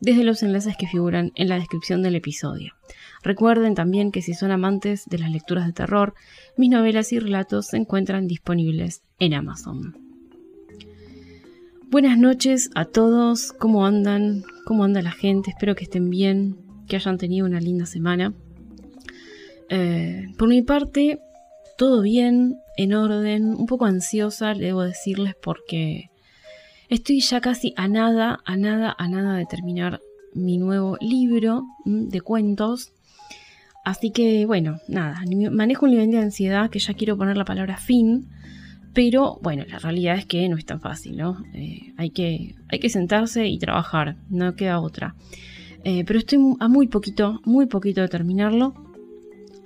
desde 0.00 0.24
los 0.24 0.42
enlaces 0.42 0.76
que 0.76 0.86
figuran 0.86 1.32
en 1.34 1.48
la 1.48 1.56
descripción 1.56 2.02
del 2.02 2.16
episodio. 2.16 2.72
Recuerden 3.22 3.74
también 3.74 4.12
que 4.12 4.22
si 4.22 4.34
son 4.34 4.50
amantes 4.50 5.04
de 5.06 5.18
las 5.18 5.30
lecturas 5.30 5.66
de 5.66 5.72
terror, 5.72 6.14
mis 6.56 6.70
novelas 6.70 7.12
y 7.12 7.18
relatos 7.18 7.66
se 7.66 7.76
encuentran 7.76 8.26
disponibles 8.26 9.02
en 9.18 9.34
Amazon. 9.34 9.94
Buenas 11.90 12.18
noches 12.18 12.70
a 12.74 12.84
todos, 12.84 13.52
¿cómo 13.52 13.84
andan? 13.84 14.44
¿Cómo 14.64 14.84
anda 14.84 15.02
la 15.02 15.10
gente? 15.10 15.50
Espero 15.50 15.74
que 15.74 15.84
estén 15.84 16.08
bien, 16.08 16.56
que 16.88 16.96
hayan 16.96 17.18
tenido 17.18 17.46
una 17.46 17.60
linda 17.60 17.84
semana. 17.84 18.32
Eh, 19.68 20.28
por 20.38 20.48
mi 20.48 20.62
parte, 20.62 21.18
todo 21.76 22.02
bien, 22.02 22.58
en 22.76 22.94
orden, 22.94 23.54
un 23.54 23.66
poco 23.66 23.86
ansiosa, 23.86 24.54
debo 24.54 24.82
decirles, 24.82 25.34
porque 25.42 26.10
estoy 26.90 27.20
ya 27.20 27.40
casi 27.40 27.72
a 27.76 27.88
nada, 27.88 28.40
a 28.44 28.56
nada, 28.56 28.94
a 28.98 29.08
nada 29.08 29.36
de 29.36 29.46
terminar 29.46 30.00
mi 30.34 30.58
nuevo 30.58 30.96
libro 31.00 31.64
de 31.84 32.20
cuentos. 32.20 32.92
Así 33.84 34.10
que 34.10 34.44
bueno, 34.44 34.78
nada, 34.88 35.22
manejo 35.50 35.86
un 35.86 35.92
nivel 35.92 36.10
de 36.10 36.18
ansiedad 36.18 36.68
que 36.68 36.80
ya 36.80 36.94
quiero 36.94 37.16
poner 37.16 37.36
la 37.36 37.44
palabra 37.44 37.78
fin, 37.78 38.28
pero 38.92 39.38
bueno, 39.40 39.64
la 39.68 39.78
realidad 39.78 40.16
es 40.16 40.26
que 40.26 40.48
no 40.48 40.56
es 40.56 40.66
tan 40.66 40.80
fácil, 40.80 41.16
¿no? 41.16 41.42
Eh, 41.54 41.94
hay, 41.96 42.10
que, 42.10 42.56
hay 42.68 42.78
que 42.80 42.90
sentarse 42.90 43.46
y 43.46 43.58
trabajar, 43.58 44.16
no 44.28 44.54
queda 44.54 44.80
otra. 44.80 45.14
Eh, 45.84 46.04
pero 46.04 46.18
estoy 46.18 46.38
a 46.58 46.68
muy 46.68 46.88
poquito, 46.88 47.40
muy 47.44 47.66
poquito 47.66 48.02
de 48.02 48.08
terminarlo, 48.08 48.74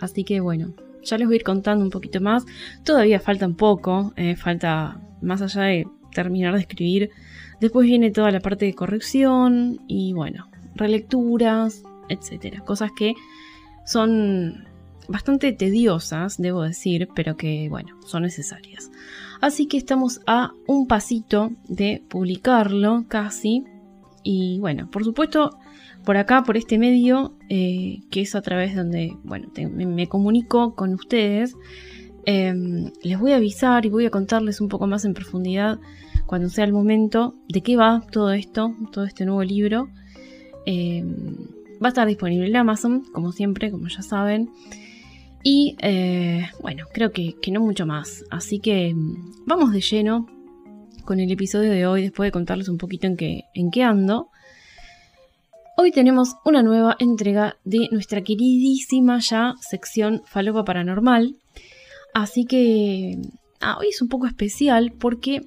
así 0.00 0.22
que 0.22 0.38
bueno, 0.38 0.74
ya 1.02 1.18
les 1.18 1.26
voy 1.26 1.34
a 1.34 1.38
ir 1.38 1.42
contando 1.42 1.84
un 1.84 1.90
poquito 1.90 2.20
más. 2.20 2.44
Todavía 2.84 3.18
falta 3.18 3.46
un 3.46 3.56
poco, 3.56 4.12
eh, 4.16 4.36
falta 4.36 5.00
más 5.22 5.42
allá 5.42 5.62
de 5.62 5.86
terminar 6.14 6.54
de 6.54 6.60
escribir. 6.60 7.10
Después 7.60 7.86
viene 7.86 8.10
toda 8.10 8.30
la 8.30 8.40
parte 8.40 8.64
de 8.64 8.74
corrección 8.74 9.80
y 9.86 10.14
bueno, 10.14 10.48
relecturas, 10.74 11.82
etcétera. 12.08 12.60
Cosas 12.60 12.90
que 12.96 13.14
son 13.84 14.64
bastante 15.08 15.52
tediosas, 15.52 16.38
debo 16.38 16.62
decir, 16.62 17.08
pero 17.14 17.36
que, 17.36 17.68
bueno, 17.68 17.96
son 18.06 18.22
necesarias. 18.22 18.90
Así 19.40 19.66
que 19.66 19.76
estamos 19.76 20.20
a 20.26 20.52
un 20.66 20.86
pasito 20.86 21.50
de 21.68 22.02
publicarlo 22.08 23.04
casi. 23.08 23.64
Y 24.22 24.58
bueno, 24.60 24.90
por 24.90 25.04
supuesto, 25.04 25.58
por 26.04 26.16
acá, 26.16 26.42
por 26.44 26.56
este 26.56 26.78
medio, 26.78 27.34
eh, 27.48 28.00
que 28.10 28.22
es 28.22 28.34
a 28.34 28.42
través 28.42 28.70
de 28.70 28.76
donde, 28.76 29.16
bueno, 29.24 29.48
me, 29.70 30.06
comunico 30.06 30.74
con 30.74 30.94
ustedes, 30.94 31.54
em, 32.26 32.90
les 33.02 33.18
voy 33.18 33.32
a 33.32 33.36
avisar 33.36 33.86
y 33.86 33.90
voy 33.90 34.06
a 34.06 34.10
contarles 34.10 34.60
un 34.60 34.68
poco 34.68 34.86
más 34.86 35.04
en 35.04 35.14
profundidad 35.14 35.78
cuando 36.26 36.48
sea 36.48 36.64
el 36.64 36.72
momento 36.72 37.34
de 37.48 37.62
qué 37.62 37.76
va 37.76 38.02
todo 38.10 38.32
esto, 38.32 38.74
todo 38.92 39.04
este 39.04 39.24
nuevo 39.24 39.42
libro. 39.42 39.88
Em, 40.66 41.36
Va 41.82 41.88
a 41.88 41.90
estar 41.90 42.06
disponible 42.06 42.46
en 42.46 42.56
Amazon, 42.56 43.02
como 43.12 43.32
siempre, 43.32 43.70
como 43.70 43.88
ya 43.88 44.02
saben. 44.02 44.50
Y 45.42 45.76
eh, 45.82 46.48
bueno, 46.62 46.86
creo 46.92 47.12
que, 47.12 47.34
no 47.50 47.60
mucho 47.60 47.84
más. 47.84 48.24
Así 48.30 48.58
que 48.58 48.94
mm, 48.94 49.44
vamos 49.46 49.72
de 49.72 49.80
lleno 49.80 50.26
con 51.04 51.20
el 51.20 51.30
episodio 51.30 51.70
de 51.70 51.86
hoy, 51.86 52.02
después 52.02 52.28
de 52.28 52.32
contarles 52.32 52.68
un 52.68 52.78
poquito 52.78 53.06
en 53.06 53.16
qué, 53.16 53.44
en 53.52 53.70
qué 53.70 53.82
ando. 53.82 54.30
Hoy 55.76 55.90
tenemos 55.90 56.36
una 56.44 56.62
nueva 56.62 56.96
entrega 56.98 57.56
de 57.64 57.88
nuestra 57.90 58.22
queridísima 58.22 59.18
ya 59.18 59.54
sección 59.60 60.22
Falopa 60.24 60.64
Paranormal. 60.64 61.36
Así 62.14 62.46
que 62.46 63.18
ah, 63.60 63.76
hoy 63.78 63.88
es 63.88 64.00
un 64.00 64.08
poco 64.08 64.26
especial 64.26 64.92
porque 64.92 65.42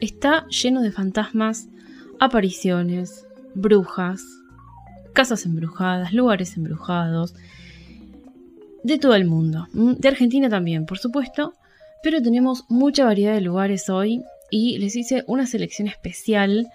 está 0.00 0.46
lleno 0.48 0.82
de 0.82 0.92
fantasmas, 0.92 1.68
apariciones, 2.18 3.26
brujas, 3.54 4.22
casas 5.12 5.46
embrujadas, 5.46 6.12
lugares 6.12 6.56
embrujados, 6.56 7.34
de 8.82 8.98
todo 8.98 9.14
el 9.14 9.24
mundo. 9.24 9.68
De 9.72 10.08
Argentina 10.08 10.48
también, 10.48 10.86
por 10.86 10.98
supuesto, 10.98 11.54
pero 12.02 12.22
tenemos 12.22 12.64
mucha 12.68 13.04
variedad 13.04 13.34
de 13.34 13.40
lugares 13.40 13.88
hoy 13.88 14.22
y 14.50 14.78
les 14.78 14.96
hice 14.96 15.22
una 15.26 15.46
selección 15.46 15.86
especial 15.88 16.66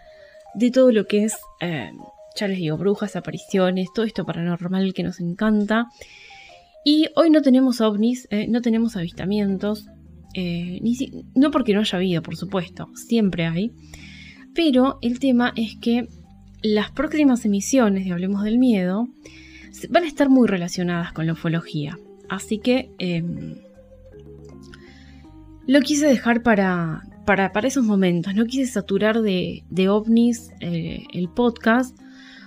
de 0.53 0.71
todo 0.71 0.91
lo 0.91 1.07
que 1.07 1.25
es, 1.25 1.35
eh, 1.59 1.91
ya 2.35 2.47
les 2.47 2.57
digo, 2.57 2.77
brujas, 2.77 3.15
apariciones, 3.15 3.89
todo 3.93 4.05
esto 4.05 4.25
paranormal 4.25 4.93
que 4.93 5.03
nos 5.03 5.19
encanta. 5.19 5.87
Y 6.87 7.07
hoy 7.15 7.31
no 7.31 7.41
tenemos 7.41 7.81
ovnis, 7.81 8.27
eh, 8.29 8.47
no 8.47 8.61
tenemos 8.61 8.95
avistamientos, 8.95 9.87
eh, 10.35 10.79
no 11.33 11.49
porque 11.49 11.73
no 11.73 11.79
haya 11.79 11.97
habido, 11.97 12.21
por 12.21 12.35
supuesto, 12.35 12.89
siempre 12.93 13.47
hay. 13.47 13.71
Pero 14.53 14.99
el 15.01 15.17
tema 15.17 15.51
es 15.55 15.77
que 15.81 16.07
las 16.61 16.91
próximas 16.91 17.43
emisiones 17.43 18.05
de 18.05 18.11
Hablemos 18.11 18.43
del 18.43 18.59
Miedo 18.59 19.07
van 19.89 20.03
a 20.03 20.07
estar 20.07 20.29
muy 20.29 20.47
relacionadas 20.47 21.11
con 21.11 21.25
la 21.25 21.33
ufología. 21.33 21.97
Así 22.29 22.59
que 22.59 22.91
em, 22.99 23.55
lo 25.65 25.81
quise 25.81 26.05
dejar 26.05 26.43
para, 26.43 27.01
para, 27.25 27.67
esos 27.67 27.83
momentos. 27.83 28.35
No 28.35 28.45
quise 28.45 28.71
saturar 28.71 29.21
de, 29.21 29.63
ovnis 29.89 30.51
eh, 30.59 31.03
el 31.13 31.29
podcast 31.29 31.97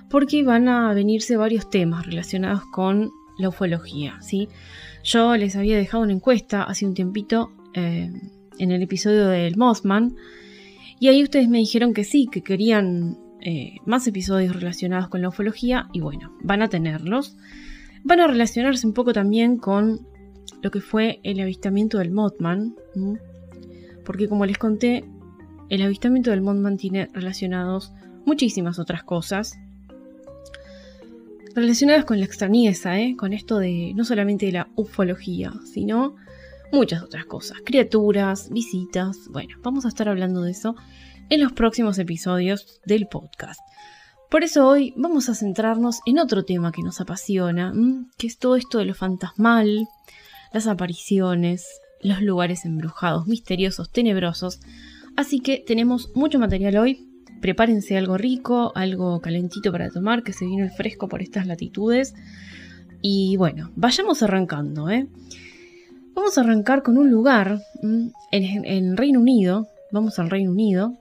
porque 0.09 0.45
van 0.45 0.69
a 0.69 0.95
venirse 0.95 1.37
varios 1.37 1.69
temas 1.69 2.07
relacionados 2.07 2.63
con 2.73 3.11
la 3.39 3.49
ufología. 3.49 4.21
¿sí? 4.21 4.49
Yo 5.03 5.37
les 5.37 5.57
había 5.57 5.77
dejado 5.77 6.03
una 6.03 6.13
encuesta 6.13 6.65
hace 6.65 6.87
un 6.87 6.95
tiempito 6.95 7.53
em, 7.75 8.21
en 8.59 8.73
el 8.73 8.83
episodio 8.83 9.29
del 9.29 9.57
Mothman 9.57 10.17
y 11.01 11.09
ahí 11.09 11.23
ustedes 11.23 11.49
me 11.49 11.59
dijeron 11.59 11.95
que 11.95 12.05
sí, 12.05 12.29
que 12.31 12.43
querían 12.43 13.17
eh, 13.41 13.77
más 13.87 14.07
episodios 14.07 14.55
relacionados 14.55 15.09
con 15.09 15.23
la 15.23 15.29
ufología 15.29 15.89
y 15.93 16.01
bueno, 16.01 16.37
van 16.43 16.63
a 16.63 16.69
tenerlos. 16.69 17.37
Van 18.05 18.21
a 18.21 18.27
relacionarse 18.27 18.87
un 18.87 18.95
poco 18.95 19.13
también 19.13 19.59
con 19.59 20.07
lo 20.61 20.71
que 20.71 20.81
fue 20.81 21.21
el 21.23 21.41
avistamiento 21.41 21.99
del 21.99 22.11
Mothman, 22.11 22.75
porque 24.05 24.29
como 24.29 24.47
les 24.47 24.59
conté, 24.59 25.05
el 25.69 25.83
avistamiento 25.83 26.31
del 26.31 26.41
Mothman 26.41 26.79
tiene 26.79 27.09
relacionados 27.13 27.93
muchísimas 28.25 28.79
otras 28.79 29.05
cosas 29.05 29.59
relacionadas 31.59 32.05
con 32.05 32.19
la 32.19 32.25
extrañeza, 32.25 32.99
¿eh? 32.99 33.17
con 33.17 33.33
esto 33.33 33.59
de 33.59 33.93
no 33.95 34.05
solamente 34.05 34.47
de 34.47 34.53
la 34.53 34.69
ufología, 34.77 35.53
sino 35.73 36.17
muchas 36.73 37.03
otras 37.03 37.27
cosas, 37.27 37.59
criaturas, 37.65 38.51
visitas, 38.51 39.29
bueno, 39.31 39.57
vamos 39.63 39.85
a 39.85 39.89
estar 39.89 40.09
hablando 40.09 40.43
de 40.43 40.53
eso 40.53 40.75
en 41.31 41.43
los 41.43 41.53
próximos 41.53 41.99
episodios 41.99 42.81
del 42.85 43.07
podcast. 43.07 43.61
Por 44.31 44.45
eso 44.45 44.69
hoy 44.69 44.93
vamos 44.97 45.29
a 45.29 45.35
centrarnos 45.35 46.01
en 46.05 46.19
otro 46.19 46.45
tema 46.45 46.73
que 46.73 46.83
nos 46.83 47.01
apasiona, 47.01 47.73
que 48.19 48.27
es 48.27 48.39
todo 48.39 48.57
esto 48.57 48.79
de 48.79 48.85
lo 48.85 48.95
fantasmal, 48.95 49.89
las 50.53 50.67
apariciones, 50.67 51.67
los 52.03 52.21
lugares 52.21 52.65
embrujados, 52.65 53.27
misteriosos, 53.27 53.91
tenebrosos. 53.91 54.61
Así 55.17 55.41
que 55.41 55.65
tenemos 55.67 56.11
mucho 56.15 56.39
material 56.39 56.77
hoy. 56.77 57.08
Prepárense 57.41 57.97
algo 57.97 58.19
rico, 58.19 58.73
algo 58.75 59.21
calentito 59.21 59.73
para 59.73 59.91
tomar, 59.91 60.23
que 60.23 60.33
se 60.33 60.47
viene 60.47 60.65
el 60.65 60.71
fresco 60.71 61.09
por 61.09 61.23
estas 61.23 61.47
latitudes. 61.47 62.15
Y 63.01 63.37
bueno, 63.37 63.71
vayamos 63.77 64.23
arrancando. 64.23 64.91
¿eh? 64.91 65.07
Vamos 66.15 66.37
a 66.37 66.41
arrancar 66.41 66.83
con 66.83 66.99
un 66.99 67.11
lugar 67.11 67.61
en, 67.83 68.13
en 68.33 68.97
Reino 68.97 69.21
Unido. 69.21 69.69
Vamos 69.93 70.19
al 70.19 70.31
Reino 70.31 70.51
Unido, 70.51 70.99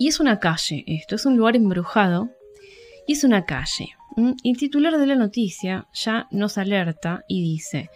y 0.00 0.08
es 0.08 0.18
una 0.18 0.40
calle 0.40 0.82
esto, 0.86 1.14
es 1.14 1.26
un 1.26 1.36
lugar 1.36 1.56
embrujado 1.56 2.30
y 3.06 3.12
es 3.12 3.22
una 3.22 3.44
calle. 3.44 3.90
El 4.16 4.56
titular 4.56 4.96
de 4.96 5.06
la 5.06 5.14
noticia 5.14 5.88
ya 5.92 6.26
nos 6.30 6.56
alerta 6.56 7.22
y 7.28 7.42
dice, 7.42 7.90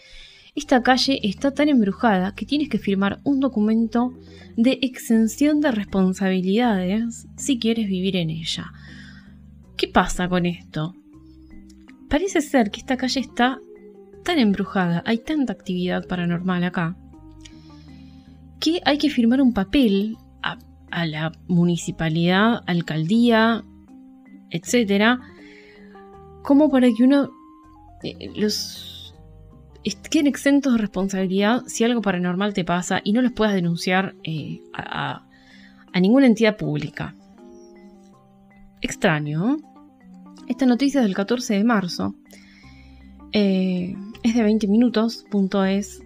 esta 0.54 0.82
calle 0.82 1.18
está 1.22 1.50
tan 1.52 1.68
embrujada 1.68 2.34
que 2.34 2.46
tienes 2.46 2.68
que 2.68 2.78
firmar 2.78 3.20
un 3.24 3.40
documento 3.40 4.14
de 4.56 4.78
exención 4.82 5.60
de 5.60 5.72
responsabilidades 5.72 7.26
si 7.36 7.58
quieres 7.58 7.88
vivir 7.88 8.16
en 8.16 8.30
ella. 8.30 8.72
¿Qué 9.76 9.88
pasa 9.88 10.28
con 10.28 10.46
esto? 10.46 10.94
Parece 12.08 12.40
ser 12.40 12.70
que 12.70 12.80
esta 12.80 12.96
calle 12.96 13.20
está 13.20 13.58
tan 14.22 14.38
embrujada, 14.38 15.02
hay 15.06 15.18
tanta 15.18 15.52
actividad 15.52 16.06
paranormal 16.06 16.62
acá, 16.62 16.96
que 18.60 18.80
hay 18.84 18.98
que 18.98 19.10
firmar 19.10 19.42
un 19.42 19.52
papel 19.52 20.16
a 20.90 21.06
la 21.06 21.32
municipalidad, 21.48 22.62
alcaldía, 22.68 23.64
etcétera, 24.50 25.20
como 26.44 26.70
para 26.70 26.86
que 26.86 27.02
uno 27.02 27.30
eh, 28.04 28.30
los 28.36 28.93
queden 29.92 30.26
exentos 30.26 30.72
de 30.72 30.78
responsabilidad 30.78 31.62
si 31.66 31.84
algo 31.84 32.00
paranormal 32.00 32.54
te 32.54 32.64
pasa 32.64 33.00
y 33.04 33.12
no 33.12 33.22
los 33.22 33.32
puedas 33.32 33.54
denunciar 33.54 34.14
eh, 34.24 34.60
a, 34.72 35.22
ninguna 36.00 36.26
entidad 36.26 36.56
pública. 36.56 37.14
Extraño. 38.80 39.58
Esta 40.48 40.66
noticia 40.66 41.00
es 41.00 41.06
del 41.06 41.14
14 41.14 41.54
de 41.54 41.64
marzo. 41.64 42.14
Eh, 43.32 43.94
es 44.22 44.34
de 44.34 44.42
20 44.42 44.66
minutos, 44.68 45.24
punto 45.30 45.64
es. 45.64 46.02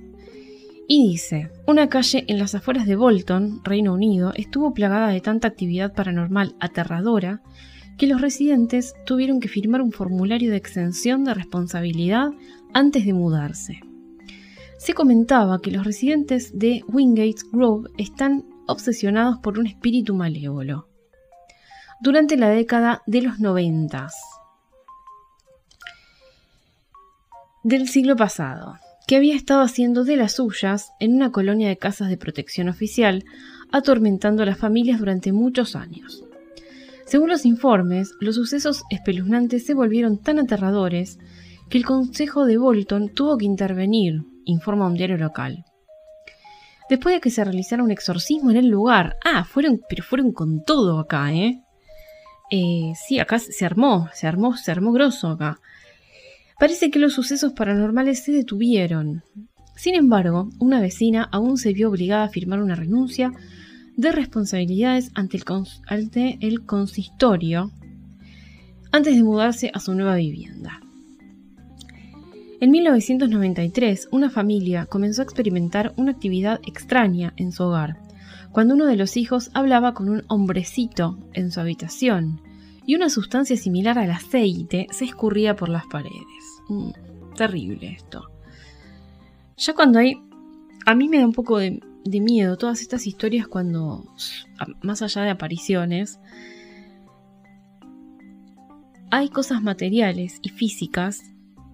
Y 0.89 1.09
dice, 1.11 1.51
una 1.67 1.89
calle 1.89 2.25
en 2.29 2.39
las 2.39 2.55
afueras 2.55 2.87
de 2.87 2.97
Bolton, 2.97 3.61
Reino 3.63 3.93
Unido, 3.93 4.33
estuvo 4.35 4.73
plagada 4.73 5.09
de 5.09 5.21
tanta 5.21 5.47
actividad 5.47 5.93
paranormal 5.93 6.57
aterradora 6.61 7.43
que 7.99 8.07
los 8.07 8.21
residentes 8.21 8.95
tuvieron 9.05 9.41
que 9.41 9.49
firmar 9.49 9.83
un 9.83 9.93
formulario 9.93 10.51
de 10.51 10.57
exención 10.57 11.25
de 11.25 11.35
responsabilidad 11.35 12.31
antes 12.73 13.05
de 13.05 13.13
mudarse. 13.13 13.81
Se 14.79 14.95
comentaba 14.95 15.61
que 15.61 15.71
los 15.71 15.85
residentes 15.85 16.57
de 16.59 16.83
Wingate 16.89 17.43
Grove 17.53 17.91
están 17.99 18.45
obsesionados 18.67 19.39
por 19.39 19.59
un 19.59 19.67
espíritu 19.67 20.15
malévolo. 20.15 20.89
Durante 22.01 22.37
la 22.37 22.49
década 22.49 23.03
de 23.07 23.23
los 23.23 23.41
noventas 23.41 24.15
del 27.65 27.89
siglo 27.89 28.15
pasado, 28.15 28.77
que 29.09 29.17
había 29.17 29.35
estado 29.35 29.63
haciendo 29.63 30.05
de 30.05 30.17
las 30.17 30.33
suyas 30.33 30.93
en 31.01 31.15
una 31.15 31.33
colonia 31.33 31.69
de 31.69 31.79
casas 31.79 32.09
de 32.09 32.17
protección 32.17 32.69
oficial, 32.69 33.25
atormentando 33.73 34.43
a 34.43 34.47
las 34.47 34.59
familias 34.59 35.01
durante 35.01 35.33
muchos 35.33 35.75
años. 35.75 36.25
Según 37.07 37.31
los 37.31 37.47
informes, 37.47 38.13
los 38.21 38.35
sucesos 38.35 38.85
espeluznantes 38.91 39.65
se 39.65 39.73
volvieron 39.73 40.19
tan 40.19 40.39
aterradores 40.39 41.19
que 41.69 41.79
el 41.79 41.85
Consejo 41.85 42.47
de 42.47 42.59
Bolton 42.59 43.11
tuvo 43.15 43.37
que 43.39 43.45
intervenir, 43.45 44.23
informa 44.45 44.87
un 44.87 44.95
diario 44.95 45.19
local. 45.19 45.65
Después 46.89 47.15
de 47.15 47.21
que 47.21 47.31
se 47.31 47.45
realizara 47.45 47.83
un 47.83 47.91
exorcismo 47.91 48.51
en 48.51 48.57
el 48.57 48.69
lugar. 48.69 49.17
Ah, 49.25 49.45
fueron, 49.45 49.83
pero 49.89 50.03
fueron 50.03 50.33
con 50.33 50.65
todo 50.65 50.99
acá, 50.99 51.33
¿eh? 51.35 51.63
eh 52.51 52.93
sí, 53.07 53.19
acá 53.19 53.39
se 53.39 53.67
armó, 53.67 54.09
se 54.15 54.27
armó, 54.27 54.57
se 54.57 54.71
armó 54.71 54.93
grosso 54.93 55.29
acá. 55.29 55.61
Parece 56.59 56.91
que 56.91 56.99
los 56.99 57.13
sucesos 57.13 57.53
paranormales 57.53 58.25
se 58.25 58.33
detuvieron. 58.33 59.23
Sin 59.77 59.95
embargo, 59.95 60.49
una 60.59 60.81
vecina 60.81 61.29
aún 61.31 61.59
se 61.59 61.73
vio 61.73 61.89
obligada 61.89 62.25
a 62.25 62.29
firmar 62.31 62.61
una 62.61 62.75
renuncia 62.75 63.33
de 63.97 64.11
responsabilidades 64.11 65.11
ante 65.15 65.39
el, 66.41 66.65
consistorio 66.65 67.71
antes 68.91 69.15
de 69.15 69.23
mudarse 69.23 69.71
a 69.75 69.81
su 69.81 69.95
nueva 69.95 70.17
vivienda. 70.17 70.81
En 72.61 72.73
1993, 72.73 74.09
una 74.11 74.31
familia 74.31 74.87
comenzó 74.87 75.23
a 75.23 75.25
experimentar 75.25 75.95
una 75.97 76.11
actividad 76.11 76.61
extraña 76.67 77.33
en 77.37 77.53
su 77.53 77.63
hogar, 77.63 78.01
cuando 78.51 78.75
uno 78.75 78.87
de 78.87 78.97
los 78.97 79.17
hijos 79.17 79.51
hablaba 79.55 79.95
con 79.95 80.09
un 80.09 80.25
hombrecito 80.27 81.19
en 81.35 81.53
su 81.53 81.61
habitación 81.61 82.41
y 82.85 82.97
una 82.97 83.11
sustancia 83.11 83.57
similar 83.57 83.97
al 83.97 84.11
aceite 84.11 84.89
se 84.91 85.05
escurría 85.05 85.55
por 85.55 85.69
las 85.69 85.87
paredes. 85.87 86.63
Mm, 86.69 86.91
terrible 87.37 87.93
esto. 87.93 88.29
Ya 89.57 89.75
cuando 89.75 90.01
hay... 90.01 90.15
A 90.85 90.97
mí 90.97 91.09
me 91.09 91.19
da 91.19 91.27
un 91.27 91.35
poco 91.35 91.59
de, 91.59 91.81
de 92.05 92.21
miedo 92.21 92.57
todas 92.57 92.81
estas 92.81 93.07
historias 93.07 93.47
cuando, 93.47 94.05
más 94.83 95.03
allá 95.03 95.23
de 95.23 95.31
apariciones, 95.31 96.19
hay 99.13 99.29
cosas 99.29 99.63
materiales 99.63 100.41
y 100.43 100.49
físicas 100.49 101.23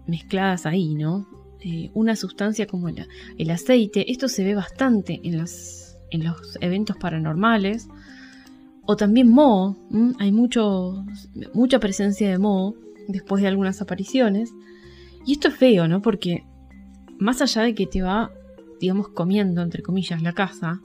mezcladas 0.07 0.67
ahí, 0.67 0.95
¿no? 0.95 1.27
Eh, 1.61 1.91
una 1.95 2.17
sustancia 2.17 2.67
como 2.67 2.89
el, 2.89 3.07
el, 3.39 3.51
aceite, 3.51 4.11
esto 4.11 4.29
se 4.29 4.45
ve 4.45 4.55
bastante 4.55 5.21
en, 5.25 5.39
las, 5.39 5.97
en 6.11 6.25
los 6.25 6.59
eventos 6.61 6.97
paranormales, 6.97 7.89
o 8.87 8.97
también 8.97 9.31
moho, 9.31 9.77
hay 10.19 10.31
mucha 10.31 11.81
presencia 11.81 12.29
de 12.29 12.39
moho 12.39 12.75
después 13.09 13.41
de 13.41 13.49
algunas 13.49 13.81
apariciones, 13.81 14.51
y 15.25 15.33
esto 15.33 15.49
es 15.49 15.55
feo, 15.55 15.89
¿no? 15.89 16.03
Porque 16.03 16.45
más 17.19 17.41
allá 17.41 17.63
de 17.63 17.75
que 17.75 17.87
te 17.87 18.03
va 18.03 18.31
digamos, 18.81 19.09
comiendo, 19.09 19.63
entre 19.63 19.83
comillas, 19.83 20.21
la 20.23 20.33
casa, 20.35 20.81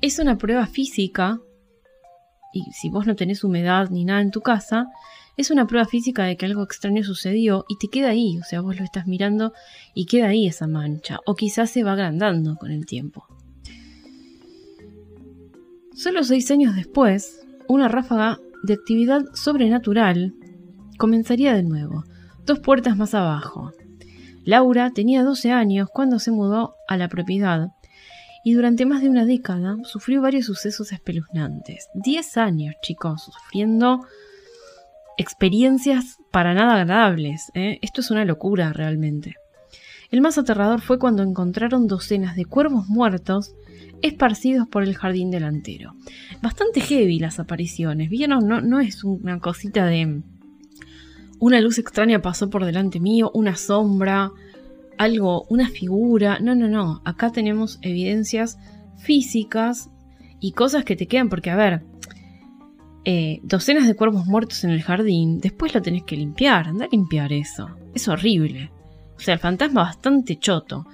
es 0.00 0.18
una 0.18 0.38
prueba 0.38 0.66
física, 0.66 1.40
y 2.52 2.62
si 2.72 2.88
vos 2.88 3.06
no 3.06 3.16
tenés 3.16 3.44
humedad 3.44 3.90
ni 3.90 4.04
nada 4.04 4.20
en 4.20 4.30
tu 4.30 4.40
casa, 4.40 4.86
es 5.40 5.50
una 5.50 5.66
prueba 5.66 5.86
física 5.86 6.24
de 6.24 6.36
que 6.36 6.46
algo 6.46 6.62
extraño 6.62 7.02
sucedió 7.02 7.64
y 7.68 7.78
te 7.78 7.88
queda 7.88 8.10
ahí, 8.10 8.38
o 8.38 8.44
sea, 8.44 8.60
vos 8.60 8.78
lo 8.78 8.84
estás 8.84 9.06
mirando 9.06 9.52
y 9.94 10.06
queda 10.06 10.28
ahí 10.28 10.46
esa 10.46 10.66
mancha, 10.66 11.18
o 11.26 11.34
quizás 11.34 11.70
se 11.70 11.82
va 11.82 11.92
agrandando 11.92 12.56
con 12.56 12.70
el 12.70 12.86
tiempo. 12.86 13.26
Solo 15.94 16.24
seis 16.24 16.50
años 16.50 16.76
después, 16.76 17.40
una 17.68 17.88
ráfaga 17.88 18.38
de 18.62 18.74
actividad 18.74 19.22
sobrenatural 19.34 20.34
comenzaría 20.98 21.54
de 21.54 21.62
nuevo, 21.62 22.04
dos 22.46 22.58
puertas 22.60 22.96
más 22.96 23.14
abajo, 23.14 23.72
Laura 24.44 24.90
tenía 24.90 25.22
12 25.22 25.52
años 25.52 25.88
cuando 25.92 26.18
se 26.18 26.30
mudó 26.30 26.74
a 26.88 26.96
la 26.96 27.08
propiedad 27.08 27.68
y 28.42 28.54
durante 28.54 28.86
más 28.86 29.02
de 29.02 29.10
una 29.10 29.26
década 29.26 29.76
sufrió 29.84 30.22
varios 30.22 30.46
sucesos 30.46 30.92
espeluznantes. 30.92 31.88
10 31.94 32.36
años, 32.38 32.74
chicos, 32.82 33.22
sufriendo 33.24 34.00
experiencias 35.20 36.18
para 36.30 36.54
nada 36.54 36.80
agradables. 36.80 37.52
¿eh? 37.54 37.78
Esto 37.82 38.00
es 38.00 38.10
una 38.10 38.24
locura 38.24 38.72
realmente. 38.72 39.34
El 40.10 40.22
más 40.22 40.38
aterrador 40.38 40.80
fue 40.80 40.98
cuando 40.98 41.22
encontraron 41.22 41.86
docenas 41.86 42.36
de 42.36 42.46
cuervos 42.46 42.88
muertos 42.88 43.54
esparcidos 44.00 44.66
por 44.66 44.82
el 44.82 44.96
jardín 44.96 45.30
delantero. 45.30 45.94
Bastante 46.40 46.80
heavy 46.80 47.18
las 47.18 47.38
apariciones, 47.38 48.08
¿vieron? 48.08 48.48
No, 48.48 48.62
no 48.62 48.80
es 48.80 49.04
una 49.04 49.38
cosita 49.40 49.84
de 49.84 50.22
una 51.38 51.60
luz 51.60 51.78
extraña 51.78 52.22
pasó 52.22 52.48
por 52.48 52.64
delante 52.64 52.98
mío, 52.98 53.30
una 53.34 53.56
sombra, 53.56 54.32
algo, 54.96 55.44
una 55.50 55.68
figura. 55.68 56.38
No, 56.40 56.54
no, 56.54 56.68
no. 56.68 57.02
Acá 57.04 57.30
tenemos 57.30 57.78
evidencias 57.82 58.58
físicas 58.96 59.90
y 60.40 60.52
cosas 60.52 60.84
que 60.84 60.96
te 60.96 61.06
quedan 61.06 61.28
porque, 61.28 61.50
a 61.50 61.56
ver, 61.56 61.82
eh, 63.04 63.40
docenas 63.42 63.86
de 63.86 63.94
cuerpos 63.94 64.26
muertos 64.26 64.64
en 64.64 64.70
el 64.70 64.82
jardín, 64.82 65.38
después 65.40 65.74
lo 65.74 65.82
tenés 65.82 66.04
que 66.04 66.16
limpiar, 66.16 66.68
anda 66.68 66.84
a 66.84 66.88
limpiar 66.90 67.32
eso. 67.32 67.68
Es 67.94 68.08
horrible. 68.08 68.70
O 69.16 69.20
sea, 69.20 69.34
el 69.34 69.40
fantasma 69.40 69.82
bastante 69.82 70.36
choto. 70.36 70.86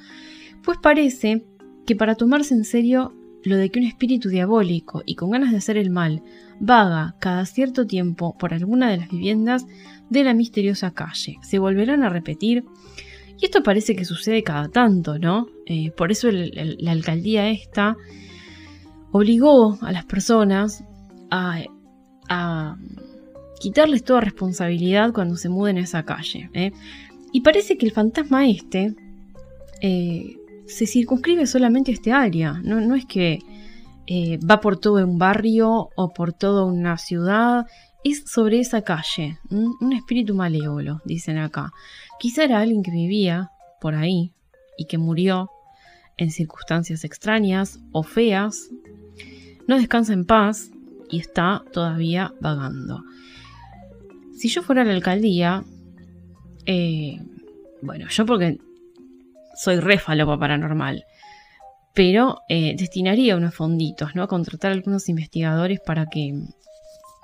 Pues 0.65 0.79
parece 0.83 1.45
que 1.87 1.97
para 1.97 2.15
tomarse 2.15 2.55
en 2.55 2.65
serio 2.65 3.13
lo 3.45 3.57
de 3.57 3.71
que 3.71 3.79
un 3.79 3.87
espíritu 3.87 4.29
diabólico 4.29 5.03
y 5.07 5.15
con 5.15 5.31
ganas 5.31 5.53
de 5.53 5.59
hacer 5.59 5.77
el 5.77 5.91
mal 5.91 6.23
vaga 6.59 7.15
cada 7.21 7.45
cierto 7.47 7.87
tiempo 7.87 8.37
por 8.37 8.53
alguna 8.53 8.91
de 8.91 8.97
las 8.97 9.09
viviendas 9.09 9.67
de 10.11 10.25
la 10.25 10.35
misteriosa 10.35 10.93
calle. 10.93 11.37
Se 11.43 11.59
volverán 11.59 12.03
a 12.03 12.09
repetir. 12.09 12.65
Y 13.39 13.45
esto 13.45 13.63
parece 13.63 13.95
que 13.95 14.05
sucede 14.05 14.43
cada 14.43 14.69
tanto, 14.69 15.19
¿no? 15.19 15.47
Eh, 15.67 15.91
por 15.91 16.11
eso 16.11 16.29
la 16.33 16.91
alcaldía 16.91 17.51
esta 17.51 17.97
obligó 19.13 19.79
a 19.83 19.93
las 19.93 20.07
personas 20.07 20.85
a, 21.31 21.61
quitarles 23.61 24.05
toda 24.05 24.21
responsabilidad 24.21 25.13
cuando 25.13 25.37
se 25.37 25.49
muden 25.49 25.79
a 25.79 25.81
esa 25.81 26.05
calle. 26.05 26.51
¿eh? 26.55 26.73
Y 27.33 27.41
parece 27.41 27.77
que 27.77 27.87
el 27.87 27.93
fantasma 27.93 28.49
este 28.49 28.95
eh, 29.81 30.37
se 30.67 30.87
circunscribe 30.87 31.47
solamente 31.47 31.91
a 31.91 31.95
este 31.95 32.13
área. 32.13 32.61
No, 32.65 32.81
no 32.81 32.95
es 32.95 33.07
que 33.07 33.39
va 34.49 34.61
por 34.61 34.79
todo 34.79 35.05
un 35.05 35.19
barrio 35.19 35.89
o 35.97 36.13
por 36.13 36.33
toda 36.33 36.65
una 36.65 36.97
ciudad 36.97 37.67
es 38.05 38.23
sobre 38.25 38.61
esa 38.61 38.83
calle, 38.83 39.39
un 39.51 39.93
espíritu 39.93 40.33
malévolo, 40.33 41.01
dicen 41.05 41.39
acá. 41.39 41.73
Quizá 42.21 42.45
era 42.45 42.61
alguien 42.61 42.85
que 42.85 42.93
vivía 42.93 43.51
por 43.81 43.97
ahí 43.97 44.33
y 44.79 44.87
que 44.87 44.97
murió 44.97 45.51
en 46.17 46.31
circunstancias 46.31 47.03
extrañas 47.03 47.81
o 47.91 48.05
feas, 48.05 48.71
no 49.67 49.77
descansa 49.77 50.13
en 50.13 50.25
paz 50.25 50.71
y 51.11 51.19
está 51.19 51.63
todavía 51.73 52.33
vagando. 52.41 53.05
Si 54.37 54.49
yo 54.49 54.63
fuera 54.63 54.83
a 54.83 54.85
la 54.85 54.93
alcaldía, 54.93 55.65
eh, 56.67 57.21
bueno, 57.83 58.09
yo 58.09 58.27
porque 58.27 58.59
soy 59.57 59.81
re 59.81 59.99
paranormal, 59.99 61.05
pero 61.95 62.41
eh, 62.49 62.75
destinaría 62.77 63.37
unos 63.37 63.55
fonditos, 63.55 64.15
¿no? 64.15 64.23
A 64.23 64.29
contratar 64.29 64.71
a 64.71 64.75
algunos 64.75 65.09
investigadores 65.09 65.81
para 65.81 66.07
que 66.07 66.35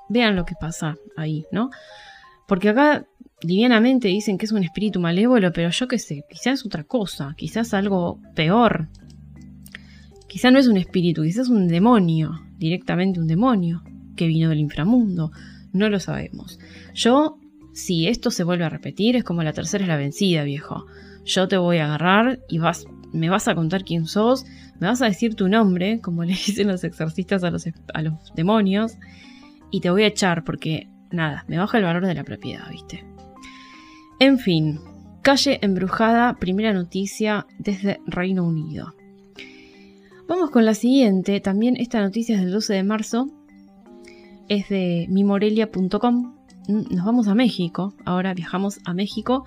vean 0.09 0.37
lo 0.37 0.45
que 0.45 0.55
pasa 0.59 0.97
ahí, 1.17 1.45
¿no? 1.53 1.71
Porque 2.49 2.71
acá 2.71 3.07
livianamente 3.43 4.09
dicen 4.09 4.39
que 4.39 4.47
es 4.47 4.53
un 4.53 4.63
espíritu 4.63 5.01
malévolo, 5.01 5.53
pero 5.53 5.71
yo 5.71 5.89
qué 5.89 5.99
sé, 5.99 6.25
quizás 6.31 6.61
es 6.61 6.67
otra 6.67 6.85
cosa, 6.85 7.35
quizás 7.37 7.75
algo 7.75 8.21
peor. 8.35 8.89
Quizás 10.29 10.53
no 10.53 10.59
es 10.59 10.69
un 10.69 10.79
espíritu, 10.79 11.23
quizás 11.23 11.47
es 11.47 11.51
un 11.51 11.69
demonio, 11.69 12.41
directamente 12.63 13.21
un 13.21 13.27
demonio 13.27 13.83
que 14.17 14.27
vino 14.27 14.49
del 14.49 14.61
inframundo. 14.61 15.33
No 15.73 15.89
lo 15.89 15.99
sabemos. 15.99 16.59
Yo, 16.95 17.39
si 17.73 18.07
esto 18.07 18.31
se 18.31 18.45
vuelve 18.45 18.65
a 18.65 18.69
repetir, 18.69 19.17
es 19.17 19.25
como 19.25 19.43
la 19.43 19.53
tercera 19.53 19.85
es 19.85 19.89
la 19.89 19.97
vencida, 19.97 20.45
viejo. 20.45 20.87
yo 21.25 21.49
te 21.49 21.57
voy 21.57 21.79
a 21.79 21.87
agarrar 21.87 22.41
y 22.49 22.59
vas, 22.59 22.85
me 23.13 23.29
vas 23.29 23.49
a 23.49 23.55
contar 23.55 23.85
quién 23.85 24.07
sos, 24.07 24.45
me 24.81 24.87
vas 24.87 25.03
a 25.03 25.07
decir 25.07 25.35
tu 25.35 25.49
nombre, 25.49 26.01
como 26.01 26.25
le 26.25 26.33
dicen 26.47 26.69
los 26.69 26.85
exorcistas 26.85 27.43
a 27.43 27.51
los, 27.51 27.67
a 27.95 28.03
los 28.03 28.33
demonios, 28.35 28.97
y 29.71 29.81
te 29.81 29.91
voy 29.91 30.05
a 30.05 30.09
echar 30.09 30.45
porque, 30.45 30.89
nada, 31.11 31.45
me 31.49 31.59
baja 31.59 31.79
el 31.79 31.85
valor 31.85 32.07
de 32.07 32.15
la 32.15 32.25
propiedad, 32.25 32.71
¿viste? 32.71 33.05
En 34.21 34.39
fin, 34.39 34.79
calle 35.23 35.59
embrujada, 35.63 36.35
primera 36.35 36.73
noticia 36.73 37.47
desde 37.59 38.01
Reino 38.07 38.45
Unido. 38.45 38.95
Vamos 40.35 40.49
con 40.49 40.65
la 40.65 40.73
siguiente, 40.73 41.41
también 41.41 41.77
esta 41.77 42.01
noticia 42.01 42.37
es 42.37 42.41
del 42.41 42.53
12 42.53 42.73
de 42.73 42.83
marzo, 42.83 43.29
es 44.49 44.67
de 44.71 45.05
mimorelia.com. 45.11 46.37
Nos 46.69 47.05
vamos 47.05 47.29
a 47.29 47.35
México, 47.35 47.93
ahora 48.07 48.33
viajamos 48.33 48.81
a 48.87 48.95
México. 48.95 49.45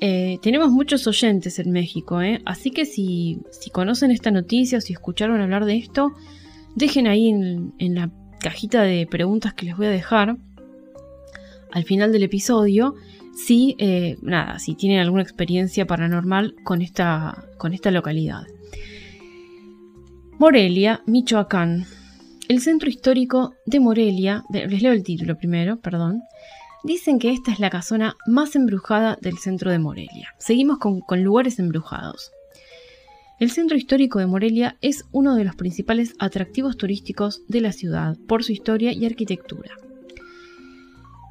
Eh, 0.00 0.38
tenemos 0.40 0.70
muchos 0.70 1.06
oyentes 1.06 1.58
en 1.58 1.70
México, 1.70 2.22
¿eh? 2.22 2.40
así 2.46 2.70
que 2.70 2.86
si, 2.86 3.42
conocen 3.74 4.10
esta 4.10 4.30
noticia 4.30 4.78
o 4.78 4.80
si 4.80 4.94
escucharon 4.94 5.38
hablar 5.42 5.66
de 5.66 5.76
esto, 5.76 6.12
dejen 6.74 7.08
ahí 7.08 7.28
en, 7.28 7.74
la 7.78 8.10
cajita 8.40 8.84
de 8.84 9.06
preguntas 9.06 9.52
que 9.52 9.66
les 9.66 9.76
voy 9.76 9.84
a 9.84 9.90
dejar 9.90 10.38
al 11.72 11.84
final 11.84 12.10
del 12.10 12.22
episodio 12.22 12.94
si, 13.34 13.76
eh, 13.78 14.16
nada, 14.22 14.60
si 14.60 14.76
tienen 14.76 15.00
alguna 15.00 15.24
experiencia 15.24 15.86
paranormal 15.86 16.54
con 16.64 16.80
esta, 16.80 17.44
con 17.58 17.74
esta 17.74 17.90
localidad. 17.90 18.46
Morelia, 20.38 21.00
Michoacán. 21.06 21.86
El 22.46 22.60
centro 22.60 22.90
histórico 22.90 23.54
de 23.64 23.80
Morelia, 23.80 24.44
les 24.50 24.82
leo 24.82 24.92
el 24.92 25.02
título 25.02 25.38
primero, 25.38 25.78
perdón, 25.80 26.24
dicen 26.84 27.18
que 27.18 27.30
esta 27.32 27.50
es 27.52 27.58
la 27.58 27.70
casona 27.70 28.16
más 28.26 28.54
embrujada 28.54 29.16
del 29.22 29.38
centro 29.38 29.70
de 29.70 29.78
Morelia. 29.78 30.34
Seguimos 30.36 30.76
con, 30.76 31.00
con 31.00 31.24
lugares 31.24 31.58
embrujados. 31.58 32.32
El 33.40 33.50
centro 33.50 33.78
histórico 33.78 34.18
de 34.18 34.26
Morelia 34.26 34.76
es 34.82 35.06
uno 35.10 35.36
de 35.36 35.44
los 35.44 35.56
principales 35.56 36.14
atractivos 36.18 36.76
turísticos 36.76 37.40
de 37.48 37.62
la 37.62 37.72
ciudad 37.72 38.18
por 38.28 38.44
su 38.44 38.52
historia 38.52 38.92
y 38.92 39.06
arquitectura. 39.06 39.70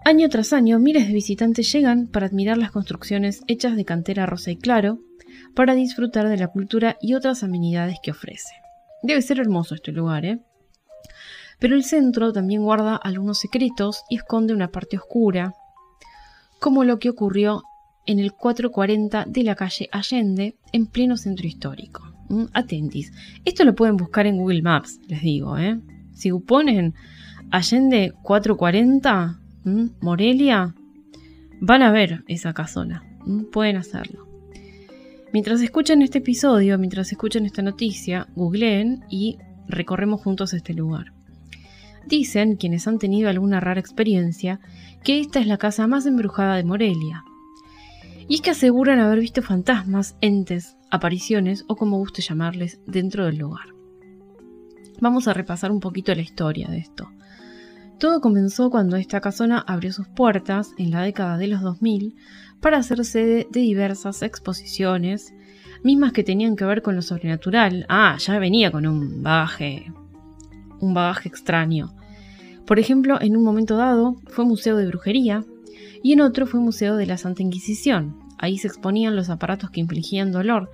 Año 0.04 0.30
tras 0.30 0.52
año, 0.52 0.80
miles 0.80 1.06
de 1.06 1.14
visitantes 1.14 1.72
llegan 1.72 2.08
para 2.08 2.26
admirar 2.26 2.58
las 2.58 2.72
construcciones 2.72 3.44
hechas 3.46 3.76
de 3.76 3.86
cantera 3.86 4.26
rosa 4.26 4.50
y 4.50 4.58
claro, 4.58 4.98
para 5.54 5.76
disfrutar 5.76 6.28
de 6.28 6.38
la 6.38 6.48
cultura 6.48 6.98
y 7.02 7.14
otras 7.14 7.44
amenidades 7.44 7.98
que 8.02 8.10
ofrece. 8.10 8.65
Debe 9.04 9.22
ser 9.22 9.40
hermoso 9.40 9.76
este 9.76 9.92
lugar, 9.92 10.26
¿eh? 10.26 10.40
Pero 11.60 11.76
el 11.76 11.84
centro 11.84 12.34
también 12.34 12.64
guarda 12.64 12.96
algunos 12.96 13.40
secretos 13.40 14.04
y 14.10 14.18
esconde 14.18 14.54
una 14.54 14.72
parte 14.72 14.98
oscura, 14.98 15.54
como 16.60 16.84
lo 16.84 17.00
que 17.00 17.10
ocurrió 17.10 17.64
en 18.06 18.20
el 18.20 18.34
440 18.34 19.26
de 19.28 19.44
la 19.44 19.56
calle 19.56 19.90
Allende, 19.92 20.58
en 20.72 20.88
pleno 20.88 21.18
centro 21.18 21.48
histórico. 21.48 22.04
¿Mm? 22.30 22.46
Atentis. 22.54 23.12
Esto 23.46 23.64
lo 23.64 23.76
pueden 23.76 23.98
buscar 23.98 24.26
en 24.26 24.38
Google 24.38 24.62
Maps, 24.62 25.00
les 25.08 25.22
digo. 25.22 25.58
¿eh? 25.58 25.80
Si 26.14 26.32
ponen 26.32 26.94
Allende 27.52 28.14
440, 28.24 29.40
¿Mm? 29.66 29.88
Morelia, 30.02 30.76
van 31.60 31.82
a 31.82 31.92
ver 31.92 32.24
esa 32.28 32.54
casona. 32.54 33.04
Pueden 33.52 33.78
hacerlo. 33.78 34.25
Mientras 35.34 35.62
escuchan 35.62 36.02
este 36.02 36.20
episodio, 36.20 36.78
mientras 36.78 37.12
escuchan 37.12 37.46
esta 37.46 37.62
noticia, 37.62 38.28
googleen 38.36 39.04
y 39.10 39.38
recorremos 39.68 40.22
juntos 40.22 40.54
este 40.54 40.74
lugar. 40.74 41.12
Dicen, 42.08 42.56
quienes 42.56 42.88
han 42.88 43.00
tenido 43.00 43.30
alguna 43.30 43.60
rara 43.60 43.80
experiencia, 43.80 44.60
que 45.04 45.20
esta 45.20 45.40
es 45.40 45.48
la 45.48 45.58
casa 45.58 45.88
más 45.88 46.06
embrujada 46.06 46.56
de 46.56 46.64
Morelia. 46.64 47.24
Y 48.28 48.36
es 48.36 48.42
que 48.42 48.52
aseguran 48.52 49.00
haber 49.00 49.20
visto 49.20 49.42
fantasmas, 49.42 50.16
entes, 50.22 50.78
apariciones 50.90 51.66
o 51.68 51.76
como 51.76 51.98
guste 51.98 52.22
llamarles 52.22 52.80
dentro 52.86 53.26
del 53.26 53.38
lugar. 53.38 53.68
Vamos 55.02 55.28
a 55.28 55.34
repasar 55.34 55.72
un 55.72 55.80
poquito 55.80 56.14
la 56.16 56.22
historia 56.22 56.68
de 56.70 56.78
esto. 56.78 57.10
Todo 58.00 58.22
comenzó 58.22 58.70
cuando 58.70 58.98
esta 58.98 59.22
casona 59.22 59.60
abrió 59.60 59.92
sus 59.92 60.08
puertas 60.08 60.72
en 60.78 60.92
la 60.92 61.02
década 61.02 61.38
de 61.38 61.48
los 61.48 61.62
2000 61.62 62.16
para 62.62 62.78
hacer 62.78 63.04
sede 63.06 63.48
de 63.52 63.60
diversas 63.60 64.22
exposiciones, 64.22 65.34
mismas 65.84 66.14
que 66.14 66.24
tenían 66.24 66.56
que 66.56 66.66
ver 66.66 66.82
con 66.82 66.96
lo 66.96 67.02
sobrenatural. 67.02 67.86
Ah, 67.90 68.18
ya 68.20 68.40
venía 68.40 68.72
con 68.72 68.88
un 68.88 69.22
bagaje 69.22 69.92
un 70.80 70.94
bagaje 70.94 71.30
extraño. 71.30 71.96
Por 72.66 72.80
ejemplo, 72.80 73.20
en 73.22 73.38
un 73.38 73.44
momento 73.44 73.78
dado 73.78 74.16
fue 74.28 74.46
museo 74.46 74.78
de 74.78 74.88
brujería 74.88 75.44
y 76.04 76.14
en 76.14 76.22
otro 76.22 76.48
fue 76.48 76.60
museo 76.60 76.96
de 76.96 77.06
la 77.06 77.18
Santa 77.18 77.44
Inquisición. 77.44 78.20
Ahí 78.38 78.58
se 78.58 78.68
exponían 78.68 79.16
los 79.16 79.30
aparatos 79.30 79.70
que 79.70 79.80
infligían 79.80 80.32
dolor 80.32 80.72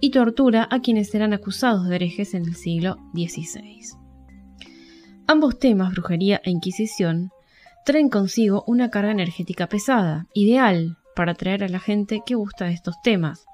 y 0.00 0.10
tortura 0.10 0.66
a 0.70 0.80
quienes 0.80 1.14
eran 1.14 1.32
acusados 1.32 1.88
de 1.88 1.96
herejes 1.96 2.34
en 2.34 2.44
el 2.44 2.54
siglo 2.54 2.96
XVI. 3.14 3.96
Ambos 5.26 5.58
temas, 5.58 5.92
brujería 5.92 6.40
e 6.44 6.50
Inquisición, 6.50 7.30
traen 7.84 8.08
consigo 8.08 8.64
una 8.66 8.90
carga 8.90 9.12
energética 9.12 9.68
pesada, 9.68 10.26
ideal 10.34 10.98
para 11.14 11.32
atraer 11.32 11.64
a 11.64 11.68
la 11.68 11.80
gente 11.80 12.22
que 12.24 12.34
gusta 12.34 12.66
de 12.66 12.72
estos 12.72 12.94
temas. 13.02 13.46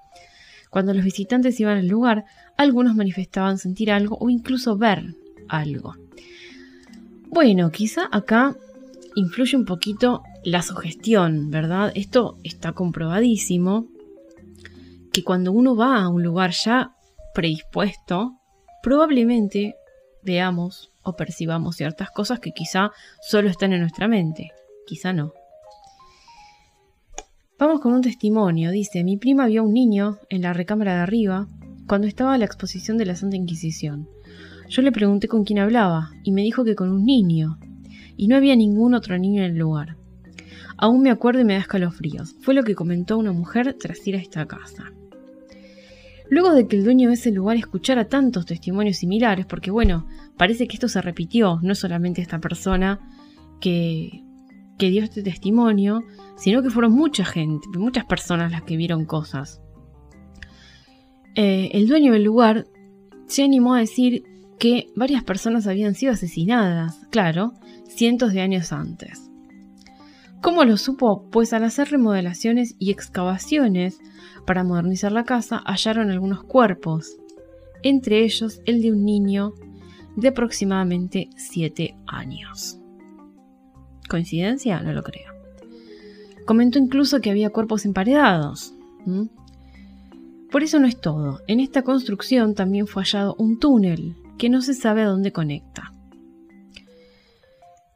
Cuando 0.71 0.93
los 0.93 1.05
visitantes 1.05 1.59
iban 1.61 1.79
al 1.79 1.88
lugar, 1.88 2.25
algunos 2.57 2.95
manifestaban 2.95 3.59
sentir 3.59 3.91
algo 3.91 4.19
o 4.21 4.29
incluso 4.29 4.77
ver 4.77 5.15
algo. 5.49 5.95
Bueno, 7.31 7.71
quizá 7.71 8.09
acá 8.11 8.57
influye 9.15 9.57
un 9.57 9.65
poquito 9.65 10.23
la 10.45 10.62
sugestión, 10.62 11.50
¿verdad? 11.50 11.93
Esto 11.95 12.38
está 12.43 12.73
comprobadísimo, 12.73 13.87
que 15.12 15.25
cuando 15.25 15.53
uno 15.53 15.75
va 15.75 16.03
a 16.03 16.09
un 16.09 16.23
lugar 16.23 16.53
ya 16.53 16.93
predispuesto, 17.35 18.38
probablemente 18.83 19.75
veamos 20.23 20.91
o 21.03 21.17
percibamos 21.17 21.77
ciertas 21.77 22.11
cosas 22.11 22.41
que 22.41 22.53
quizá 22.53 22.91
solo 23.21 23.49
están 23.49 23.73
en 23.73 23.81
nuestra 23.81 24.09
mente, 24.09 24.50
quizá 24.87 25.12
no. 25.12 25.33
Vamos 27.59 27.81
con 27.81 27.93
un 27.93 28.03
testimonio, 28.03 28.71
dice, 28.71 29.03
mi 29.03 29.17
prima 29.17 29.49
vio 29.49 29.62
a 29.62 29.65
un 29.65 29.73
niño 29.73 30.19
en 30.29 30.43
la 30.43 30.53
recámara 30.53 30.95
de 30.95 31.00
arriba 31.00 31.49
cuando 31.88 32.07
estaba 32.07 32.38
la 32.38 32.45
exposición 32.45 32.99
de 32.99 33.05
la 33.05 33.17
Santa 33.17 33.35
Inquisición. 33.35 34.09
Yo 34.69 34.81
le 34.81 34.93
pregunté 34.93 35.27
con 35.27 35.43
quién 35.43 35.59
hablaba 35.59 36.12
y 36.23 36.31
me 36.31 36.43
dijo 36.43 36.62
que 36.62 36.77
con 36.77 36.88
un 36.88 37.05
niño, 37.05 37.59
y 38.17 38.29
no 38.29 38.37
había 38.37 38.55
ningún 38.55 38.95
otro 38.95 39.19
niño 39.19 39.43
en 39.43 39.50
el 39.50 39.59
lugar. 39.59 39.97
Aún 40.77 41.03
me 41.03 41.11
acuerdo 41.11 41.41
y 41.41 41.45
me 41.45 41.55
da 41.55 41.59
escalofríos. 41.59 42.37
Fue 42.43 42.55
lo 42.55 42.62
que 42.62 42.77
comentó 42.77 43.19
una 43.19 43.33
mujer 43.33 43.75
tras 43.77 44.07
ir 44.07 44.15
a 44.15 44.21
esta 44.21 44.47
casa. 44.47 44.93
Luego 46.31 46.55
de 46.55 46.69
que 46.69 46.77
el 46.77 46.85
dueño 46.85 47.09
de 47.09 47.15
ese 47.15 47.33
lugar 47.33 47.57
escuchara 47.57 48.05
tantos 48.05 48.47
testimonios 48.47 48.99
similares, 48.99 49.47
porque 49.47 49.73
bueno, 49.73 50.07
parece 50.37 50.69
que 50.69 50.75
esto 50.75 50.87
se 50.87 51.03
repitió, 51.03 51.59
no 51.62 51.75
solamente 51.75 52.23
esta 52.23 52.38
persona 52.38 53.00
que, 53.61 54.27
que 54.78 54.90
dio 54.90 55.02
este 55.02 55.23
testimonio, 55.23 56.02
sino 56.37 56.62
que 56.62 56.70
fueron 56.70 56.92
mucha 56.92 57.25
gente, 57.25 57.66
muchas 57.76 58.04
personas 58.04 58.52
las 58.52 58.62
que 58.62 58.76
vieron 58.76 59.04
cosas. 59.04 59.61
Eh, 61.35 61.70
el 61.73 61.88
dueño 61.88 62.12
del 62.12 62.25
lugar 62.25 62.66
se 63.26 63.44
animó 63.44 63.75
a 63.75 63.80
decir 63.80 64.25
que 64.58 64.87
varias 64.97 65.23
personas 65.25 65.66
habían 65.66 65.94
sido 65.94 66.12
asesinadas, 66.12 67.06
claro, 67.11 67.52
cientos 67.87 68.32
de 68.32 68.40
años 68.40 68.73
antes. 68.73 69.30
¿Cómo 70.40 70.64
lo 70.64 70.76
supo? 70.76 71.28
Pues 71.30 71.52
al 71.52 71.64
hacer 71.64 71.90
remodelaciones 71.90 72.76
y 72.78 72.90
excavaciones 72.90 73.99
para 74.47 74.64
modernizar 74.64 75.12
la 75.12 75.25
casa 75.25 75.62
hallaron 75.66 76.11
algunos 76.11 76.44
cuerpos, 76.44 77.16
entre 77.82 78.25
ellos 78.25 78.61
el 78.64 78.82
de 78.82 78.92
un 78.92 79.04
niño 79.04 79.52
de 80.16 80.28
aproximadamente 80.28 81.28
7 81.37 81.97
años. 82.06 82.78
¿Coincidencia? 84.09 84.81
No 84.81 84.93
lo 84.93 85.03
creo. 85.03 85.33
Comentó 86.47 86.79
incluso 86.79 87.21
que 87.21 87.31
había 87.31 87.50
cuerpos 87.50 87.85
emparedados. 87.85 88.73
Por 90.50 90.62
eso 90.62 90.81
no 90.81 90.87
es 90.87 90.99
todo. 90.99 91.41
En 91.47 91.61
esta 91.61 91.83
construcción 91.83 92.55
también 92.55 92.87
fue 92.87 93.03
hallado 93.03 93.35
un 93.38 93.59
túnel 93.59 94.17
que 94.38 94.49
no 94.49 94.62
se 94.62 94.75
sabe 94.75 95.03
a 95.03 95.07
dónde 95.07 95.33
conecta. 95.33 95.93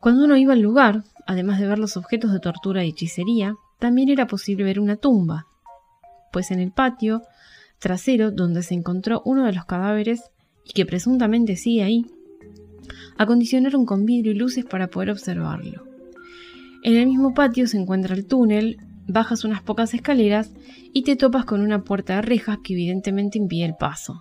Cuando 0.01 0.25
uno 0.25 0.37
iba 0.37 0.53
al 0.53 0.61
lugar, 0.61 1.05
además 1.27 1.61
de 1.61 1.67
ver 1.67 1.79
los 1.79 1.97
objetos 1.97 2.33
de 2.33 2.41
tortura 2.41 2.85
y 2.85 2.91
hechicería, 2.91 3.55
también 3.79 4.09
era 4.09 4.27
posible 4.27 4.65
ver 4.65 4.81
una 4.81 4.97
tumba, 4.97 5.47
pues 6.33 6.51
en 6.51 6.59
el 6.59 6.73
patio 6.73 7.23
trasero 7.79 8.31
donde 8.31 8.63
se 8.63 8.75
encontró 8.75 9.23
uno 9.25 9.45
de 9.45 9.53
los 9.53 9.65
cadáveres 9.65 10.31
y 10.65 10.73
que 10.73 10.87
presuntamente 10.87 11.57
sigue 11.57 11.83
ahí, 11.83 12.07
acondicionaron 13.17 13.87
con 13.87 14.05
vidrio 14.05 14.33
y 14.33 14.37
luces 14.37 14.65
para 14.65 14.89
poder 14.89 15.11
observarlo. 15.11 15.92
En 16.83 16.97
el 16.97 17.07
mismo 17.07 17.33
patio 17.35 17.67
se 17.67 17.79
encuentra 17.79 18.15
el 18.15 18.27
túnel, 18.27 18.79
bajas 19.07 19.45
unas 19.45 19.63
pocas 19.63 19.95
escaleras 19.95 20.51
y 20.93 21.03
te 21.03 21.17
topas 21.17 21.45
con 21.45 21.61
una 21.61 21.85
puerta 21.85 22.17
de 22.17 22.23
rejas 22.23 22.59
que 22.65 22.73
evidentemente 22.73 23.39
impide 23.39 23.65
el 23.65 23.77
paso. 23.77 24.21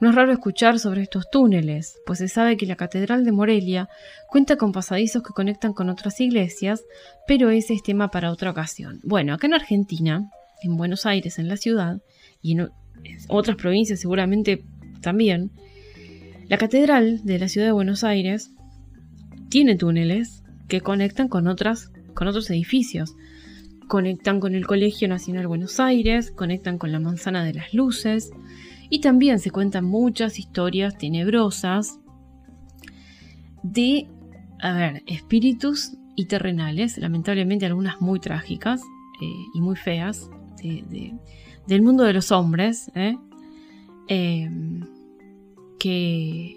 No 0.00 0.10
es 0.10 0.14
raro 0.14 0.30
escuchar 0.30 0.78
sobre 0.78 1.02
estos 1.02 1.28
túneles, 1.30 1.96
pues 2.06 2.20
se 2.20 2.28
sabe 2.28 2.56
que 2.56 2.66
la 2.66 2.76
Catedral 2.76 3.24
de 3.24 3.32
Morelia 3.32 3.88
cuenta 4.28 4.56
con 4.56 4.70
pasadizos 4.70 5.22
que 5.22 5.32
conectan 5.32 5.72
con 5.72 5.88
otras 5.88 6.20
iglesias, 6.20 6.84
pero 7.26 7.50
ese 7.50 7.74
es 7.74 7.82
tema 7.82 8.08
para 8.08 8.30
otra 8.30 8.50
ocasión. 8.50 9.00
Bueno, 9.02 9.34
acá 9.34 9.48
en 9.48 9.54
Argentina 9.54 10.30
en 10.62 10.76
Buenos 10.76 11.06
Aires, 11.06 11.38
en 11.38 11.48
la 11.48 11.56
ciudad, 11.56 12.00
y 12.42 12.52
en 12.52 12.70
otras 13.28 13.56
provincias 13.56 14.00
seguramente 14.00 14.64
también, 15.00 15.50
la 16.48 16.58
catedral 16.58 17.24
de 17.24 17.38
la 17.38 17.48
ciudad 17.48 17.66
de 17.66 17.72
Buenos 17.72 18.04
Aires 18.04 18.50
tiene 19.48 19.76
túneles 19.76 20.37
que 20.68 20.80
conectan 20.80 21.28
con, 21.28 21.46
otras, 21.48 21.90
con 22.14 22.28
otros 22.28 22.48
edificios. 22.50 23.16
Conectan 23.88 24.38
con 24.38 24.54
el 24.54 24.66
Colegio 24.66 25.08
Nacional 25.08 25.46
Buenos 25.46 25.80
Aires, 25.80 26.30
conectan 26.30 26.78
con 26.78 26.92
la 26.92 27.00
Manzana 27.00 27.42
de 27.42 27.54
las 27.54 27.72
Luces 27.72 28.30
y 28.90 29.00
también 29.00 29.38
se 29.38 29.50
cuentan 29.50 29.84
muchas 29.84 30.38
historias 30.38 30.96
tenebrosas 30.98 31.98
de, 33.62 34.06
a 34.60 34.72
ver, 34.72 35.02
espíritus 35.06 35.92
y 36.16 36.26
terrenales, 36.26 36.98
lamentablemente 36.98 37.66
algunas 37.66 38.00
muy 38.00 38.20
trágicas 38.20 38.82
eh, 39.22 39.44
y 39.54 39.60
muy 39.60 39.76
feas, 39.76 40.30
del 41.66 41.82
mundo 41.82 42.02
de 42.02 42.12
los 42.12 42.32
hombres, 42.32 42.90
¿eh? 42.94 43.16
Em, 44.08 44.80
que, 45.78 46.56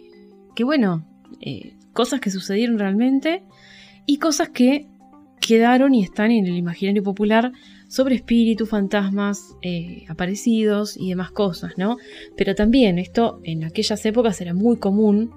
bueno, 0.64 1.06
eh, 1.42 1.76
cosas 1.94 2.20
que 2.22 2.32
sucedieron 2.32 2.80
realmente 2.80 3.44
y 4.12 4.18
cosas 4.18 4.50
que 4.50 4.90
quedaron 5.40 5.96
y 5.96 6.04
están 6.04 6.32
en 6.32 6.46
el 6.46 6.58
imaginario 6.58 7.02
popular 7.02 7.54
sobre 7.88 8.16
espíritus, 8.16 8.68
fantasmas, 8.68 9.56
eh, 9.62 10.04
aparecidos 10.10 10.98
y 10.98 11.08
demás 11.08 11.32
cosas, 11.32 11.78
¿no? 11.78 11.96
Pero 12.36 12.54
también 12.54 13.00
esto 13.00 13.40
en 13.46 13.64
aquellas 13.64 14.06
épocas 14.06 14.42
era 14.42 14.54
muy 14.54 14.76
común 14.76 15.32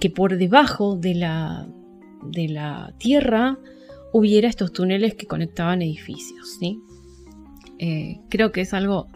que 0.00 0.08
por 0.08 0.38
debajo 0.38 0.96
de 0.96 1.14
la, 1.14 1.68
de 2.22 2.48
la 2.48 2.94
tierra 2.96 3.58
hubiera 4.14 4.48
estos 4.48 4.72
túneles 4.72 5.14
que 5.14 5.26
conectaban 5.26 5.82
edificios, 5.82 6.56
¿sí? 6.58 6.80
Eh, 7.78 8.18
creo 8.30 8.50
que 8.50 8.62
es 8.62 8.72
algo 8.72 9.08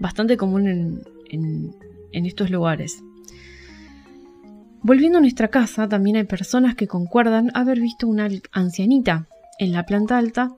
bastante 0.00 0.36
común 0.36 1.00
en 1.30 2.26
estos 2.26 2.50
lugares. 2.50 3.04
Volviendo 4.84 5.18
a 5.18 5.20
nuestra 5.20 5.46
casa, 5.46 5.88
también 5.88 6.16
hay 6.16 6.24
personas 6.24 6.74
que 6.74 6.88
concuerdan 6.88 7.52
haber 7.54 7.78
visto 7.78 8.08
una 8.08 8.28
ancianita 8.50 9.28
en 9.60 9.70
la 9.70 9.84
planta 9.84 10.18
alta 10.18 10.50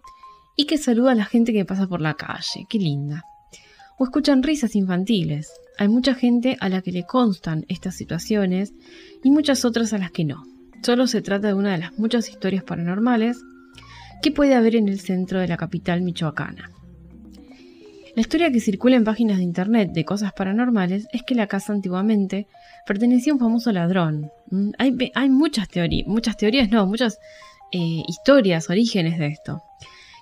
y 0.57 0.65
que 0.65 0.79
saluda 0.79 1.13
a 1.13 1.15
la 1.15 1.27
gente 1.27 1.53
que 1.53 1.67
pasa 1.67 1.87
por 1.87 2.01
la 2.01 2.15
calle. 2.15 2.67
Qué 2.71 2.79
linda. 2.79 3.25
O 3.99 4.05
escuchan 4.05 4.43
risas 4.43 4.77
infantiles. 4.77 5.53
Hay 5.77 5.89
mucha 5.89 6.15
gente 6.15 6.57
a 6.61 6.71
la 6.71 6.81
que 6.81 6.91
le 6.91 7.05
constan 7.05 7.67
estas 7.69 7.97
situaciones 7.97 8.73
y 9.23 9.31
muchas 9.31 9.67
otras 9.67 9.93
a 9.93 9.99
las 9.99 10.11
que 10.11 10.25
no. 10.25 10.45
Solo 10.83 11.07
se 11.07 11.21
trata 11.21 11.49
de 11.49 11.55
una 11.55 11.73
de 11.73 11.79
las 11.79 11.99
muchas 11.99 12.31
historias 12.31 12.65
paranormales 12.65 13.43
que 14.23 14.31
puede 14.31 14.55
haber 14.55 14.77
en 14.77 14.89
el 14.89 15.01
centro 15.01 15.39
de 15.39 15.49
la 15.49 15.59
capital 15.59 16.01
michoacana. 16.01 16.71
La 18.15 18.21
historia 18.21 18.53
que 18.53 18.61
circula 18.61 18.95
en 18.95 19.03
páginas 19.03 19.39
de 19.39 19.43
internet 19.43 19.91
de 19.93 20.05
cosas 20.05 20.33
paranormales 20.33 21.09
es 21.13 21.25
que 21.25 21.35
la 21.35 21.49
casa 21.49 21.73
antiguamente 21.73 22.47
pertenecía 22.87 23.33
a 23.33 23.35
un 23.35 23.41
famoso 23.41 23.73
ladrón. 23.73 24.31
Mm, 24.51 24.71
hay, 24.79 25.29
muchas 25.31 25.69
teorías, 25.69 26.07
muchas 26.07 26.37
teorías, 26.37 26.71
no, 26.71 26.87
muchas 26.87 27.19
eh, 27.73 28.03
historias, 28.07 28.71
orígenes 28.71 29.19
de 29.19 29.27
esto. 29.27 29.63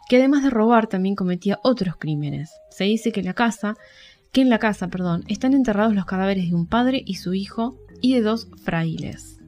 Que 0.08 0.16
además 0.16 0.42
de 0.42 0.49
robar 0.49 0.87
también 0.87 1.14
cometía 1.14 1.58
otros 1.62 1.96
crímenes. 1.96 2.50
Se 2.70 2.84
dice 2.84 3.12
que 3.12 3.22
la 3.22 3.34
casa, 3.34 3.75
que 4.32 4.40
en 4.40 4.49
la 4.49 4.58
casa, 4.58 4.88
perdón, 4.88 5.25
están 5.28 5.52
enterrados 5.52 5.94
los 5.94 6.06
cadáveres 6.06 6.49
de 6.49 6.54
un 6.54 6.66
padre 6.66 7.02
y 7.04 7.16
su 7.16 7.34
hijo 7.34 7.76
y 8.00 8.14
de 8.14 8.22
dos 8.22 8.49
frailes. 8.64 9.38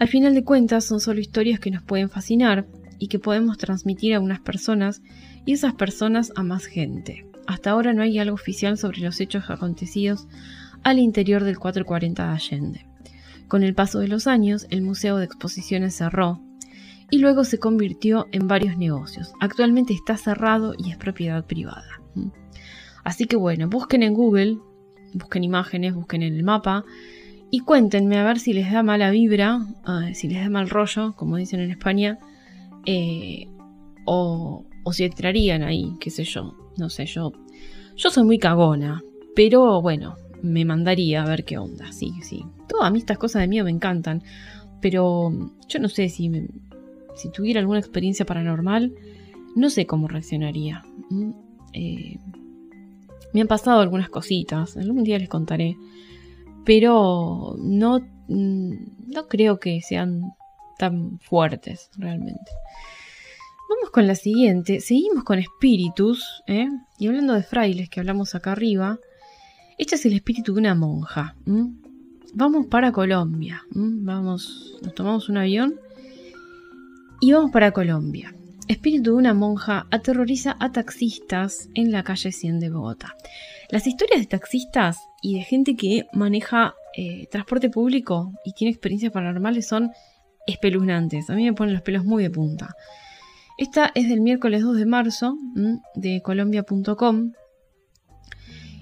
Al 0.00 0.08
final 0.08 0.34
de 0.34 0.42
cuentas 0.42 0.84
son 0.84 0.98
solo 0.98 1.20
historias 1.20 1.60
que 1.60 1.70
nos 1.70 1.84
pueden 1.84 2.10
fascinar 2.10 2.66
y 2.98 3.06
que 3.06 3.20
podemos 3.20 3.56
transmitir 3.56 4.14
a 4.14 4.20
unas 4.20 4.40
personas 4.40 5.00
y 5.50 5.52
esas 5.52 5.74
personas 5.74 6.32
a 6.36 6.44
más 6.44 6.64
gente. 6.64 7.26
Hasta 7.48 7.72
ahora 7.72 7.92
no 7.92 8.02
hay 8.02 8.20
algo 8.20 8.34
oficial 8.34 8.78
sobre 8.78 9.00
los 9.00 9.20
hechos 9.20 9.50
acontecidos 9.50 10.28
al 10.84 11.00
interior 11.00 11.42
del 11.42 11.58
440 11.58 12.24
de 12.24 12.32
Allende. 12.32 12.86
Con 13.48 13.64
el 13.64 13.74
paso 13.74 13.98
de 13.98 14.06
los 14.06 14.28
años, 14.28 14.68
el 14.70 14.82
Museo 14.82 15.16
de 15.16 15.24
Exposiciones 15.24 15.96
cerró 15.96 16.40
y 17.10 17.18
luego 17.18 17.42
se 17.42 17.58
convirtió 17.58 18.28
en 18.30 18.46
varios 18.46 18.78
negocios. 18.78 19.32
Actualmente 19.40 19.92
está 19.92 20.16
cerrado 20.16 20.74
y 20.78 20.92
es 20.92 20.96
propiedad 20.98 21.44
privada. 21.44 22.00
Así 23.02 23.24
que 23.24 23.34
bueno, 23.34 23.68
busquen 23.68 24.04
en 24.04 24.14
Google, 24.14 24.56
busquen 25.14 25.42
imágenes, 25.42 25.96
busquen 25.96 26.22
en 26.22 26.36
el 26.36 26.44
mapa 26.44 26.84
y 27.50 27.58
cuéntenme 27.58 28.18
a 28.18 28.24
ver 28.24 28.38
si 28.38 28.52
les 28.52 28.70
da 28.70 28.84
mala 28.84 29.10
vibra, 29.10 29.66
ah, 29.84 30.10
si 30.14 30.28
les 30.28 30.44
da 30.44 30.48
mal 30.48 30.70
rollo, 30.70 31.16
como 31.16 31.38
dicen 31.38 31.58
en 31.58 31.72
España, 31.72 32.20
eh, 32.86 33.48
o, 34.04 34.64
o 34.82 34.92
si 34.92 35.04
entrarían 35.04 35.62
ahí, 35.62 35.94
qué 36.00 36.10
sé 36.10 36.24
yo, 36.24 36.54
no 36.76 36.88
sé, 36.90 37.06
yo, 37.06 37.32
yo 37.96 38.10
soy 38.10 38.24
muy 38.24 38.38
cagona, 38.38 39.02
pero 39.34 39.80
bueno, 39.82 40.16
me 40.42 40.64
mandaría 40.64 41.22
a 41.22 41.26
ver 41.28 41.44
qué 41.44 41.58
onda, 41.58 41.92
sí, 41.92 42.12
sí. 42.22 42.44
Todas 42.68 42.88
a 42.88 42.90
mí 42.90 42.98
estas 42.98 43.18
cosas 43.18 43.42
de 43.42 43.48
miedo 43.48 43.64
me 43.64 43.70
encantan, 43.70 44.22
pero 44.80 45.32
yo 45.68 45.78
no 45.80 45.88
sé 45.88 46.08
si, 46.08 46.30
si 47.14 47.30
tuviera 47.30 47.60
alguna 47.60 47.78
experiencia 47.78 48.24
paranormal, 48.24 48.92
no 49.54 49.70
sé 49.70 49.86
cómo 49.86 50.08
reaccionaría. 50.08 50.82
Eh, 51.72 52.18
me 53.32 53.40
han 53.40 53.46
pasado 53.46 53.80
algunas 53.80 54.08
cositas, 54.08 54.76
algún 54.76 55.04
día 55.04 55.18
les 55.18 55.28
contaré, 55.28 55.76
pero 56.64 57.56
no, 57.58 58.00
no 58.28 59.28
creo 59.28 59.60
que 59.60 59.80
sean 59.82 60.32
tan 60.78 61.18
fuertes 61.20 61.90
realmente. 61.96 62.50
Vamos 63.70 63.90
con 63.92 64.08
la 64.08 64.16
siguiente. 64.16 64.80
Seguimos 64.80 65.22
con 65.22 65.38
espíritus. 65.38 66.42
¿eh? 66.48 66.66
Y 66.98 67.06
hablando 67.06 67.34
de 67.34 67.44
frailes 67.44 67.88
que 67.88 68.00
hablamos 68.00 68.34
acá 68.34 68.50
arriba. 68.50 68.98
Este 69.78 69.94
es 69.94 70.04
el 70.06 70.12
espíritu 70.12 70.54
de 70.54 70.58
una 70.58 70.74
monja. 70.74 71.36
Vamos 72.34 72.66
para 72.66 72.90
Colombia. 72.90 73.62
Vamos, 73.70 74.76
nos 74.82 74.92
tomamos 74.92 75.28
un 75.28 75.36
avión 75.36 75.78
y 77.20 77.32
vamos 77.32 77.52
para 77.52 77.70
Colombia. 77.70 78.34
Espíritu 78.66 79.12
de 79.12 79.18
una 79.18 79.34
monja 79.34 79.86
aterroriza 79.92 80.56
a 80.58 80.72
taxistas 80.72 81.68
en 81.74 81.92
la 81.92 82.02
calle 82.02 82.32
100 82.32 82.58
de 82.58 82.70
Bogotá. 82.70 83.14
Las 83.70 83.86
historias 83.86 84.18
de 84.18 84.26
taxistas 84.26 84.98
y 85.22 85.36
de 85.36 85.44
gente 85.44 85.76
que 85.76 86.06
maneja 86.12 86.74
eh, 86.96 87.28
transporte 87.30 87.70
público 87.70 88.32
y 88.44 88.52
tiene 88.52 88.72
experiencias 88.72 89.12
paranormales 89.12 89.68
son 89.68 89.92
espeluznantes. 90.48 91.30
A 91.30 91.34
mí 91.34 91.44
me 91.44 91.52
ponen 91.52 91.74
los 91.74 91.82
pelos 91.82 92.04
muy 92.04 92.24
de 92.24 92.30
punta. 92.30 92.74
Esta 93.60 93.92
es 93.94 94.08
del 94.08 94.22
miércoles 94.22 94.62
2 94.62 94.78
de 94.78 94.86
marzo 94.86 95.36
de 95.94 96.22
colombia.com 96.22 97.32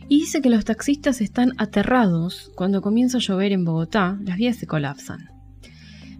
y 0.09 0.21
dice 0.21 0.41
que 0.41 0.51
los 0.51 0.65
taxistas 0.65 1.21
están 1.21 1.51
aterrados 1.59 2.53
cuando 2.55 2.81
comienza 2.81 3.19
a 3.19 3.21
llover 3.21 3.51
en 3.51 3.65
Bogotá, 3.65 4.21
las 4.23 4.37
vías 4.37 4.55
se 4.55 4.69
colapsan. 4.69 5.31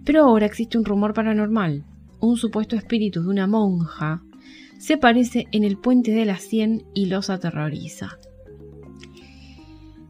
Pero 0.03 0.25
ahora 0.25 0.45
existe 0.45 0.77
un 0.77 0.83
rumor 0.83 1.13
paranormal. 1.13 1.85
Un 2.19 2.35
supuesto 2.35 2.75
espíritu 2.75 3.21
de 3.21 3.29
una 3.29 3.47
monja 3.47 4.23
se 4.77 4.95
aparece 4.95 5.47
en 5.53 5.63
el 5.63 5.77
puente 5.77 6.11
de 6.11 6.25
la 6.25 6.35
100 6.35 6.83
y 6.93 7.05
los 7.05 7.29
aterroriza. 7.29 8.17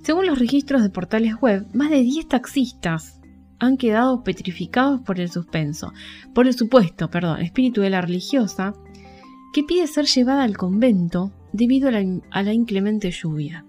Según 0.01 0.25
los 0.25 0.39
registros 0.39 0.81
de 0.81 0.89
portales 0.89 1.35
web, 1.39 1.67
más 1.75 1.91
de 1.91 2.01
10 2.01 2.27
taxistas 2.27 3.18
han 3.59 3.77
quedado 3.77 4.23
petrificados 4.23 5.01
por 5.01 5.19
el 5.19 5.29
suspenso, 5.29 5.93
por 6.33 6.47
el 6.47 6.53
supuesto, 6.53 7.09
perdón, 7.09 7.41
espíritu 7.41 7.81
de 7.81 7.89
la 7.89 8.01
religiosa, 8.01 8.73
que 9.53 9.63
pide 9.63 9.87
ser 9.87 10.05
llevada 10.05 10.43
al 10.43 10.57
convento 10.57 11.31
debido 11.51 11.89
a 11.89 12.43
la, 12.43 12.53
inclemente 12.53 13.11
lluvia. 13.11 13.65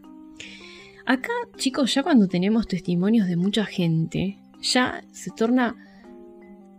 Acá, 1.07 1.33
chicos, 1.57 1.94
ya 1.94 2.03
cuando 2.03 2.29
tenemos 2.29 2.68
testimonios 2.68 3.26
de 3.26 3.37
mucha 3.37 3.64
gente, 3.64 4.38
ya 4.61 5.03
se 5.11 5.31
torna 5.31 5.74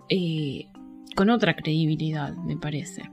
eh, 0.10 0.68
con 1.16 1.30
otra 1.30 1.56
credibilidad, 1.56 2.34
me 2.36 2.56
parece. 2.56 3.10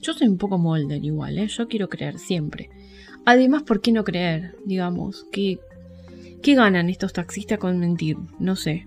Yo 0.00 0.12
soy 0.12 0.28
un 0.28 0.38
poco 0.38 0.58
molder 0.58 1.04
igual, 1.04 1.38
¿eh? 1.38 1.48
yo 1.48 1.68
quiero 1.68 1.88
creer 1.88 2.18
siempre. 2.18 2.70
Además, 3.26 3.62
¿por 3.62 3.80
qué 3.80 3.90
no 3.90 4.04
creer? 4.04 4.56
Digamos, 4.64 5.26
¿qué, 5.32 5.58
¿qué 6.42 6.54
ganan 6.54 6.90
estos 6.90 7.12
taxistas 7.12 7.58
con 7.58 7.78
mentir? 7.78 8.16
No 8.38 8.54
sé. 8.54 8.86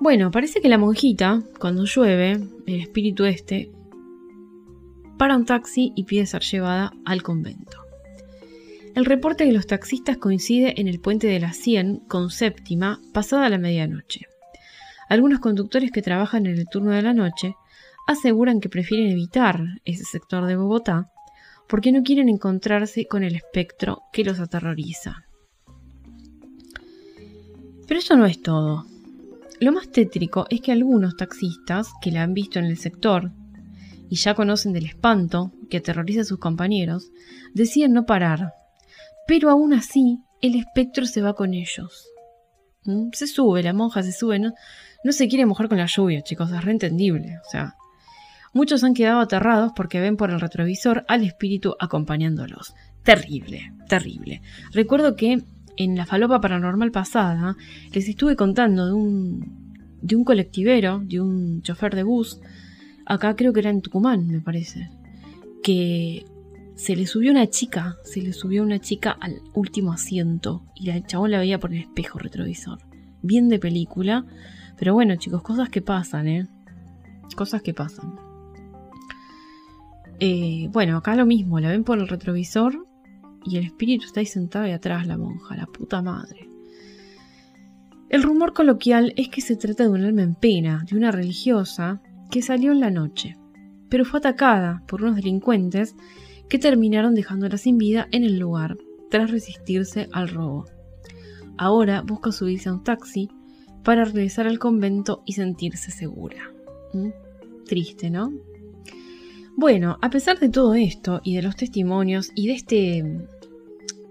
Bueno, 0.00 0.30
parece 0.30 0.60
que 0.60 0.68
la 0.68 0.78
monjita, 0.78 1.42
cuando 1.58 1.84
llueve, 1.84 2.40
el 2.66 2.80
espíritu 2.80 3.24
este, 3.24 3.72
para 5.18 5.36
un 5.36 5.44
taxi 5.44 5.92
y 5.96 6.04
pide 6.04 6.24
ser 6.24 6.42
llevada 6.42 6.92
al 7.04 7.24
convento. 7.24 7.78
El 8.94 9.04
reporte 9.04 9.44
de 9.44 9.52
los 9.52 9.66
taxistas 9.66 10.16
coincide 10.16 10.80
en 10.80 10.86
el 10.86 11.00
puente 11.00 11.26
de 11.26 11.40
la 11.40 11.52
100 11.52 12.04
con 12.08 12.30
séptima 12.30 13.00
pasada 13.12 13.48
la 13.48 13.58
medianoche. 13.58 14.26
Algunos 15.08 15.40
conductores 15.40 15.90
que 15.90 16.02
trabajan 16.02 16.46
en 16.46 16.58
el 16.58 16.68
turno 16.68 16.92
de 16.92 17.02
la 17.02 17.12
noche 17.12 17.56
aseguran 18.06 18.60
que 18.60 18.68
prefieren 18.68 19.10
evitar 19.10 19.60
ese 19.84 20.04
sector 20.04 20.46
de 20.46 20.56
Bogotá 20.56 21.10
porque 21.68 21.90
no 21.90 22.04
quieren 22.04 22.28
encontrarse 22.28 23.06
con 23.06 23.24
el 23.24 23.34
espectro 23.34 24.02
que 24.12 24.24
los 24.24 24.38
aterroriza. 24.38 25.24
Pero 27.86 28.00
eso 28.00 28.16
no 28.16 28.26
es 28.26 28.40
todo. 28.40 28.86
Lo 29.60 29.72
más 29.72 29.90
tétrico 29.90 30.46
es 30.50 30.60
que 30.60 30.70
algunos 30.70 31.16
taxistas 31.16 31.88
que 32.00 32.12
la 32.12 32.22
han 32.22 32.32
visto 32.32 32.58
en 32.58 32.66
el 32.66 32.78
sector 32.78 33.32
y 34.08 34.16
ya 34.16 34.34
conocen 34.34 34.72
del 34.72 34.86
espanto 34.86 35.52
que 35.68 35.78
aterroriza 35.78 36.20
a 36.20 36.24
sus 36.24 36.38
compañeros, 36.38 37.10
deciden 37.54 37.92
no 37.92 38.06
parar. 38.06 38.54
Pero 39.26 39.50
aún 39.50 39.74
así, 39.74 40.20
el 40.40 40.54
espectro 40.54 41.06
se 41.06 41.22
va 41.22 41.34
con 41.34 41.54
ellos. 41.54 42.06
¿Mm? 42.84 43.08
Se 43.12 43.26
sube, 43.26 43.62
la 43.62 43.72
monja 43.72 44.02
se 44.02 44.12
sube, 44.12 44.38
no, 44.38 44.52
no 45.04 45.12
se 45.12 45.28
quiere 45.28 45.44
mojar 45.44 45.68
con 45.68 45.78
la 45.78 45.86
lluvia, 45.86 46.22
chicos, 46.22 46.50
es 46.52 46.64
reentendible. 46.64 47.38
O 47.44 47.50
sea, 47.50 47.74
muchos 48.52 48.84
han 48.84 48.94
quedado 48.94 49.20
aterrados 49.20 49.72
porque 49.74 50.00
ven 50.00 50.16
por 50.16 50.30
el 50.30 50.40
retrovisor 50.40 51.04
al 51.08 51.24
espíritu 51.24 51.74
acompañándolos. 51.78 52.74
Terrible, 53.02 53.72
terrible. 53.88 54.40
Recuerdo 54.72 55.16
que 55.16 55.42
en 55.78 55.96
la 55.96 56.06
falopa 56.06 56.40
paranormal 56.40 56.90
pasada 56.90 57.56
les 57.92 58.08
estuve 58.08 58.34
contando 58.34 58.86
de 58.86 58.92
un, 58.92 59.78
de 60.02 60.16
un 60.16 60.24
colectivero, 60.24 61.00
de 61.04 61.20
un 61.20 61.62
chofer 61.62 61.94
de 61.94 62.02
bus, 62.02 62.40
acá 63.06 63.36
creo 63.36 63.52
que 63.52 63.60
era 63.60 63.70
en 63.70 63.80
Tucumán, 63.80 64.26
me 64.26 64.40
parece, 64.40 64.90
que 65.62 66.24
se 66.74 66.96
le 66.96 67.06
subió 67.06 67.30
una 67.30 67.48
chica, 67.48 67.96
se 68.02 68.20
le 68.20 68.32
subió 68.32 68.64
una 68.64 68.80
chica 68.80 69.16
al 69.20 69.40
último 69.54 69.92
asiento 69.92 70.64
y 70.74 70.90
el 70.90 71.06
chabón 71.06 71.30
la 71.30 71.38
veía 71.38 71.60
por 71.60 71.72
el 71.72 71.80
espejo 71.80 72.18
retrovisor. 72.18 72.78
Bien 73.22 73.48
de 73.48 73.60
película, 73.60 74.26
pero 74.76 74.94
bueno 74.94 75.14
chicos, 75.14 75.42
cosas 75.42 75.68
que 75.68 75.80
pasan, 75.80 76.26
¿eh? 76.26 76.48
Cosas 77.36 77.62
que 77.62 77.72
pasan. 77.72 78.16
Eh, 80.18 80.68
bueno, 80.72 80.96
acá 80.96 81.14
lo 81.14 81.24
mismo, 81.24 81.60
la 81.60 81.70
ven 81.70 81.84
por 81.84 82.00
el 82.00 82.08
retrovisor 82.08 82.87
y 83.44 83.56
el 83.56 83.64
espíritu 83.64 84.06
está 84.06 84.20
ahí 84.20 84.26
sentado 84.26 84.66
y 84.66 84.72
atrás 84.72 85.06
la 85.06 85.16
monja, 85.16 85.56
la 85.56 85.66
puta 85.66 86.02
madre. 86.02 86.48
El 88.08 88.22
rumor 88.22 88.54
coloquial 88.54 89.12
es 89.16 89.28
que 89.28 89.40
se 89.40 89.56
trata 89.56 89.84
de 89.84 89.90
un 89.90 90.04
alma 90.04 90.22
en 90.22 90.34
pena, 90.34 90.84
de 90.88 90.96
una 90.96 91.10
religiosa, 91.10 92.00
que 92.30 92.42
salió 92.42 92.72
en 92.72 92.80
la 92.80 92.90
noche, 92.90 93.36
pero 93.88 94.04
fue 94.04 94.18
atacada 94.18 94.82
por 94.86 95.02
unos 95.02 95.16
delincuentes 95.16 95.94
que 96.48 96.58
terminaron 96.58 97.14
dejándola 97.14 97.58
sin 97.58 97.78
vida 97.78 98.08
en 98.10 98.24
el 98.24 98.38
lugar, 98.38 98.76
tras 99.10 99.30
resistirse 99.30 100.08
al 100.12 100.28
robo. 100.28 100.66
Ahora 101.56 102.02
busca 102.02 102.32
subirse 102.32 102.68
a 102.68 102.74
un 102.74 102.84
taxi 102.84 103.28
para 103.82 104.04
regresar 104.04 104.46
al 104.46 104.58
convento 104.58 105.22
y 105.26 105.32
sentirse 105.32 105.90
segura. 105.90 106.52
¿Mm? 106.92 107.08
Triste, 107.66 108.10
¿no? 108.10 108.32
Bueno, 109.60 109.98
a 110.02 110.08
pesar 110.08 110.38
de 110.38 110.50
todo 110.50 110.76
esto 110.76 111.20
y 111.24 111.34
de 111.34 111.42
los 111.42 111.56
testimonios 111.56 112.30
y 112.36 112.46
de, 112.46 112.52
este, 112.52 113.02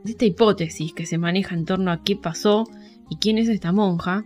de 0.03 0.11
esta 0.11 0.25
hipótesis 0.25 0.91
que 0.91 1.05
se 1.05 1.17
maneja 1.17 1.55
en 1.55 1.63
torno 1.63 1.89
a 1.89 2.03
qué 2.03 2.17
pasó 2.17 2.65
y 3.09 3.15
quién 3.15 3.37
es 3.37 3.47
esta 3.47 3.71
monja, 3.71 4.25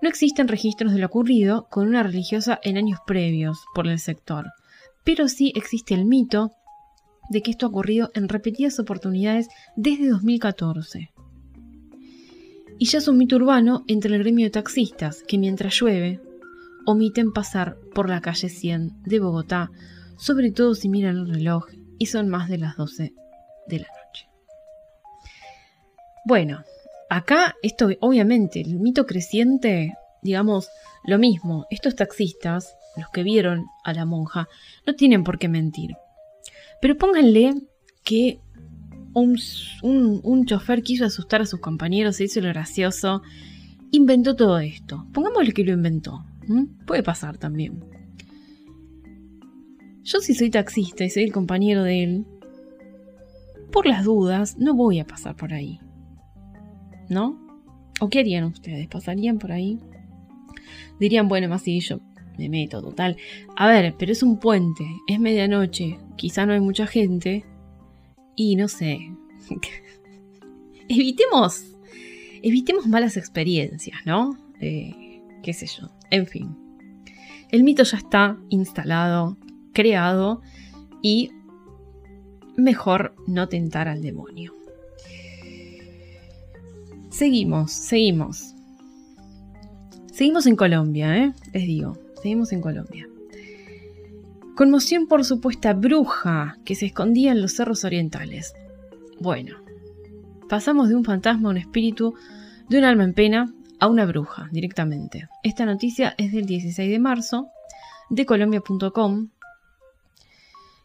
no 0.00 0.08
existen 0.08 0.48
registros 0.48 0.94
de 0.94 1.00
lo 1.00 1.08
ocurrido 1.08 1.66
con 1.70 1.86
una 1.86 2.02
religiosa 2.02 2.58
en 2.62 2.78
años 2.78 3.00
previos 3.06 3.66
por 3.74 3.86
el 3.86 3.98
sector, 3.98 4.46
pero 5.04 5.28
sí 5.28 5.52
existe 5.54 5.92
el 5.92 6.06
mito 6.06 6.52
de 7.28 7.42
que 7.42 7.50
esto 7.50 7.66
ha 7.66 7.68
ocurrido 7.68 8.10
en 8.14 8.30
repetidas 8.30 8.78
oportunidades 8.78 9.48
desde 9.76 10.08
2014. 10.08 11.10
Y 12.78 12.86
ya 12.86 12.96
es 12.96 13.08
un 13.08 13.18
mito 13.18 13.36
urbano 13.36 13.84
entre 13.88 14.14
el 14.14 14.22
gremio 14.22 14.46
de 14.46 14.52
taxistas 14.52 15.22
que 15.22 15.36
mientras 15.36 15.78
llueve 15.78 16.18
omiten 16.86 17.30
pasar 17.30 17.76
por 17.94 18.08
la 18.08 18.22
calle 18.22 18.48
100 18.48 19.02
de 19.02 19.20
Bogotá 19.20 19.70
sobre 20.18 20.50
todo 20.50 20.74
si 20.74 20.88
miran 20.88 21.16
el 21.16 21.28
reloj 21.28 21.66
y 21.98 22.06
son 22.06 22.28
más 22.28 22.48
de 22.48 22.58
las 22.58 22.76
12 22.76 23.14
de 23.68 23.78
la 23.78 23.86
noche. 23.86 24.28
Bueno, 26.24 26.62
acá 27.08 27.54
esto 27.62 27.88
obviamente, 28.00 28.60
el 28.60 28.78
mito 28.80 29.06
creciente, 29.06 29.94
digamos, 30.22 30.68
lo 31.04 31.18
mismo, 31.18 31.66
estos 31.70 31.94
taxistas, 31.94 32.76
los 32.96 33.08
que 33.10 33.22
vieron 33.22 33.66
a 33.84 33.92
la 33.94 34.04
monja, 34.04 34.48
no 34.86 34.94
tienen 34.94 35.24
por 35.24 35.38
qué 35.38 35.48
mentir. 35.48 35.96
Pero 36.80 36.96
pónganle 36.96 37.54
que 38.04 38.40
un, 39.14 39.38
un, 39.82 40.46
chofer 40.46 40.82
quiso 40.82 41.04
asustar 41.04 41.40
a 41.40 41.46
sus 41.46 41.60
compañeros, 41.60 42.16
se 42.16 42.24
hizo 42.24 42.40
lo 42.40 42.48
gracioso, 42.48 43.22
inventó 43.90 44.36
todo 44.36 44.58
esto. 44.58 45.06
Pongámosle 45.12 45.52
que 45.52 45.64
lo 45.64 45.72
inventó. 45.72 46.24
Puede 46.86 47.02
pasar 47.02 47.38
también. 47.38 47.82
Yo 50.08 50.20
si 50.20 50.32
soy 50.32 50.48
taxista 50.48 51.04
y 51.04 51.10
soy 51.10 51.24
el 51.24 51.32
compañero 51.32 51.82
de 51.82 52.02
él, 52.02 52.26
por 53.70 53.84
las 53.84 54.04
dudas, 54.04 54.56
no 54.56 54.74
voy 54.74 55.00
a 55.00 55.06
pasar 55.06 55.36
por 55.36 55.52
ahí. 55.52 55.80
¿No? 57.10 57.38
¿O 58.00 58.08
qué 58.08 58.20
harían 58.20 58.44
ustedes? 58.44 58.88
¿Pasarían 58.88 59.38
por 59.38 59.52
ahí? 59.52 59.78
Dirían, 60.98 61.28
bueno, 61.28 61.50
más 61.50 61.60
si 61.60 61.80
yo 61.80 62.00
me 62.38 62.48
meto, 62.48 62.80
total. 62.80 63.18
A 63.54 63.68
ver, 63.68 63.96
pero 63.98 64.10
es 64.10 64.22
un 64.22 64.40
puente, 64.40 64.86
es 65.08 65.20
medianoche, 65.20 65.98
quizá 66.16 66.46
no 66.46 66.54
hay 66.54 66.60
mucha 66.60 66.86
gente. 66.86 67.44
Y 68.34 68.56
no 68.56 68.68
sé. 68.68 69.12
evitemos. 70.88 71.76
Evitemos 72.42 72.86
malas 72.86 73.18
experiencias, 73.18 73.98
¿no? 74.06 74.38
Eh, 74.58 75.20
qué 75.42 75.52
sé 75.52 75.66
yo. 75.66 75.90
En 76.10 76.26
fin. 76.26 76.56
El 77.50 77.62
mito 77.62 77.82
ya 77.82 77.98
está 77.98 78.38
instalado 78.48 79.36
creado 79.78 80.42
y 81.02 81.30
mejor 82.56 83.14
no 83.28 83.48
tentar 83.48 83.86
al 83.86 84.02
demonio. 84.02 84.52
Seguimos, 87.10 87.70
seguimos. 87.70 88.56
Seguimos 90.12 90.46
en 90.46 90.56
Colombia, 90.56 91.16
¿eh? 91.16 91.32
les 91.52 91.62
digo, 91.62 91.96
seguimos 92.20 92.50
en 92.50 92.60
Colombia. 92.60 93.08
Conmoción 94.56 95.06
por 95.06 95.24
supuesta 95.24 95.74
bruja 95.74 96.58
que 96.64 96.74
se 96.74 96.86
escondía 96.86 97.30
en 97.30 97.40
los 97.40 97.52
cerros 97.52 97.84
orientales. 97.84 98.54
Bueno, 99.20 99.58
pasamos 100.48 100.88
de 100.88 100.96
un 100.96 101.04
fantasma 101.04 101.50
a 101.50 101.52
un 101.52 101.58
espíritu, 101.58 102.14
de 102.68 102.78
un 102.78 102.84
alma 102.84 103.04
en 103.04 103.14
pena, 103.14 103.54
a 103.78 103.86
una 103.86 104.06
bruja 104.06 104.48
directamente. 104.50 105.28
Esta 105.44 105.64
noticia 105.66 106.16
es 106.18 106.32
del 106.32 106.46
16 106.46 106.90
de 106.90 106.98
marzo 106.98 107.46
de 108.10 108.26
colombia.com 108.26 109.28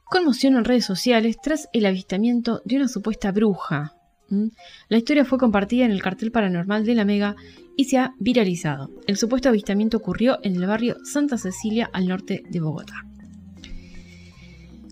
conmoción 0.06 0.56
en 0.56 0.66
redes 0.66 0.86
sociales 0.86 1.38
tras 1.42 1.70
el 1.74 1.86
avistamiento 1.86 2.62
de 2.66 2.78
una 2.78 2.88
supuesta 2.88 3.32
bruja. 3.32 3.96
La 4.90 4.98
historia 4.98 5.26
fue 5.26 5.38
compartida 5.38 5.86
en 5.86 5.92
el 5.92 6.02
cartel 6.02 6.32
paranormal 6.32 6.86
de 6.86 6.96
la 6.96 7.06
Mega 7.06 7.36
y 7.76 7.86
se 7.86 7.98
ha 7.98 8.14
viralizado. 8.20 8.90
El 9.08 9.18
supuesto 9.18 9.50
avistamiento 9.50 9.98
ocurrió 9.98 10.40
en 10.44 10.56
el 10.56 10.66
barrio 10.66 10.98
Santa 11.04 11.38
Cecilia 11.38 11.90
al 11.94 12.08
norte 12.08 12.44
de 12.50 12.60
Bogotá. 12.60 13.06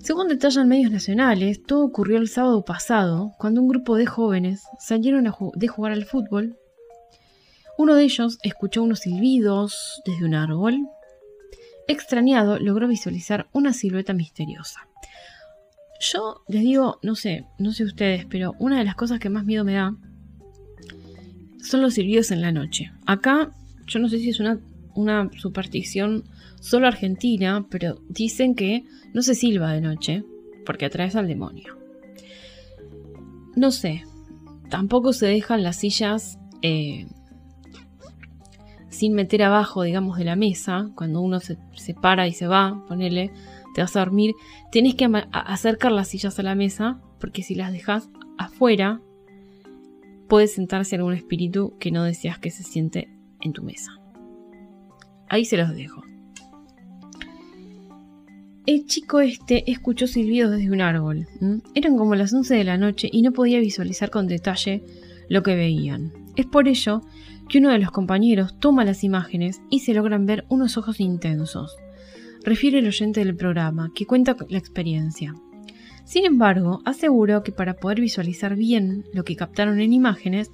Según 0.04 0.28
detallan 0.28 0.68
medios 0.68 0.92
nacionales, 0.92 1.62
todo 1.64 1.86
ocurrió 1.86 2.18
el 2.18 2.28
sábado 2.28 2.66
pasado, 2.66 3.34
cuando 3.38 3.62
un 3.62 3.68
grupo 3.68 3.96
de 3.96 4.08
jóvenes 4.08 4.64
salieron 4.80 5.32
de 5.56 5.68
jugar 5.68 5.92
al 5.92 6.06
fútbol. 6.06 6.58
Uno 7.78 7.96
de 7.96 8.04
ellos 8.04 8.40
escuchó 8.42 8.82
unos 8.82 9.00
silbidos 9.00 10.02
desde 10.06 10.26
un 10.26 10.34
árbol. 10.34 10.88
Extrañado, 11.88 12.60
logró 12.60 12.88
visualizar 12.88 13.48
una 13.54 13.74
silueta 13.74 14.14
misteriosa. 14.14 14.88
Yo 16.02 16.42
les 16.48 16.64
digo, 16.64 17.00
no 17.04 17.14
sé, 17.16 17.46
no 17.60 17.72
sé 17.74 17.84
ustedes, 17.84 18.26
pero 18.26 18.56
una 18.58 18.80
de 18.80 18.86
las 18.86 18.96
cosas 18.96 19.20
que 19.20 19.30
más 19.30 19.46
miedo 19.46 19.64
me 19.64 19.74
da 19.74 19.96
son 21.62 21.84
los 21.84 21.94
silbidos 21.94 22.32
en 22.32 22.42
la 22.42 22.52
noche. 22.52 22.92
Acá, 23.06 23.52
yo 23.86 24.00
no 24.00 24.10
sé 24.10 24.18
si 24.18 24.30
es 24.30 24.40
una, 24.40 24.60
una 24.96 25.30
superstición 25.38 26.24
solo 26.60 26.88
argentina, 26.88 27.68
pero 27.70 28.02
dicen 28.10 28.56
que 28.56 28.84
no 29.14 29.22
se 29.22 29.36
silba 29.36 29.74
de 29.74 29.82
noche 29.82 30.24
porque 30.66 30.86
atraes 30.86 31.16
al 31.16 31.28
demonio. 31.28 31.78
No 33.56 33.70
sé, 33.70 34.04
tampoco 34.70 35.14
se 35.14 35.28
dejan 35.28 35.62
las 35.62 35.76
sillas 35.76 36.40
eh, 36.64 37.06
sin 39.02 39.14
meter 39.14 39.42
abajo, 39.42 39.82
digamos, 39.82 40.20
de 40.20 40.26
la 40.26 40.36
mesa, 40.36 40.92
cuando 40.94 41.22
uno 41.22 41.40
se, 41.40 41.58
se 41.74 41.96
para 41.96 42.28
y 42.28 42.34
se 42.34 42.46
va, 42.46 42.86
ponele 42.88 43.32
te 43.74 43.82
vas 43.82 43.96
a 43.96 44.02
dormir, 44.02 44.36
tenés 44.72 44.94
que 44.94 45.10
acercar 45.32 45.92
las 45.92 46.10
sillas 46.10 46.38
a 46.38 46.44
la 46.44 46.54
mesa, 46.54 47.02
porque 47.20 47.42
si 47.42 47.56
las 47.56 47.72
dejas 47.72 48.10
afuera, 48.38 49.02
puede 50.30 50.46
sentarse 50.46 50.98
algún 50.98 51.16
espíritu 51.16 51.76
que 51.80 51.90
no 51.90 52.04
deseas 52.04 52.38
que 52.38 52.52
se 52.52 52.62
siente 52.62 53.08
en 53.40 53.54
tu 53.54 53.64
mesa. 53.64 53.92
Ahí 55.30 55.46
se 55.46 55.58
los 55.58 55.74
dejo. 55.74 56.04
El 58.68 58.86
chico 58.86 59.20
este 59.20 59.72
escuchó 59.72 60.06
silbidos 60.06 60.52
desde 60.52 60.70
un 60.70 60.82
árbol. 60.82 61.28
Eran 61.74 61.98
como 61.98 62.14
las 62.14 62.32
11 62.32 62.54
de 62.54 62.64
la 62.66 62.78
noche 62.78 63.10
y 63.12 63.24
no 63.24 63.32
podía 63.32 63.60
visualizar 63.60 64.12
con 64.12 64.28
detalle 64.28 64.84
lo 65.28 65.42
que 65.42 65.56
veían. 65.56 66.14
Es 66.36 66.46
por 66.46 66.68
ello 66.68 67.02
que 67.50 67.60
uno 67.60 67.70
de 67.70 67.80
los 67.80 67.92
compañeros 67.92 68.58
toma 68.60 68.86
las 68.86 69.04
imágenes 69.04 69.62
y 69.70 69.80
se 69.80 69.94
logran 69.94 70.26
ver 70.26 70.46
unos 70.50 70.78
ojos 70.78 71.00
intensos 71.00 71.76
refiere 72.44 72.80
el 72.80 72.88
oyente 72.88 73.24
del 73.24 73.36
programa, 73.36 73.92
que 73.94 74.06
cuenta 74.06 74.36
la 74.50 74.58
experiencia. 74.58 75.36
Sin 76.06 76.26
embargo, 76.26 76.82
aseguró 76.86 77.44
que 77.44 77.52
para 77.52 77.76
poder 77.76 78.02
visualizar 78.02 78.56
bien 78.56 79.06
lo 79.14 79.24
que 79.24 79.36
captaron 79.36 79.80
en 79.80 79.94
imágenes, 79.94 80.52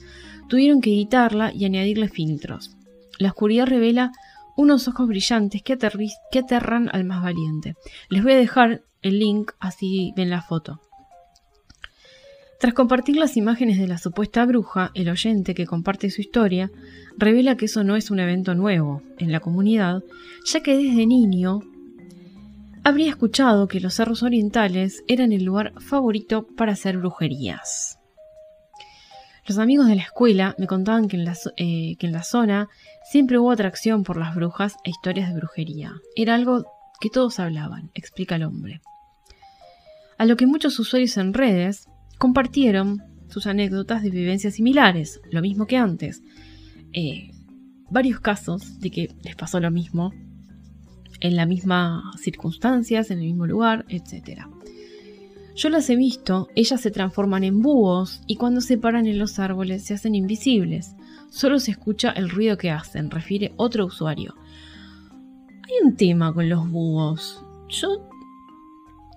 tuvieron 0.47 0.81
que 0.81 0.91
editarla 0.91 1.53
y 1.53 1.65
añadirle 1.65 2.09
filtros. 2.09 2.75
La 3.17 3.29
oscuridad 3.29 3.67
revela 3.67 4.11
unos 4.55 4.87
ojos 4.87 5.07
brillantes 5.07 5.63
que, 5.63 5.77
que 6.31 6.39
aterran 6.39 6.89
al 6.91 7.05
más 7.05 7.23
valiente. 7.23 7.75
Les 8.09 8.23
voy 8.23 8.33
a 8.33 8.37
dejar 8.37 8.81
el 9.01 9.19
link 9.19 9.51
así 9.59 10.13
ven 10.15 10.29
la 10.29 10.41
foto. 10.41 10.81
Tras 12.59 12.73
compartir 12.73 13.17
las 13.17 13.37
imágenes 13.37 13.77
de 13.77 13.87
la 13.87 13.99
supuesta 13.99 14.43
bruja, 14.45 14.89
el 14.95 15.09
oyente 15.09 15.53
que 15.53 15.67
comparte 15.67 16.09
su 16.09 16.21
historia 16.21 16.71
revela 17.15 17.55
que 17.55 17.65
eso 17.65 17.83
no 17.83 17.95
es 17.95 18.09
un 18.09 18.19
evento 18.19 18.55
nuevo 18.55 19.03
en 19.19 19.31
la 19.31 19.39
comunidad, 19.39 20.01
ya 20.43 20.61
que 20.61 20.75
desde 20.75 21.05
niño 21.05 21.61
habría 22.83 23.09
escuchado 23.09 23.67
que 23.67 23.79
los 23.79 23.93
cerros 23.93 24.23
orientales 24.23 25.03
eran 25.07 25.33
el 25.33 25.43
lugar 25.43 25.73
favorito 25.79 26.47
para 26.47 26.71
hacer 26.71 26.97
brujerías. 26.97 27.99
Los 29.45 29.59
amigos 29.59 29.87
de 29.87 29.95
la 29.95 30.01
escuela 30.01 30.55
me 30.57 30.67
contaban 30.67 31.07
que 31.07 31.15
en, 31.15 31.25
la, 31.25 31.37
eh, 31.57 32.23
zona 32.23 32.69
siempre 33.09 33.37
hubo 33.37 33.51
atracción 33.51 34.03
por 34.03 34.17
las 34.17 34.33
brujas 34.33 34.77
e 34.83 34.89
historias 34.89 35.29
de 35.29 35.35
brujería. 35.39 35.93
Era 36.15 36.33
algo 36.33 36.65
que 36.99 37.09
todos 37.09 37.39
hablaban, 37.39 37.91
explica 37.93 38.35
el 38.35 38.43
hombre. 38.43 38.81
A 40.17 40.25
lo 40.25 40.35
que 40.35 40.47
muchos 40.47 40.79
usuarios 40.79 41.15
en 41.17 41.33
redes 41.33 41.87
compartieron 42.17 43.03
sus 43.27 43.47
anécdotas 43.47 44.03
de 44.03 44.09
vivencias 44.09 44.55
similares, 44.55 45.21
lo 45.31 45.41
mismo 45.41 45.67
que 45.67 45.77
antes. 45.77 46.23
Eh, 46.93 47.31
varios 47.89 48.19
casos 48.19 48.79
de 48.79 48.89
que 48.89 49.15
les 49.23 49.35
pasó 49.35 49.59
lo 49.59 49.71
mismo, 49.71 50.13
en 51.19 51.35
las 51.35 51.47
mismas 51.47 52.03
circunstancias, 52.19 53.11
en 53.11 53.19
el 53.19 53.25
mismo 53.25 53.47
lugar, 53.47 53.85
etc. 53.89 54.41
Yo 55.55 55.69
las 55.69 55.89
he 55.89 55.95
visto, 55.95 56.49
ellas 56.55 56.81
se 56.81 56.91
transforman 56.91 57.43
en 57.43 57.61
búhos 57.61 58.21
y 58.27 58.35
cuando 58.35 58.61
se 58.61 58.77
paran 58.77 59.07
en 59.07 59.17
los 59.17 59.39
árboles 59.39 59.83
se 59.83 59.95
hacen 59.95 60.13
invisibles. 60.13 60.95
Solo 61.29 61.59
se 61.59 61.71
escucha 61.71 62.11
el 62.11 62.29
ruido 62.29 62.57
que 62.57 62.69
hacen, 62.69 63.09
refiere 63.09 63.53
otro 63.57 63.85
usuario. 63.85 64.35
Hay 65.63 65.85
un 65.87 65.95
tema 65.95 66.33
con 66.33 66.47
los 66.47 66.69
búhos. 66.69 67.43
Yo, 67.69 68.07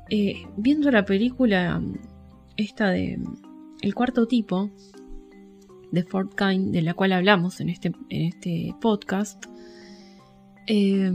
eh, 0.09 0.47
viendo 0.57 0.91
la 0.91 1.05
película 1.05 1.81
esta 2.57 2.91
de 2.91 3.19
El 3.83 3.95
cuarto 3.95 4.27
tipo, 4.27 4.71
de 5.91 6.05
Fort 6.05 6.35
Kind, 6.35 6.73
de 6.73 6.83
la 6.83 6.95
cual 6.95 7.13
hablamos 7.13 7.61
en 7.61 7.69
este, 7.69 7.93
en 8.09 8.23
este 8.27 8.75
podcast, 8.81 9.45
eh, 10.67 11.11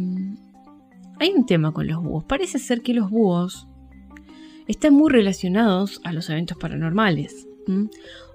hay 1.19 1.31
un 1.35 1.45
tema 1.45 1.71
con 1.71 1.87
los 1.87 2.03
búhos. 2.03 2.25
Parece 2.25 2.59
ser 2.59 2.81
que 2.81 2.93
los 2.93 3.09
búhos 3.09 3.67
están 4.67 4.93
muy 4.93 5.11
relacionados 5.11 6.01
a 6.03 6.11
los 6.11 6.29
eventos 6.29 6.57
paranormales. 6.57 7.47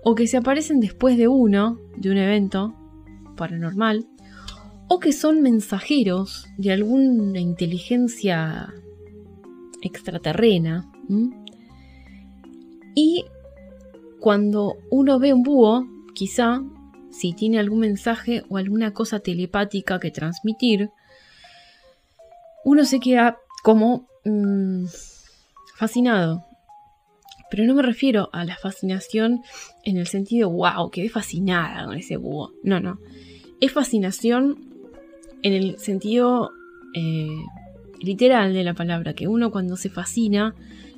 O 0.03 0.15
que 0.15 0.27
se 0.27 0.39
aparecen 0.39 0.81
después 0.81 1.17
de 1.17 1.29
uno, 1.29 1.79
de 1.97 2.11
un 2.11 2.17
evento 2.17 2.75
paranormal. 3.37 4.07
O 4.89 4.99
que 4.99 5.13
son 5.13 5.43
mensajeros 5.43 6.47
de 6.57 6.73
alguna 6.73 7.39
inteligencia 7.39 8.73
extraterrena. 9.83 10.91
Y 12.95 13.25
cuando 14.21 14.77
uno 14.91 15.19
ve 15.19 15.33
un 15.33 15.43
búho, 15.43 15.87
quizá, 16.15 16.63
si 17.11 17.33
tiene 17.33 17.59
algún 17.59 17.81
mensaje 17.81 18.43
o 18.49 18.57
alguna 18.57 18.93
cosa 18.93 19.21
telepática 19.21 19.99
que 19.99 20.11
transmitir, 20.11 20.91
uno 22.65 22.85
se 22.85 23.01
queda 23.01 23.39
como 23.63 24.07
mm, 24.25 24.85
fascinado. 25.77 26.45
Pero 27.51 27.65
no 27.65 27.75
me 27.75 27.83
refiero 27.83 28.31
a 28.33 28.45
la 28.45 28.57
fascinación 28.57 29.43
en 29.85 29.97
el 29.97 30.07
sentido, 30.07 30.51
wow, 30.51 30.91
quedé 30.91 31.09
fascinada 31.09 31.87
con 31.87 31.97
ese 31.97 32.17
búho. 32.17 32.53
No, 32.63 32.79
no. 32.79 33.01
Es 33.61 33.73
fascinación 33.73 34.71
en 35.43 35.55
el 35.55 35.79
sentido 35.79 36.53
eh, 36.95 37.45
literal 38.01 38.55
de 38.55 38.65
la 38.65 38.75
palabra, 38.75 39.15
que 39.15 39.27
uno 39.27 39.51
cuando 39.51 39.77
se 39.77 39.91
fascina 39.91 40.55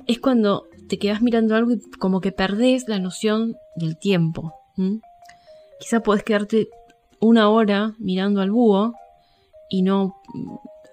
es 0.07 0.19
cuando 0.19 0.67
te 0.87 0.97
quedas 0.97 1.21
mirando 1.21 1.55
algo 1.55 1.73
y 1.73 1.81
como 1.99 2.21
que 2.21 2.31
perdés 2.31 2.87
la 2.87 2.99
noción 2.99 3.55
del 3.75 3.97
tiempo. 3.97 4.53
Quizá 5.79 6.01
podés 6.01 6.23
quedarte 6.23 6.67
una 7.19 7.49
hora 7.49 7.95
mirando 7.99 8.41
al 8.41 8.51
búho 8.51 8.93
y 9.69 9.81
no 9.81 10.15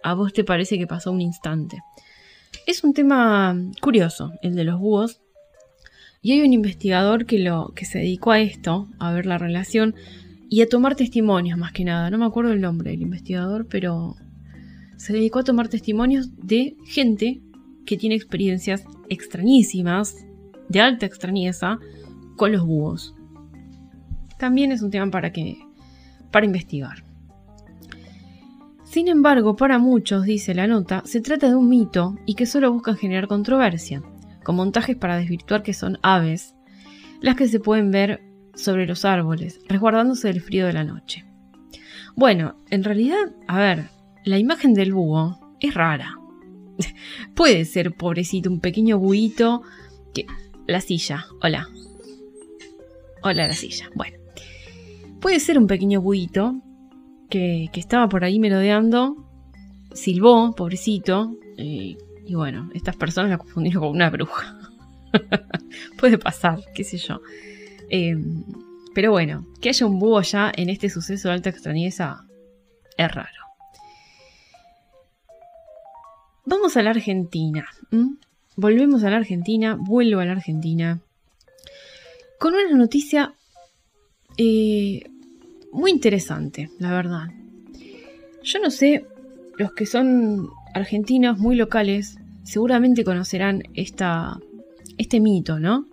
a 0.02 0.14
vos 0.14 0.32
te 0.32 0.44
parece 0.44 0.78
que 0.78 0.86
pasó 0.86 1.12
un 1.12 1.20
instante. 1.20 1.78
Es 2.66 2.84
un 2.84 2.94
tema 2.94 3.56
curioso, 3.80 4.32
el 4.42 4.54
de 4.54 4.64
los 4.64 4.78
búhos. 4.78 5.20
Y 6.22 6.32
hay 6.32 6.42
un 6.42 6.52
investigador 6.52 7.24
que, 7.24 7.38
lo, 7.38 7.72
que 7.74 7.84
se 7.84 7.98
dedicó 7.98 8.32
a 8.32 8.40
esto, 8.40 8.88
a 8.98 9.12
ver 9.12 9.26
la 9.26 9.38
relación 9.38 9.94
y 10.50 10.62
a 10.62 10.68
tomar 10.68 10.94
testimonios 10.94 11.58
más 11.58 11.72
que 11.72 11.84
nada. 11.84 12.10
No 12.10 12.18
me 12.18 12.26
acuerdo 12.26 12.52
el 12.52 12.60
nombre 12.60 12.90
del 12.90 13.02
investigador, 13.02 13.66
pero 13.68 14.16
se 14.96 15.14
dedicó 15.14 15.38
a 15.38 15.44
tomar 15.44 15.68
testimonios 15.68 16.36
de 16.36 16.76
gente 16.84 17.40
que 17.86 17.96
tiene 17.96 18.14
experiencias 18.14 18.84
extrañísimas, 19.08 20.16
de 20.68 20.80
alta 20.80 21.06
extrañeza, 21.06 21.78
con 22.36 22.52
los 22.52 22.64
búhos. 22.64 23.14
También 24.38 24.72
es 24.72 24.82
un 24.82 24.90
tema 24.90 25.10
para 25.10 25.32
que 25.32 25.58
para 26.30 26.46
investigar. 26.46 27.04
Sin 28.84 29.08
embargo, 29.08 29.54
para 29.56 29.78
muchos, 29.78 30.24
dice 30.24 30.54
la 30.54 30.66
nota, 30.66 31.02
se 31.04 31.20
trata 31.20 31.48
de 31.48 31.54
un 31.54 31.68
mito 31.68 32.16
y 32.26 32.34
que 32.34 32.46
solo 32.46 32.72
buscan 32.72 32.96
generar 32.96 33.28
controversia, 33.28 34.02
con 34.42 34.56
montajes 34.56 34.96
para 34.96 35.16
desvirtuar 35.16 35.62
que 35.62 35.74
son 35.74 35.98
aves, 36.02 36.54
las 37.20 37.36
que 37.36 37.46
se 37.46 37.60
pueden 37.60 37.90
ver 37.90 38.22
sobre 38.54 38.86
los 38.86 39.04
árboles, 39.04 39.60
resguardándose 39.68 40.28
del 40.28 40.40
frío 40.40 40.66
de 40.66 40.72
la 40.72 40.84
noche. 40.84 41.24
Bueno, 42.16 42.56
en 42.70 42.82
realidad, 42.82 43.32
a 43.46 43.58
ver, 43.58 43.88
la 44.24 44.38
imagen 44.38 44.74
del 44.74 44.92
búho 44.92 45.56
es 45.60 45.74
rara. 45.74 46.19
Puede 47.34 47.64
ser, 47.64 47.92
pobrecito, 47.94 48.50
un 48.50 48.60
pequeño 48.60 48.98
buito 48.98 49.62
que... 50.14 50.26
La 50.66 50.80
silla, 50.80 51.26
hola. 51.42 51.68
Hola 53.22 53.48
la 53.48 53.54
silla, 53.54 53.90
bueno. 53.94 54.18
Puede 55.20 55.40
ser 55.40 55.58
un 55.58 55.66
pequeño 55.66 56.00
buito 56.00 56.62
que, 57.28 57.68
estaba 57.74 58.08
por 58.08 58.24
ahí 58.24 58.38
merodeando, 58.38 59.16
silbó, 59.92 60.54
pobrecito, 60.54 61.36
eh, 61.56 61.96
y 62.24 62.34
bueno, 62.34 62.70
estas 62.74 62.96
personas 62.96 63.30
la 63.30 63.38
confundieron 63.38 63.82
con 63.82 63.90
una 63.90 64.10
bruja. 64.10 64.58
Puede 65.98 66.18
pasar, 66.18 66.60
qué 66.74 66.84
sé 66.84 66.98
yo. 66.98 67.20
Eh, 67.90 68.16
pero 68.94 69.10
bueno, 69.10 69.46
que 69.60 69.70
haya 69.70 69.86
un 69.86 69.98
búho 69.98 70.22
ya 70.22 70.52
en 70.54 70.68
este 70.68 70.88
suceso 70.88 71.28
de 71.28 71.34
alta 71.34 71.50
extrañeza 71.50 72.24
es 72.96 73.12
raro. 73.12 73.39
Vamos 76.50 76.76
a 76.76 76.82
la 76.82 76.90
Argentina. 76.90 77.64
Volvemos 78.56 79.04
a 79.04 79.10
la 79.10 79.18
Argentina, 79.18 79.76
vuelvo 79.78 80.18
a 80.18 80.24
la 80.24 80.32
Argentina. 80.32 80.98
Con 82.40 82.54
una 82.54 82.76
noticia 82.76 83.34
eh, 84.36 85.00
muy 85.70 85.92
interesante, 85.92 86.68
la 86.80 86.90
verdad. 86.90 87.28
Yo 88.42 88.58
no 88.58 88.72
sé, 88.72 89.06
los 89.58 89.72
que 89.74 89.86
son 89.86 90.50
argentinos 90.74 91.38
muy 91.38 91.54
locales 91.54 92.18
seguramente 92.42 93.04
conocerán 93.04 93.62
esta, 93.74 94.36
este 94.98 95.20
mito, 95.20 95.60
¿no? 95.60 95.86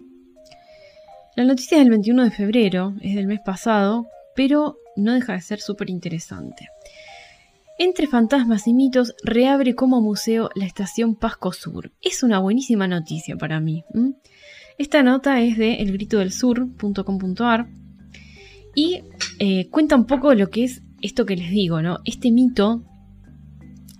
La 1.35 1.43
noticia 1.43 1.77
es 1.77 1.83
del 1.83 1.91
21 1.91 2.23
de 2.23 2.31
febrero, 2.31 2.95
es 3.01 3.13
del 3.13 3.27
mes 3.27 3.41
pasado, 3.41 4.07
pero 4.35 4.79
no 4.95 5.13
deja 5.13 5.33
de 5.33 5.41
ser 5.41 5.59
súper 5.59 5.91
interesante. 5.91 6.67
Entre 7.79 8.07
fantasmas 8.07 8.67
y 8.67 8.73
mitos, 8.73 9.13
reabre 9.23 9.75
como 9.75 10.01
museo 10.01 10.49
la 10.55 10.65
estación 10.65 11.15
Pasco 11.15 11.51
Sur. 11.51 11.91
Es 12.01 12.23
una 12.23 12.39
buenísima 12.39 12.87
noticia 12.87 13.37
para 13.37 13.59
mí. 13.59 13.83
Esta 14.79 15.03
nota 15.03 15.41
es 15.41 15.57
de 15.57 15.75
elgritodelsur.com.ar 15.75 17.67
y 18.73 19.01
eh, 19.37 19.69
cuenta 19.69 19.95
un 19.95 20.05
poco 20.05 20.33
lo 20.33 20.49
que 20.49 20.63
es 20.63 20.81
esto 21.01 21.27
que 21.27 21.35
les 21.35 21.51
digo, 21.51 21.83
¿no? 21.83 21.99
Este 22.03 22.31
mito, 22.31 22.83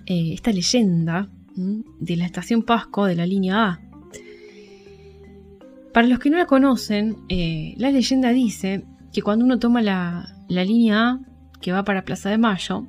eh, 0.07 0.33
esta 0.33 0.51
leyenda 0.51 1.29
de 1.55 2.15
la 2.15 2.25
estación 2.25 2.63
Pasco 2.63 3.05
de 3.05 3.15
la 3.15 3.27
línea 3.27 3.63
A. 3.63 3.81
Para 5.93 6.07
los 6.07 6.17
que 6.17 6.31
no 6.31 6.37
la 6.37 6.47
conocen, 6.47 7.17
eh, 7.29 7.75
la 7.77 7.91
leyenda 7.91 8.31
dice 8.31 8.85
que 9.13 9.21
cuando 9.21 9.45
uno 9.45 9.59
toma 9.59 9.83
la, 9.83 10.35
la 10.47 10.63
línea 10.63 11.09
A 11.09 11.19
que 11.61 11.71
va 11.71 11.83
para 11.83 12.05
Plaza 12.05 12.29
de 12.31 12.39
Mayo, 12.39 12.87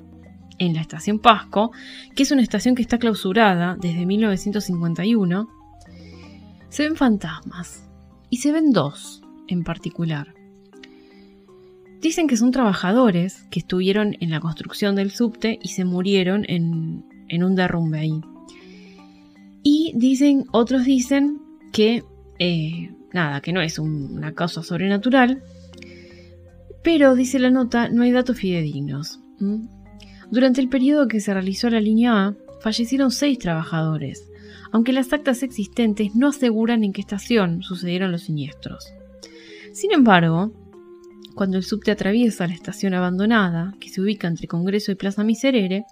en 0.59 0.73
la 0.73 0.81
estación 0.81 1.19
Pasco, 1.19 1.71
que 2.15 2.23
es 2.23 2.31
una 2.31 2.41
estación 2.41 2.75
que 2.75 2.81
está 2.81 2.99
clausurada 2.99 3.77
desde 3.79 4.05
1951, 4.05 5.49
se 6.69 6.83
ven 6.83 6.95
fantasmas. 6.95 7.83
Y 8.29 8.37
se 8.37 8.51
ven 8.51 8.71
dos 8.71 9.23
en 9.47 9.63
particular. 9.63 10.35
Dicen 12.01 12.27
que 12.27 12.37
son 12.37 12.51
trabajadores 12.51 13.43
que 13.49 13.59
estuvieron 13.59 14.15
en 14.19 14.29
la 14.29 14.39
construcción 14.39 14.95
del 14.95 15.11
subte 15.11 15.59
y 15.61 15.69
se 15.69 15.83
murieron 15.83 16.45
en, 16.47 17.03
un 17.43 17.55
derrumbe 17.55 17.99
ahí. 17.99 18.21
Y 19.63 19.93
dicen, 19.95 20.45
otros 20.51 20.85
dicen 20.85 21.41
que 21.73 22.03
eh, 22.37 22.91
nada, 23.11 23.41
que 23.41 23.51
no 23.51 23.61
es 23.61 23.79
una 23.79 24.33
causa 24.33 24.63
sobrenatural, 24.63 25.43
pero 26.83 27.15
dice 27.15 27.39
la 27.39 27.49
nota, 27.49 27.89
no 27.89 28.03
hay 28.03 28.11
datos 28.11 28.37
fidedignos. 28.37 29.19
Durante 30.31 30.61
el 30.61 30.69
periodo 30.69 31.07
que 31.07 31.19
se 31.19 31.33
realizó 31.33 31.69
la 31.69 31.81
línea 31.81 32.27
A, 32.27 32.35
fallecieron 32.61 33.11
seis 33.11 33.39
trabajadores, 33.39 34.29
aunque 34.71 34.93
las 34.93 35.11
actas 35.11 35.41
existentes 35.41 36.15
no 36.15 36.27
aseguran 36.27 36.83
en 36.83 36.93
qué 36.93 37.01
estación 37.01 37.63
sucedieron 37.63 38.11
los 38.11 38.23
siniestros. 38.23 38.93
Sin 39.73 39.91
embargo, 39.91 40.51
cuando 41.33 41.57
el 41.57 41.63
subte 41.63 41.91
atraviesa 41.91 42.47
la 42.47 42.53
estación 42.53 42.93
abandonada, 42.93 43.73
que 43.79 43.89
se 43.89 44.01
ubica 44.01 44.27
entre 44.27 44.47
Congreso 44.47 44.91
y 44.91 44.95
Plaza 44.95 45.23
Miserere, 45.23 45.85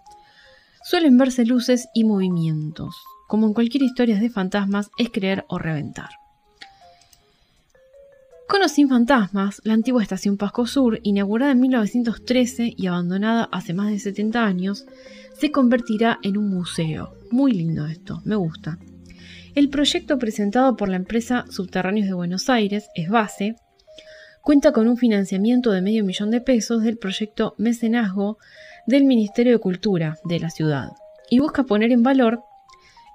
suelen 0.83 1.17
verse 1.17 1.45
luces 1.45 1.87
y 1.93 2.03
movimientos. 2.03 2.95
Como 3.27 3.47
en 3.47 3.53
cualquier 3.53 3.83
historia 3.83 4.19
de 4.19 4.29
fantasmas, 4.29 4.89
es 4.97 5.09
creer 5.09 5.45
o 5.47 5.57
reventar. 5.57 6.09
Con 8.47 8.63
o 8.63 8.69
sin 8.69 8.87
fantasmas, 8.87 9.59
la 9.65 9.73
antigua 9.73 10.01
estación 10.01 10.37
Pasco 10.37 10.65
Sur, 10.67 11.01
inaugurada 11.03 11.51
en 11.51 11.59
1913 11.59 12.73
y 12.77 12.87
abandonada 12.87 13.49
hace 13.51 13.73
más 13.73 13.91
de 13.91 13.99
70 13.99 14.45
años, 14.45 14.85
se 15.37 15.51
convertirá 15.51 16.17
en 16.23 16.37
un 16.37 16.49
museo. 16.49 17.13
Muy 17.29 17.51
lindo 17.51 17.85
esto, 17.87 18.21
me 18.23 18.37
gusta. 18.37 18.79
El 19.53 19.69
proyecto 19.69 20.17
presentado 20.17 20.77
por 20.77 20.87
la 20.87 20.95
empresa 20.95 21.43
Subterráneos 21.49 22.07
de 22.07 22.13
Buenos 22.13 22.49
Aires, 22.49 22.87
es 22.95 23.09
base, 23.09 23.55
cuenta 24.41 24.71
con 24.71 24.87
un 24.87 24.95
financiamiento 24.95 25.71
de 25.71 25.81
medio 25.81 26.05
millón 26.05 26.31
de 26.31 26.39
pesos 26.39 26.83
del 26.83 26.97
proyecto 26.97 27.53
Mecenazgo 27.57 28.37
del 28.85 29.03
Ministerio 29.03 29.51
de 29.51 29.59
Cultura 29.59 30.19
de 30.23 30.39
la 30.39 30.51
ciudad 30.51 30.91
y 31.29 31.39
busca 31.39 31.63
poner 31.63 31.91
en 31.91 32.01
valor 32.01 32.43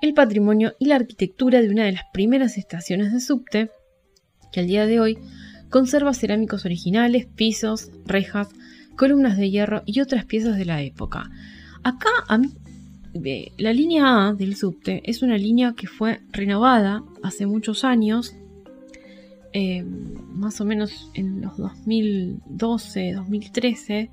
el 0.03 0.13
patrimonio 0.13 0.75
y 0.79 0.87
la 0.87 0.97
arquitectura 0.97 1.63
de 1.63 1.71
una 1.71 1.85
de 1.85 1.93
las 1.93 2.05
primeras 2.13 2.59
estaciones 2.59 3.15
de 3.15 3.21
subte 3.21 3.71
que 4.53 4.61
al 4.61 4.67
día 4.67 4.87
de 4.87 5.01
hoy 5.01 5.19
conserva 5.71 6.15
cerámicos 6.15 6.65
originales, 6.65 7.27
pisos, 7.27 7.91
rejas, 8.05 8.49
columnas 8.97 9.37
de 9.37 9.51
hierro 9.51 9.83
y 9.87 10.01
otras 10.01 10.25
piezas 10.27 10.57
de 10.57 10.67
la 10.67 10.83
época. 10.83 11.31
Acá 11.83 12.11
a 12.29 12.39
mí, 12.39 12.51
la 13.57 13.73
línea 13.73 14.29
A 14.29 14.35
del 14.35 14.55
subte 14.55 15.03
es 15.05 15.23
una 15.23 15.37
línea 15.37 15.75
que 15.75 15.87
fue 15.87 16.21
renovada 16.31 17.03
hace 17.23 17.47
muchos 17.47 17.85
años, 17.85 18.37
eh, 19.53 19.83
más 19.83 20.61
o 20.61 20.65
menos 20.65 21.11
en 21.15 21.41
los 21.41 21.57
2012, 21.57 23.13
2013, 23.15 24.11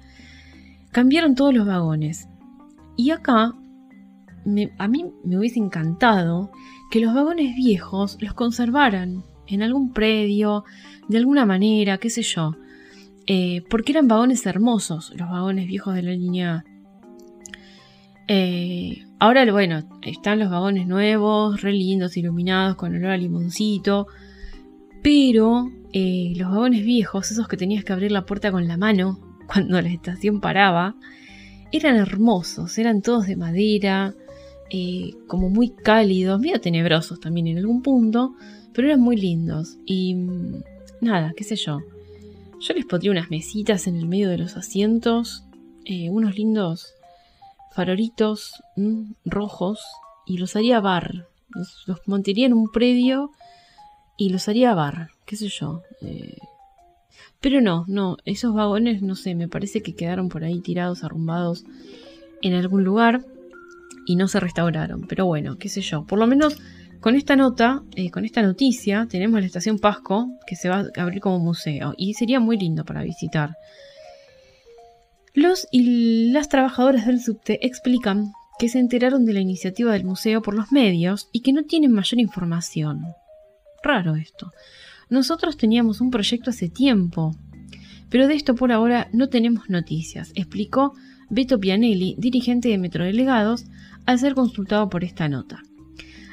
cambiaron 0.91 1.35
todos 1.35 1.53
los 1.53 1.67
vagones. 1.67 2.27
Y 2.97 3.11
acá 3.11 3.53
a 4.77 4.87
mí 4.87 5.05
me 5.23 5.37
hubiese 5.37 5.59
encantado 5.59 6.51
que 6.89 6.99
los 6.99 7.13
vagones 7.13 7.55
viejos 7.55 8.17
los 8.19 8.33
conservaran 8.33 9.23
en 9.49 9.63
algún 9.63 9.93
predio, 9.93 10.63
de 11.07 11.17
alguna 11.17 11.45
manera, 11.45 11.97
qué 11.97 12.09
sé 12.09 12.21
yo. 12.21 12.55
Eh, 13.31 13.63
porque 13.69 13.91
eran 13.91 14.07
vagones 14.07 14.45
hermosos, 14.47 15.13
los 15.15 15.29
vagones 15.29 15.67
viejos 15.67 15.93
de 15.93 16.01
la 16.01 16.11
línea 16.13 16.63
eh, 18.31 19.05
ahora, 19.17 19.51
bueno, 19.51 19.81
están 20.03 20.37
los 20.37 20.51
vagones 20.51 20.85
nuevos, 20.87 21.61
re 21.61 21.73
lindos, 21.73 22.15
iluminados, 22.15 22.75
con 22.75 22.95
olor 22.95 23.11
a 23.11 23.17
limoncito. 23.17 24.05
Pero 25.01 25.71
eh, 25.93 26.33
los 26.35 26.49
vagones 26.49 26.83
viejos, 26.83 27.31
esos 27.31 27.47
que 27.47 27.57
tenías 27.57 27.83
que 27.83 27.93
abrir 27.93 28.11
la 28.11 28.25
puerta 28.25 28.51
con 28.51 28.67
la 28.67 28.77
mano 28.77 29.19
cuando 29.47 29.81
la 29.81 29.89
estación 29.89 30.41
paraba, 30.41 30.95
eran 31.71 31.95
hermosos, 31.95 32.77
eran 32.77 33.01
todos 33.01 33.27
de 33.27 33.35
madera, 33.35 34.13
como 35.27 35.49
muy 35.49 35.69
cálidos, 35.69 36.39
medio 36.39 36.61
tenebrosos 36.61 37.19
también 37.19 37.47
en 37.47 37.57
algún 37.57 37.81
punto, 37.81 38.35
pero 38.79 38.91
eran 38.91 39.01
muy 39.01 39.17
lindos. 39.17 39.75
Y 39.85 40.15
mm, 40.15 40.63
nada, 41.01 41.33
qué 41.35 41.43
sé 41.43 41.57
yo. 41.57 41.81
Yo 42.61 42.73
les 42.73 42.85
pondría 42.85 43.11
unas 43.11 43.29
mesitas 43.29 43.87
en 43.87 43.97
el 43.97 44.05
medio 44.05 44.29
de 44.29 44.37
los 44.37 44.55
asientos, 44.55 45.43
eh, 45.83 46.09
unos 46.09 46.37
lindos 46.37 46.93
faroritos 47.75 48.53
mm, 48.77 49.11
rojos 49.25 49.81
y 50.25 50.37
los 50.37 50.55
haría 50.55 50.79
bar. 50.79 51.27
Los, 51.49 51.83
los, 51.87 52.07
montaría 52.07 52.45
en 52.45 52.53
un 52.53 52.71
predio 52.71 53.31
y 54.15 54.29
los 54.29 54.47
haría 54.47 54.73
bar, 54.73 55.09
qué 55.25 55.35
sé 55.35 55.49
yo. 55.49 55.81
Eh. 56.01 56.37
pero 57.41 57.59
no, 57.59 57.83
no, 57.89 58.15
esos 58.23 58.53
vagones, 58.53 59.01
no 59.01 59.15
sé, 59.15 59.35
me 59.35 59.49
parece 59.49 59.83
que 59.83 59.93
quedaron 59.93 60.29
por 60.29 60.45
ahí 60.45 60.61
tirados, 60.61 61.03
arrumbados 61.03 61.65
en 62.41 62.53
algún 62.53 62.85
lugar 62.85 63.25
y 64.05 64.15
no 64.15 64.29
se 64.29 64.39
restauraron. 64.39 65.05
Pero 65.05 65.25
bueno, 65.25 65.57
qué 65.57 65.67
sé 65.67 65.81
yo. 65.81 66.05
Por 66.05 66.17
lo 66.17 66.27
menos 66.27 66.61
con 66.99 67.15
esta 67.15 67.35
nota, 67.35 67.81
eh, 67.95 68.11
con 68.11 68.25
esta 68.25 68.41
noticia, 68.41 69.07
tenemos 69.09 69.39
la 69.39 69.45
estación 69.45 69.79
Pasco 69.79 70.27
que 70.45 70.55
se 70.55 70.69
va 70.69 70.85
a 70.95 71.01
abrir 71.01 71.21
como 71.21 71.39
museo 71.39 71.93
y 71.97 72.13
sería 72.13 72.39
muy 72.39 72.57
lindo 72.57 72.83
para 72.83 73.03
visitar. 73.03 73.55
Los 75.33 75.67
y 75.71 76.31
las 76.31 76.49
trabajadoras 76.49 77.05
del 77.05 77.21
subte 77.21 77.65
explican 77.65 78.33
que 78.57 78.67
se 78.67 78.79
enteraron 78.79 79.25
de 79.25 79.33
la 79.33 79.39
iniciativa 79.39 79.93
del 79.93 80.03
museo 80.03 80.41
por 80.41 80.53
los 80.53 80.71
medios 80.71 81.29
y 81.31 81.39
que 81.39 81.53
no 81.53 81.63
tienen 81.63 81.93
mayor 81.93 82.19
información. 82.19 83.05
Raro 83.81 84.15
esto. 84.15 84.51
Nosotros 85.09 85.55
teníamos 85.55 86.01
un 86.01 86.11
proyecto 86.11 86.49
hace 86.49 86.67
tiempo, 86.67 87.33
pero 88.09 88.27
de 88.27 88.35
esto 88.35 88.55
por 88.55 88.73
ahora 88.73 89.07
no 89.13 89.29
tenemos 89.29 89.69
noticias, 89.69 90.31
explicó 90.35 90.93
Beto 91.29 91.59
Pianelli, 91.59 92.15
dirigente 92.17 92.67
de 92.67 92.77
Metrodelegados, 92.77 93.65
al 94.05 94.19
ser 94.19 94.33
consultado 94.35 94.89
por 94.89 95.03
esta 95.05 95.29
nota. 95.29 95.61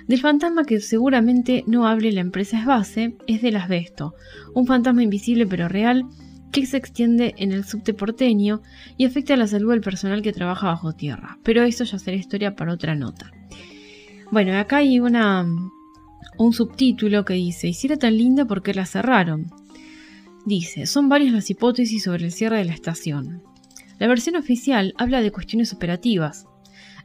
Del 0.06 0.20
fantasma 0.20 0.64
que 0.64 0.80
seguramente 0.80 1.64
no 1.66 1.86
hable 1.86 2.12
la 2.12 2.20
empresa 2.20 2.60
es 2.60 2.66
base, 2.66 3.16
es 3.26 3.42
del 3.42 3.56
asbesto, 3.56 4.14
un 4.54 4.66
fantasma 4.66 5.02
invisible 5.02 5.46
pero 5.46 5.68
real 5.68 6.04
que 6.52 6.64
se 6.64 6.76
extiende 6.76 7.34
en 7.38 7.52
el 7.52 7.64
subte 7.64 7.92
porteño 7.92 8.62
y 8.96 9.04
afecta 9.04 9.34
a 9.34 9.36
la 9.36 9.48
salud 9.48 9.72
del 9.72 9.80
personal 9.80 10.22
que 10.22 10.32
trabaja 10.32 10.68
bajo 10.68 10.92
tierra. 10.92 11.38
Pero 11.42 11.64
eso 11.64 11.84
ya 11.84 11.98
será 11.98 12.16
historia 12.16 12.54
para 12.54 12.72
otra 12.72 12.94
nota. 12.94 13.32
Bueno, 14.30 14.56
acá 14.56 14.78
hay 14.78 15.00
una, 15.00 15.44
un 16.38 16.52
subtítulo 16.52 17.24
que 17.24 17.34
dice, 17.34 17.68
y 17.68 17.88
tan 17.96 18.16
linda 18.16 18.44
porque 18.44 18.74
la 18.74 18.86
cerraron. 18.86 19.50
Dice, 20.44 20.86
son 20.86 21.08
varias 21.08 21.32
las 21.32 21.50
hipótesis 21.50 22.04
sobre 22.04 22.26
el 22.26 22.32
cierre 22.32 22.58
de 22.58 22.64
la 22.64 22.74
estación. 22.74 23.42
La 23.98 24.06
versión 24.06 24.36
oficial 24.36 24.94
habla 24.98 25.20
de 25.20 25.32
cuestiones 25.32 25.72
operativas, 25.72 26.46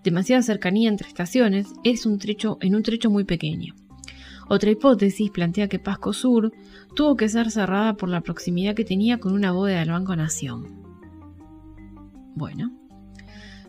demasiada 0.04 0.42
cercanía 0.42 0.90
entre 0.90 1.08
estaciones 1.08 1.68
es 1.84 2.06
un 2.06 2.18
trecho, 2.20 2.58
en 2.62 2.76
un 2.76 2.84
trecho 2.84 3.10
muy 3.10 3.24
pequeño. 3.24 3.76
Otra 4.50 4.72
hipótesis 4.72 5.32
plantea 5.32 5.70
que 5.70 5.80
Pasco 5.80 6.12
Sur 6.12 6.52
tuvo 6.94 7.16
que 7.16 7.30
ser 7.30 7.52
cerrada 7.52 7.96
por 7.96 8.10
la 8.10 8.22
proximidad 8.22 8.76
que 8.76 8.84
tenía 8.84 9.18
con 9.18 9.34
una 9.34 9.52
bóveda 9.54 9.80
del 9.80 9.92
Banco 9.92 10.16
Nación. 10.16 10.68
Bueno. 12.36 12.72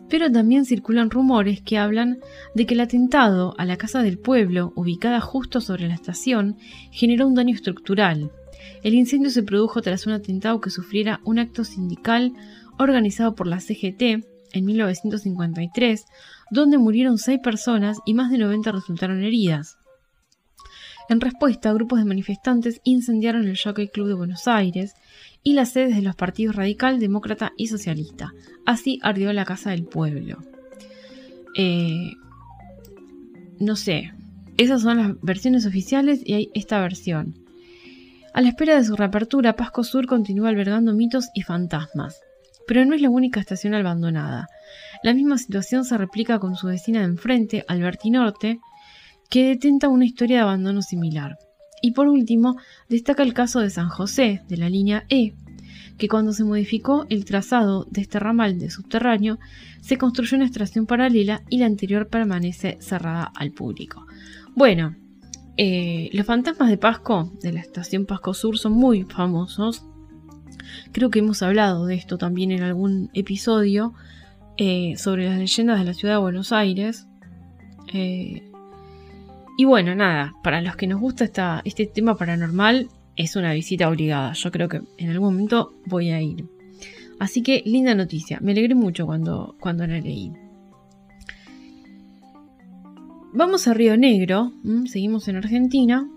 Pero 0.09 0.29
también 0.29 0.65
circulan 0.65 1.09
rumores 1.09 1.61
que 1.61 1.77
hablan 1.77 2.19
de 2.53 2.65
que 2.65 2.73
el 2.73 2.81
atentado 2.81 3.55
a 3.57 3.65
la 3.65 3.77
Casa 3.77 4.03
del 4.03 4.19
Pueblo, 4.19 4.73
ubicada 4.75 5.21
justo 5.21 5.61
sobre 5.61 5.87
la 5.87 5.93
estación, 5.93 6.57
generó 6.91 7.27
un 7.27 7.35
daño 7.35 7.55
estructural. 7.55 8.29
El 8.83 8.93
incendio 8.93 9.29
se 9.29 9.43
produjo 9.43 9.81
tras 9.81 10.05
un 10.05 10.13
atentado 10.13 10.59
que 10.59 10.69
sufriera 10.69 11.21
un 11.23 11.39
acto 11.39 11.63
sindical 11.63 12.33
organizado 12.77 13.35
por 13.35 13.47
la 13.47 13.61
CGT 13.61 14.32
en 14.53 14.65
1953, 14.65 16.05
donde 16.51 16.77
murieron 16.77 17.17
seis 17.17 17.39
personas 17.43 17.97
y 18.05 18.13
más 18.13 18.31
de 18.31 18.37
90 18.37 18.71
resultaron 18.71 19.23
heridas. 19.23 19.77
En 21.09 21.19
respuesta, 21.19 21.73
grupos 21.73 21.99
de 21.99 22.05
manifestantes 22.05 22.79
incendiaron 22.83 23.47
el 23.47 23.59
Jockey 23.59 23.89
Club 23.89 24.07
de 24.07 24.13
Buenos 24.13 24.47
Aires 24.47 24.93
y 25.43 25.53
las 25.53 25.71
sedes 25.71 25.95
de 25.95 26.01
los 26.01 26.15
partidos 26.15 26.55
radical, 26.55 26.99
demócrata 26.99 27.51
y 27.57 27.67
socialista. 27.67 28.31
Así 28.65 28.99
ardió 29.03 29.33
la 29.33 29.43
Casa 29.43 29.71
del 29.71 29.83
Pueblo. 29.83 30.37
Eh, 31.57 32.13
no 33.59 33.75
sé, 33.75 34.13
esas 34.57 34.81
son 34.81 34.97
las 34.97 35.21
versiones 35.21 35.65
oficiales 35.65 36.21
y 36.25 36.33
hay 36.33 36.49
esta 36.53 36.79
versión. 36.79 37.35
A 38.33 38.41
la 38.41 38.49
espera 38.49 38.75
de 38.75 38.83
su 38.83 38.95
reapertura, 38.95 39.55
Pasco 39.55 39.83
Sur 39.83 40.07
continúa 40.07 40.49
albergando 40.49 40.93
mitos 40.93 41.29
y 41.35 41.41
fantasmas. 41.41 42.19
Pero 42.67 42.85
no 42.85 42.95
es 42.95 43.01
la 43.01 43.09
única 43.09 43.39
estación 43.39 43.73
abandonada. 43.73 44.47
La 45.03 45.13
misma 45.13 45.37
situación 45.37 45.85
se 45.85 45.97
replica 45.97 46.39
con 46.39 46.55
su 46.55 46.67
vecina 46.67 46.99
de 46.99 47.05
enfrente, 47.05 47.65
Alberti 47.67 48.09
Norte, 48.09 48.59
que 49.29 49.47
detenta 49.47 49.89
una 49.89 50.05
historia 50.05 50.37
de 50.37 50.43
abandono 50.43 50.81
similar. 50.81 51.37
Y 51.81 51.91
por 51.91 52.07
último, 52.07 52.55
destaca 52.87 53.23
el 53.23 53.33
caso 53.33 53.59
de 53.59 53.69
San 53.69 53.89
José, 53.89 54.41
de 54.47 54.57
la 54.57 54.69
línea 54.69 55.05
E, 55.09 55.33
que 55.97 56.07
cuando 56.07 56.33
se 56.33 56.43
modificó 56.43 57.05
el 57.09 57.25
trazado 57.25 57.85
de 57.89 58.01
este 58.01 58.19
ramal 58.19 58.57
de 58.57 58.69
subterráneo, 58.69 59.37
se 59.81 59.97
construyó 59.97 60.37
una 60.37 60.45
estación 60.45 60.85
paralela 60.85 61.43
y 61.49 61.57
la 61.57 61.65
anterior 61.65 62.07
permanece 62.07 62.77
cerrada 62.79 63.31
al 63.35 63.51
público. 63.51 64.05
Bueno, 64.55 64.95
eh, 65.57 66.09
los 66.13 66.25
fantasmas 66.25 66.69
de 66.69 66.77
Pasco, 66.77 67.33
de 67.41 67.53
la 67.53 67.59
estación 67.59 68.05
Pasco 68.05 68.33
Sur, 68.33 68.57
son 68.57 68.73
muy 68.73 69.03
famosos 69.03 69.85
Creo 70.91 71.09
que 71.09 71.19
hemos 71.19 71.41
hablado 71.41 71.85
de 71.85 71.95
esto 71.95 72.17
también 72.17 72.51
en 72.51 72.63
algún 72.63 73.09
episodio 73.13 73.93
eh, 74.57 74.95
sobre 74.97 75.29
las 75.29 75.39
leyendas 75.39 75.79
de 75.79 75.85
la 75.85 75.93
ciudad 75.93 76.15
de 76.15 76.21
Buenos 76.21 76.51
Aires. 76.51 77.07
Eh, 77.93 78.43
y 79.57 79.65
bueno, 79.65 79.95
nada, 79.95 80.33
para 80.43 80.61
los 80.61 80.75
que 80.75 80.87
nos 80.87 80.99
gusta 80.99 81.61
este 81.65 81.85
tema 81.85 82.15
paranormal, 82.15 82.89
es 83.15 83.35
una 83.35 83.53
visita 83.53 83.89
obligada. 83.89 84.33
Yo 84.33 84.51
creo 84.51 84.67
que 84.67 84.81
en 84.97 85.09
algún 85.09 85.33
momento 85.33 85.73
voy 85.85 86.09
a 86.11 86.21
ir. 86.21 86.45
Así 87.19 87.41
que 87.41 87.61
linda 87.65 87.95
noticia, 87.95 88.39
me 88.41 88.51
alegré 88.51 88.75
mucho 88.75 89.05
cuando, 89.05 89.55
cuando 89.59 89.85
la 89.85 89.99
leí. 89.99 90.31
Vamos 93.33 93.67
a 93.67 93.73
Río 93.73 93.97
Negro, 93.97 94.51
seguimos 94.85 95.27
en 95.27 95.37
Argentina, 95.37 96.07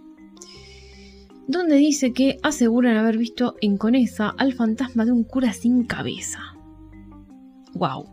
donde 1.47 1.76
dice 1.76 2.12
que 2.12 2.38
aseguran 2.42 2.97
haber 2.97 3.18
visto 3.18 3.57
en 3.61 3.76
Conesa 3.76 4.34
al 4.36 4.53
fantasma 4.53 5.05
de 5.05 5.12
un 5.12 5.24
cura 5.24 5.53
sin 5.53 5.84
cabeza. 5.84 6.40
¡Wow! 7.74 8.09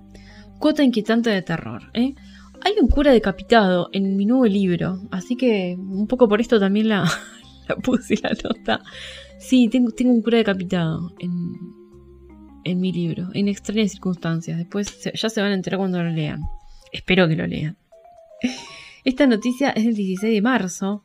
Cuota 0.60 0.84
inquietante 0.84 1.30
de 1.30 1.42
terror, 1.42 1.90
¿eh? 1.94 2.14
Hay 2.62 2.74
un 2.80 2.88
cura 2.88 3.12
decapitado 3.12 3.90
en 3.92 4.16
mi 4.16 4.26
nuevo 4.26 4.46
libro, 4.46 5.02
así 5.12 5.36
que 5.36 5.76
un 5.78 6.08
poco 6.08 6.30
por 6.30 6.40
esto 6.40 6.60
también 6.60 6.88
la, 6.90 7.04
la 7.68 7.76
puse 7.76 8.16
la 8.22 8.32
nota. 8.44 8.82
Sí, 9.40 9.68
tengo, 9.68 9.92
un 10.06 10.22
cura 10.22 10.38
decapitado 10.38 11.14
en, 11.20 11.54
en 12.64 12.80
mi 12.80 12.94
libro, 12.94 13.30
en 13.34 13.50
extrañas 13.50 13.92
circunstancias. 13.92 14.58
Después 14.58 15.12
ya 15.14 15.30
se 15.30 15.42
van 15.42 15.52
a 15.52 15.56
enterar 15.56 15.80
cuando 15.80 16.02
lo 16.02 16.10
lean. 16.10 16.42
Espero 16.92 17.28
que 17.28 17.36
lo 17.36 17.48
lean. 17.48 17.76
Esta 19.04 19.28
noticia 19.28 19.72
es 19.72 19.84
del 19.84 19.96
16 19.96 20.34
de 20.34 20.42
marzo 20.42 21.04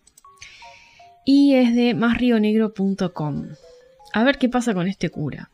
y 1.31 1.57
es 1.57 1.75
de 1.75 1.93
masrionegro.com. 1.93 3.49
A 4.15 4.25
ver 4.25 4.39
qué 4.39 4.49
pasa 4.49 4.73
con 4.73 4.89
este 4.89 5.11
cura. 5.11 5.51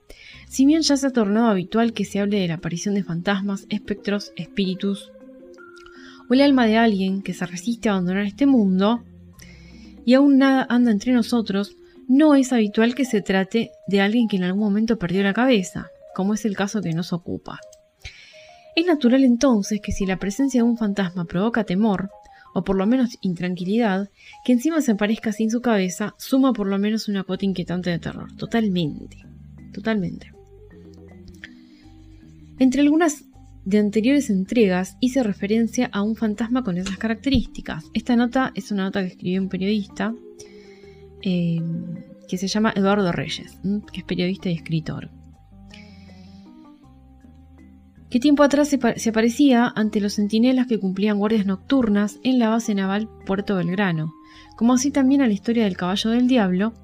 Si 0.48 0.66
bien 0.66 0.82
ya 0.82 0.96
se 0.96 1.08
ha 1.08 1.10
tornado 1.10 1.48
habitual 1.48 1.92
que 1.92 2.04
se 2.04 2.20
hable 2.20 2.38
de 2.38 2.46
la 2.46 2.54
aparición 2.54 2.94
de 2.94 3.02
fantasmas, 3.02 3.66
espectros, 3.70 4.30
espíritus 4.36 5.10
o 6.30 6.34
el 6.34 6.42
alma 6.42 6.66
de 6.66 6.76
alguien 6.76 7.22
que 7.22 7.34
se 7.34 7.44
resiste 7.44 7.88
a 7.88 7.92
abandonar 7.94 8.24
este 8.24 8.46
mundo, 8.46 9.02
y 10.04 10.14
aún 10.14 10.38
nada 10.38 10.64
anda 10.70 10.92
entre 10.92 11.12
nosotros, 11.12 11.76
no 12.06 12.36
es 12.36 12.52
habitual 12.52 12.94
que 12.94 13.04
se 13.04 13.20
trate 13.20 13.72
de 13.88 14.00
alguien 14.00 14.28
que 14.28 14.36
en 14.36 14.44
algún 14.44 14.62
momento 14.62 14.96
perdió 14.96 15.24
la 15.24 15.34
cabeza, 15.34 15.88
como 16.14 16.34
es 16.34 16.44
el 16.44 16.54
caso 16.54 16.82
que 16.82 16.92
nos 16.92 17.12
ocupa. 17.12 17.58
Es 18.76 18.86
natural 18.86 19.24
entonces 19.24 19.80
que 19.82 19.90
si 19.90 20.06
la 20.06 20.20
presencia 20.20 20.62
de 20.62 20.68
un 20.68 20.78
fantasma 20.78 21.24
provoca 21.24 21.64
temor, 21.64 22.10
o 22.54 22.64
por 22.64 22.76
lo 22.76 22.86
menos 22.86 23.18
intranquilidad, 23.20 24.10
que 24.44 24.52
encima 24.52 24.80
se 24.80 24.92
aparezca 24.92 25.32
sin 25.32 25.50
su 25.50 25.60
cabeza, 25.60 26.14
suma 26.16 26.52
por 26.52 26.66
lo 26.66 26.78
menos 26.78 27.08
una 27.08 27.24
cuota 27.24 27.44
inquietante 27.44 27.90
de 27.90 27.98
terror. 27.98 28.34
Totalmente. 28.36 29.18
Totalmente. 29.72 30.32
Entre 32.58 32.80
algunas 32.80 33.24
de 33.64 33.78
anteriores 33.78 34.30
entregas 34.30 34.96
hice 35.00 35.22
referencia 35.22 35.90
a 35.92 36.02
un 36.02 36.16
fantasma 36.16 36.62
con 36.62 36.78
esas 36.78 36.96
características. 36.96 37.84
Esta 37.92 38.14
nota 38.14 38.52
es 38.54 38.70
una 38.70 38.84
nota 38.84 39.00
que 39.00 39.08
escribió 39.08 39.42
un 39.42 39.48
periodista 39.48 40.14
eh, 41.22 41.60
que 42.28 42.38
se 42.38 42.46
llama 42.46 42.72
Eduardo 42.76 43.10
Reyes, 43.10 43.58
que 43.92 44.00
es 44.00 44.04
periodista 44.04 44.48
y 44.48 44.54
escritor. 44.54 45.10
¿Qué 48.14 48.20
tiempo 48.20 48.44
atrás 48.44 48.68
se, 48.68 49.08
aparecía 49.08 49.72
ante 49.74 50.00
los 50.00 50.14
centinelas 50.14 50.68
que 50.68 50.78
cumplían 50.78 51.18
guardias 51.18 51.46
nocturnas 51.46 52.20
en 52.22 52.38
la 52.38 52.48
base 52.48 52.72
naval 52.72 53.08
Puerto 53.26 53.56
Belgrano, 53.56 54.14
como 54.54 54.72
así 54.72 54.92
también 54.92 55.20
a 55.20 55.26
la 55.26 55.32
historia 55.32 55.64
del 55.64 55.76
caballo 55.76 56.10
del 56.10 56.28
diablo, 56.28 56.74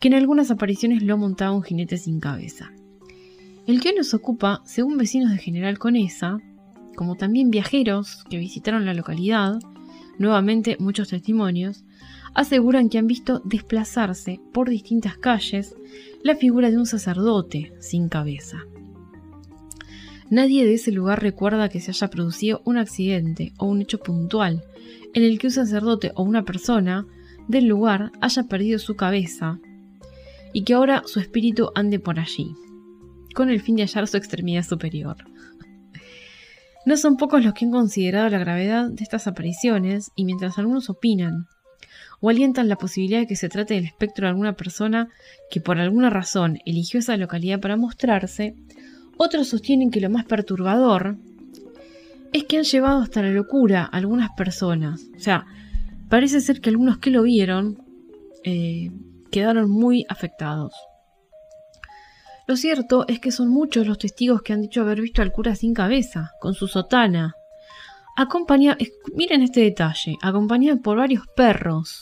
que 0.00 0.08
en 0.08 0.14
algunas 0.14 0.50
apariciones 0.50 1.04
lo 1.04 1.16
montaba 1.16 1.52
un 1.52 1.62
jinete 1.62 1.98
sin 1.98 2.18
cabeza. 2.18 2.72
El 3.68 3.80
que 3.80 3.90
hoy 3.90 3.94
nos 3.94 4.12
ocupa, 4.12 4.60
según 4.64 4.98
vecinos 4.98 5.30
de 5.30 5.38
General 5.38 5.78
Conesa, 5.78 6.38
como 6.96 7.14
también 7.14 7.52
viajeros 7.52 8.24
que 8.28 8.38
visitaron 8.38 8.84
la 8.84 8.92
localidad, 8.92 9.60
nuevamente 10.18 10.78
muchos 10.80 11.10
testimonios, 11.10 11.84
aseguran 12.34 12.88
que 12.88 12.98
han 12.98 13.06
visto 13.06 13.40
desplazarse 13.44 14.40
por 14.52 14.68
distintas 14.68 15.16
calles 15.16 15.76
la 16.24 16.34
figura 16.34 16.72
de 16.72 16.78
un 16.78 16.86
sacerdote 16.86 17.72
sin 17.78 18.08
cabeza. 18.08 18.64
Nadie 20.32 20.64
de 20.64 20.72
ese 20.72 20.92
lugar 20.92 21.20
recuerda 21.20 21.68
que 21.68 21.82
se 21.82 21.90
haya 21.90 22.08
producido 22.08 22.62
un 22.64 22.78
accidente 22.78 23.52
o 23.58 23.66
un 23.66 23.82
hecho 23.82 23.98
puntual 23.98 24.64
en 25.12 25.24
el 25.24 25.38
que 25.38 25.48
un 25.48 25.52
sacerdote 25.52 26.10
o 26.14 26.22
una 26.22 26.46
persona 26.46 27.06
del 27.48 27.66
lugar 27.66 28.12
haya 28.22 28.44
perdido 28.44 28.78
su 28.78 28.96
cabeza 28.96 29.58
y 30.54 30.64
que 30.64 30.72
ahora 30.72 31.02
su 31.04 31.20
espíritu 31.20 31.68
ande 31.74 31.98
por 31.98 32.18
allí 32.18 32.56
con 33.34 33.50
el 33.50 33.60
fin 33.60 33.76
de 33.76 33.82
hallar 33.82 34.08
su 34.08 34.16
extremidad 34.16 34.62
superior. 34.62 35.16
No 36.86 36.96
son 36.96 37.18
pocos 37.18 37.44
los 37.44 37.52
que 37.52 37.66
han 37.66 37.70
considerado 37.70 38.30
la 38.30 38.38
gravedad 38.38 38.88
de 38.88 39.04
estas 39.04 39.26
apariciones, 39.26 40.12
y 40.16 40.24
mientras 40.24 40.58
algunos 40.58 40.88
opinan 40.88 41.46
o 42.20 42.30
alientan 42.30 42.70
la 42.70 42.76
posibilidad 42.76 43.20
de 43.20 43.26
que 43.26 43.36
se 43.36 43.50
trate 43.50 43.74
del 43.74 43.84
espectro 43.84 44.24
de 44.24 44.30
alguna 44.30 44.54
persona 44.54 45.10
que 45.50 45.60
por 45.60 45.78
alguna 45.78 46.08
razón 46.08 46.58
eligió 46.64 47.00
esa 47.00 47.18
localidad 47.18 47.60
para 47.60 47.76
mostrarse, 47.76 48.56
otros 49.16 49.48
sostienen 49.48 49.90
que 49.90 50.00
lo 50.00 50.10
más 50.10 50.24
perturbador 50.24 51.16
es 52.32 52.44
que 52.44 52.58
han 52.58 52.64
llevado 52.64 53.02
hasta 53.02 53.22
la 53.22 53.30
locura 53.30 53.82
a 53.84 53.96
algunas 53.96 54.30
personas. 54.36 55.08
O 55.16 55.20
sea, 55.20 55.46
parece 56.08 56.40
ser 56.40 56.60
que 56.60 56.70
algunos 56.70 56.98
que 56.98 57.10
lo 57.10 57.22
vieron 57.22 57.82
eh, 58.44 58.90
quedaron 59.30 59.70
muy 59.70 60.06
afectados. 60.08 60.72
Lo 62.46 62.56
cierto 62.56 63.06
es 63.08 63.20
que 63.20 63.32
son 63.32 63.48
muchos 63.48 63.86
los 63.86 63.98
testigos 63.98 64.42
que 64.42 64.52
han 64.52 64.62
dicho 64.62 64.80
haber 64.80 65.00
visto 65.00 65.22
al 65.22 65.32
cura 65.32 65.54
sin 65.54 65.74
cabeza, 65.74 66.32
con 66.40 66.54
su 66.54 66.66
sotana. 66.66 67.34
Acompaña, 68.16 68.76
miren 69.14 69.42
este 69.42 69.60
detalle, 69.60 70.16
acompañado 70.20 70.80
por 70.82 70.98
varios 70.98 71.26
perros. 71.36 72.00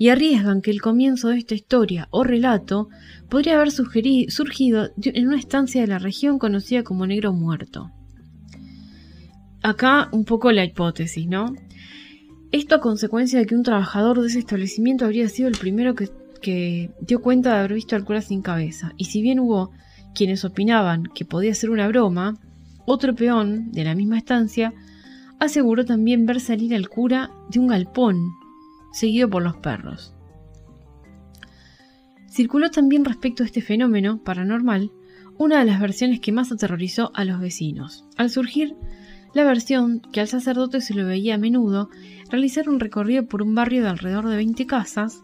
Y 0.00 0.08
arriesgan 0.08 0.62
que 0.62 0.72
el 0.72 0.80
comienzo 0.80 1.28
de 1.28 1.38
esta 1.38 1.54
historia 1.54 2.08
o 2.10 2.24
relato 2.24 2.88
podría 3.28 3.54
haber 3.54 3.70
surgido 3.70 4.90
en 4.96 5.28
una 5.28 5.38
estancia 5.38 5.82
de 5.82 5.86
la 5.86 6.00
región 6.00 6.40
conocida 6.40 6.82
como 6.82 7.06
Negro 7.06 7.32
Muerto. 7.32 7.92
Acá 9.62 10.08
un 10.10 10.24
poco 10.24 10.50
la 10.50 10.64
hipótesis, 10.64 11.28
¿no? 11.28 11.54
Esto 12.50 12.74
a 12.74 12.80
consecuencia 12.80 13.38
de 13.38 13.46
que 13.46 13.54
un 13.54 13.62
trabajador 13.62 14.20
de 14.20 14.26
ese 14.26 14.40
establecimiento 14.40 15.04
habría 15.04 15.28
sido 15.28 15.48
el 15.48 15.56
primero 15.56 15.94
que 15.94 16.08
que 16.40 16.90
dio 17.00 17.20
cuenta 17.20 17.50
de 17.52 17.58
haber 17.58 17.74
visto 17.74 17.96
al 17.96 18.04
cura 18.04 18.22
sin 18.22 18.42
cabeza, 18.42 18.92
y 18.96 19.04
si 19.04 19.22
bien 19.22 19.40
hubo 19.40 19.70
quienes 20.14 20.44
opinaban 20.44 21.04
que 21.14 21.24
podía 21.24 21.54
ser 21.54 21.70
una 21.70 21.88
broma, 21.88 22.38
otro 22.86 23.14
peón 23.14 23.70
de 23.72 23.84
la 23.84 23.94
misma 23.94 24.18
estancia 24.18 24.72
aseguró 25.38 25.84
también 25.84 26.26
ver 26.26 26.40
salir 26.40 26.74
al 26.74 26.88
cura 26.88 27.30
de 27.50 27.60
un 27.60 27.68
galpón, 27.68 28.32
seguido 28.92 29.28
por 29.28 29.42
los 29.42 29.56
perros. 29.56 30.14
Circuló 32.28 32.70
también 32.70 33.04
respecto 33.04 33.42
a 33.42 33.46
este 33.46 33.60
fenómeno 33.60 34.22
paranormal 34.22 34.92
una 35.38 35.60
de 35.60 35.64
las 35.64 35.80
versiones 35.80 36.20
que 36.20 36.32
más 36.32 36.52
aterrorizó 36.52 37.10
a 37.14 37.24
los 37.24 37.40
vecinos, 37.40 38.04
al 38.16 38.30
surgir 38.30 38.76
la 39.34 39.44
versión 39.44 40.00
que 40.12 40.20
al 40.20 40.28
sacerdote 40.28 40.80
se 40.80 40.94
lo 40.94 41.06
veía 41.06 41.36
a 41.36 41.38
menudo 41.38 41.88
realizar 42.30 42.68
un 42.68 42.80
recorrido 42.80 43.26
por 43.26 43.42
un 43.42 43.54
barrio 43.54 43.82
de 43.82 43.88
alrededor 43.88 44.28
de 44.28 44.36
20 44.36 44.66
casas 44.66 45.22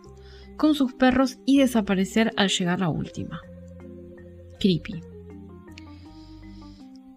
con 0.57 0.75
sus 0.75 0.95
perros 0.95 1.39
y 1.45 1.59
desaparecer 1.59 2.33
al 2.37 2.49
llegar 2.49 2.81
la 2.81 2.89
última. 2.89 3.41
Creepy. 4.59 5.01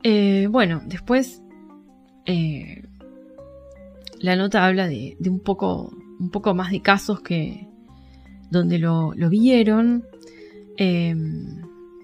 Eh, 0.03 0.47
bueno, 0.49 0.81
después 0.85 1.41
eh, 2.25 2.83
la 4.19 4.35
nota 4.35 4.65
habla 4.65 4.87
de, 4.87 5.17
un, 5.25 5.39
poco, 5.39 5.91
un 6.19 6.29
poco 6.29 6.53
más 6.53 6.71
de 6.71 6.81
casos 6.81 7.21
que 7.21 7.67
donde 8.51 8.79
lo, 8.79 9.13
vieron. 9.29 10.03
Eh, 10.77 11.15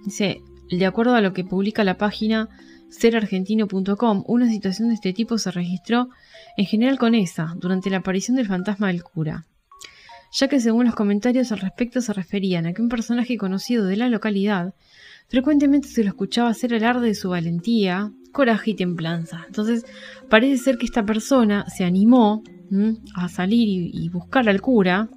dice, 0.04 0.42
de 0.70 0.86
acuerdo 0.86 1.16
a 1.16 1.22
lo 1.22 1.34
que 1.34 1.44
publica 1.44 1.84
la 1.84 1.98
página 1.98 2.50
serargentino.com, 2.90 4.24
una 4.28 4.50
situación 4.50 4.90
de 4.90 4.96
este 4.96 5.14
tipo 5.14 5.38
se 5.38 5.52
registró 5.52 6.10
en 6.58 6.66
general 6.66 6.98
con 6.98 7.16
esa, 7.16 7.56
durante 7.58 7.90
la 7.90 7.98
aparición 7.98 8.38
del 8.38 8.48
fantasma 8.48 8.88
del 8.88 9.04
cura 9.04 9.46
ya 10.36 10.50
que 10.50 10.60
según 10.60 10.86
los 10.86 10.96
comentarios 10.96 11.52
al 11.54 11.60
respecto 11.60 12.02
se 12.02 12.12
referían 12.12 12.66
a 12.66 12.74
que 12.74 12.82
un 12.82 12.90
personaje 12.90 13.38
conocido 13.38 13.86
de 13.86 13.96
la 13.96 14.10
localidad 14.10 14.74
frecuentemente 15.30 15.88
se 15.88 16.04
lo 16.04 16.10
escuchaba 16.10 16.50
hacer 16.50 16.74
alarde 16.74 17.08
de 17.08 17.16
su 17.16 17.30
valentía, 17.30 18.12
coraje 18.36 18.72
y 18.72 18.76
templanza. 18.76 19.46
Entonces 19.48 19.86
parece 20.30 20.62
ser 20.62 20.78
que 20.78 20.86
esta 20.86 21.04
persona 21.04 21.66
se 21.70 21.86
animó 21.86 22.44
a 23.16 23.30
salir 23.30 23.68
y, 23.94 24.10
buscar 24.10 24.50
al 24.50 24.62
cura 24.62 25.08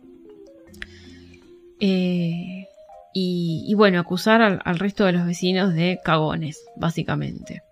eh, 1.80 2.66
y, 3.12 3.74
bueno, 3.74 3.98
acusar 3.98 4.40
al, 4.40 4.78
resto 4.78 5.04
de 5.04 5.12
los 5.12 5.26
vecinos 5.26 5.74
de 5.74 5.98
cagones, 6.04 6.62
básicamente. 6.76 7.62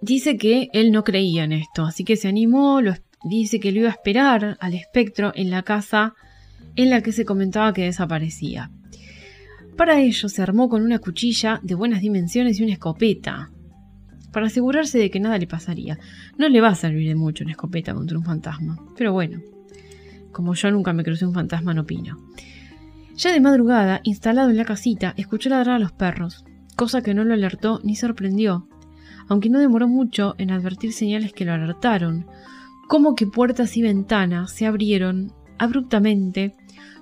Dice 0.00 0.36
que 0.36 0.68
él 0.72 0.92
no 0.92 1.02
creía 1.02 1.42
en 1.42 1.52
esto, 1.52 1.84
así 1.84 2.04
que 2.04 2.16
se 2.16 2.28
animó, 2.28 2.80
dice 3.24 3.58
que 3.58 3.72
lo 3.72 3.80
iba 3.80 3.88
a 3.88 3.92
esperar 3.92 4.56
al 4.60 4.74
espectro 4.74 5.32
en 5.34 5.50
la 5.50 5.62
casa 5.64 6.14
en 6.76 6.90
la 6.90 7.02
que 7.02 7.10
se 7.10 7.24
comentaba 7.24 7.72
que 7.72 7.82
desaparecía. 7.82 8.70
Para 9.76 10.00
ello 10.00 10.28
se 10.28 10.42
armó 10.42 10.68
con 10.68 10.82
una 10.82 10.98
cuchilla 10.98 11.60
de 11.62 11.74
buenas 11.74 12.00
dimensiones 12.00 12.60
y 12.60 12.62
una 12.62 12.74
escopeta, 12.74 13.50
para 14.32 14.46
asegurarse 14.46 14.98
de 14.98 15.10
que 15.10 15.20
nada 15.20 15.38
le 15.38 15.46
pasaría. 15.46 15.98
No 16.38 16.48
le 16.48 16.60
va 16.60 16.68
a 16.68 16.74
servir 16.74 17.08
de 17.08 17.14
mucho 17.14 17.44
una 17.44 17.52
escopeta 17.52 17.94
contra 17.94 18.18
un 18.18 18.24
fantasma, 18.24 18.78
pero 18.96 19.12
bueno, 19.12 19.40
como 20.32 20.54
yo 20.54 20.70
nunca 20.70 20.92
me 20.92 21.04
crucé 21.04 21.26
un 21.26 21.34
fantasma, 21.34 21.74
no 21.74 21.82
opino. 21.82 22.18
Ya 23.16 23.30
de 23.30 23.40
madrugada, 23.40 24.00
instalado 24.04 24.50
en 24.50 24.56
la 24.56 24.64
casita, 24.64 25.14
escuchó 25.16 25.50
ladrar 25.50 25.76
a 25.76 25.78
los 25.78 25.92
perros, 25.92 26.44
cosa 26.76 27.02
que 27.02 27.14
no 27.14 27.24
lo 27.24 27.34
alertó 27.34 27.80
ni 27.84 27.94
sorprendió, 27.94 28.66
aunque 29.28 29.50
no 29.50 29.58
demoró 29.58 29.86
mucho 29.86 30.34
en 30.38 30.50
advertir 30.50 30.92
señales 30.92 31.32
que 31.32 31.44
lo 31.44 31.52
alertaron, 31.52 32.26
como 32.88 33.14
que 33.14 33.26
puertas 33.26 33.76
y 33.76 33.82
ventanas 33.82 34.52
se 34.52 34.66
abrieron 34.66 35.32
abruptamente, 35.58 36.54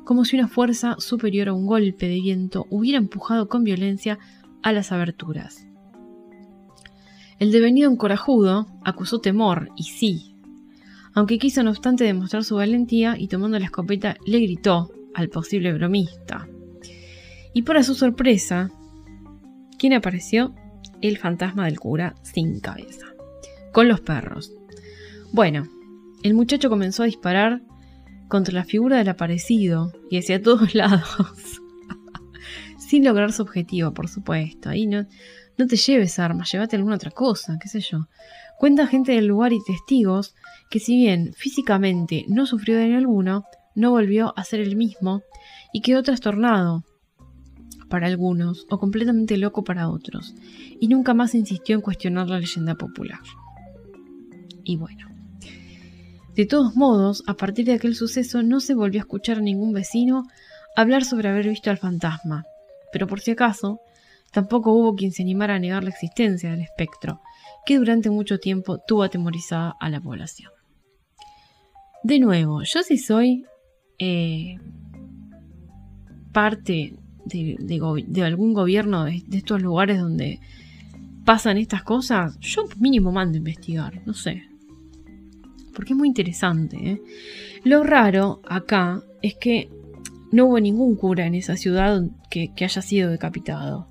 como 0.05 0.25
si 0.25 0.37
una 0.37 0.49
fuerza 0.49 0.97
superior 0.99 1.49
a 1.49 1.53
un 1.53 1.67
golpe 1.67 2.09
de 2.09 2.21
viento 2.21 2.67
hubiera 2.71 2.99
empujado 2.99 3.49
con 3.49 3.65
violencia 3.65 4.19
a 4.63 4.73
las 4.73 4.93
aberturas. 4.93 5.67
El 7.39 7.53
devenido 7.53 7.91
encorajudo 7.91 8.67
acusó 8.85 9.21
temor, 9.21 9.71
y 9.77 9.85
sí, 9.85 10.37
aunque 11.15 11.39
quiso 11.39 11.63
no 11.63 11.71
obstante 11.71 12.05
demostrar 12.05 12.45
su 12.45 12.57
valentía 12.57 13.17
y 13.19 13.29
tomando 13.29 13.59
la 13.59 13.65
escopeta 13.65 14.17
le 14.27 14.41
gritó 14.41 14.91
al 15.15 15.29
posible 15.29 15.73
bromista. 15.73 16.49
Y 17.53 17.63
para 17.63 17.83
su 17.83 17.95
sorpresa, 17.95 18.71
¿quién 19.79 19.93
apareció? 19.93 20.55
El 21.01 21.19
fantasma 21.19 21.65
del 21.65 21.81
cura 21.81 22.15
sin 22.23 22.61
cabeza, 22.61 23.07
con 23.73 23.89
los 23.89 24.01
perros. 24.01 24.53
Bueno, 25.33 25.67
el 26.23 26.35
muchacho 26.35 26.69
comenzó 26.69 27.03
a 27.03 27.07
disparar 27.07 27.63
contra 28.31 28.55
la 28.55 28.65
figura 28.65 28.97
del 28.97 29.11
aparecido 29.11 29.93
y 30.09 30.17
hacia 30.17 30.41
todos 30.41 30.75
lados, 30.75 31.61
sin 32.79 33.05
lograr 33.05 33.33
su 33.33 33.43
objetivo, 33.43 33.93
por 33.93 34.09
supuesto. 34.09 34.71
Ahí 34.71 34.87
no, 34.87 35.07
no 35.59 35.67
te 35.67 35.77
lleves 35.77 36.19
armas, 36.19 36.51
llévate 36.51 36.77
alguna 36.77 36.95
otra 36.95 37.11
cosa, 37.11 37.59
qué 37.61 37.69
sé 37.69 37.81
yo. 37.81 38.07
Cuenta 38.59 38.87
gente 38.87 39.13
del 39.13 39.27
lugar 39.27 39.53
y 39.53 39.63
testigos 39.63 40.35
que 40.71 40.79
si 40.81 40.97
bien 40.97 41.33
físicamente 41.35 42.25
no 42.29 42.47
sufrió 42.47 42.79
daño 42.79 42.97
alguno, 42.97 43.45
no 43.75 43.91
volvió 43.91 44.33
a 44.39 44.45
ser 44.45 44.61
el 44.61 44.77
mismo 44.77 45.23
y 45.73 45.83
quedó 45.83 46.03
trastornado 46.03 46.85
para 47.89 48.07
algunos 48.07 48.67
o 48.71 48.79
completamente 48.79 49.37
loco 49.37 49.65
para 49.65 49.91
otros, 49.91 50.35
y 50.79 50.87
nunca 50.87 51.13
más 51.13 51.35
insistió 51.35 51.75
en 51.75 51.83
cuestionar 51.83 52.29
la 52.29 52.39
leyenda 52.39 52.77
popular. 52.77 53.19
Y 54.63 54.77
bueno. 54.77 55.10
De 56.41 56.47
todos 56.47 56.75
modos, 56.75 57.23
a 57.27 57.35
partir 57.35 57.67
de 57.67 57.75
aquel 57.75 57.95
suceso 57.95 58.43
no 58.43 58.61
se 58.61 58.73
volvió 58.73 58.99
a 58.99 59.05
escuchar 59.05 59.37
a 59.37 59.43
ningún 59.43 59.75
vecino 59.75 60.27
hablar 60.75 61.05
sobre 61.05 61.29
haber 61.29 61.47
visto 61.47 61.69
al 61.69 61.77
fantasma, 61.77 62.47
pero 62.95 63.07
por 63.07 63.21
si 63.21 63.33
acaso, 63.33 63.81
tampoco 64.33 64.73
hubo 64.73 64.95
quien 64.95 65.13
se 65.13 65.21
animara 65.21 65.57
a 65.57 65.59
negar 65.59 65.85
la 65.85 65.91
existencia 65.91 66.51
del 66.51 66.63
espectro, 66.63 67.21
que 67.67 67.77
durante 67.77 68.09
mucho 68.09 68.39
tiempo 68.39 68.79
tuvo 68.79 69.03
atemorizada 69.03 69.75
a 69.79 69.91
la 69.91 70.01
población. 70.01 70.51
De 72.05 72.19
nuevo, 72.19 72.63
yo 72.63 72.83
sí 72.85 72.97
soy 72.97 73.45
eh, 73.99 74.57
parte 76.33 76.97
de, 77.27 78.23
algún 78.25 78.55
gobierno 78.55 79.05
de, 79.05 79.23
estos 79.31 79.61
lugares 79.61 80.01
donde 80.01 80.41
pasan 81.27 81.59
estas 81.59 81.83
cosas, 81.83 82.39
yo 82.41 82.65
mínimo 82.79 83.13
mando 83.13 83.35
a 83.35 83.41
investigar, 83.41 84.01
no 84.07 84.15
sé. 84.15 84.50
Porque 85.75 85.93
es 85.93 85.97
muy 85.97 86.09
interesante. 86.09 86.77
¿eh? 86.77 87.03
Lo 87.65 87.83
raro 87.83 88.41
acá 88.49 89.03
es 89.23 89.35
que 89.35 89.71
no 90.33 90.47
hubo 90.47 90.61
ningún 90.61 90.97
cura 90.97 91.27
en 91.27 91.35
esa 91.35 91.57
ciudad 91.57 92.03
que, 92.31 92.53
haya 92.61 92.83
sido 92.83 93.11
decapitado. 93.11 93.89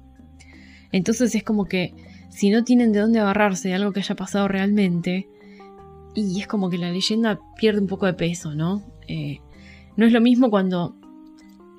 Entonces 0.91 1.35
es 1.35 1.43
como 1.43 1.65
que 1.65 1.93
si 2.29 2.49
no 2.49 2.63
tienen 2.63 2.91
de 2.91 2.99
dónde 2.99 3.19
agarrarse 3.19 3.69
de 3.69 3.75
algo 3.75 3.91
que 3.91 3.99
haya 3.99 4.15
pasado 4.15 4.47
realmente, 4.47 5.27
y 6.15 6.39
es 6.39 6.47
como 6.47 6.69
que 6.69 6.77
la 6.77 6.91
leyenda 6.91 7.39
pierde 7.57 7.81
un 7.81 7.87
poco 7.87 8.05
de 8.05 8.13
peso, 8.13 8.55
¿no? 8.55 8.83
Eh, 9.07 9.39
no 9.95 10.05
es 10.05 10.11
lo 10.11 10.21
mismo 10.21 10.49
cuando 10.49 10.95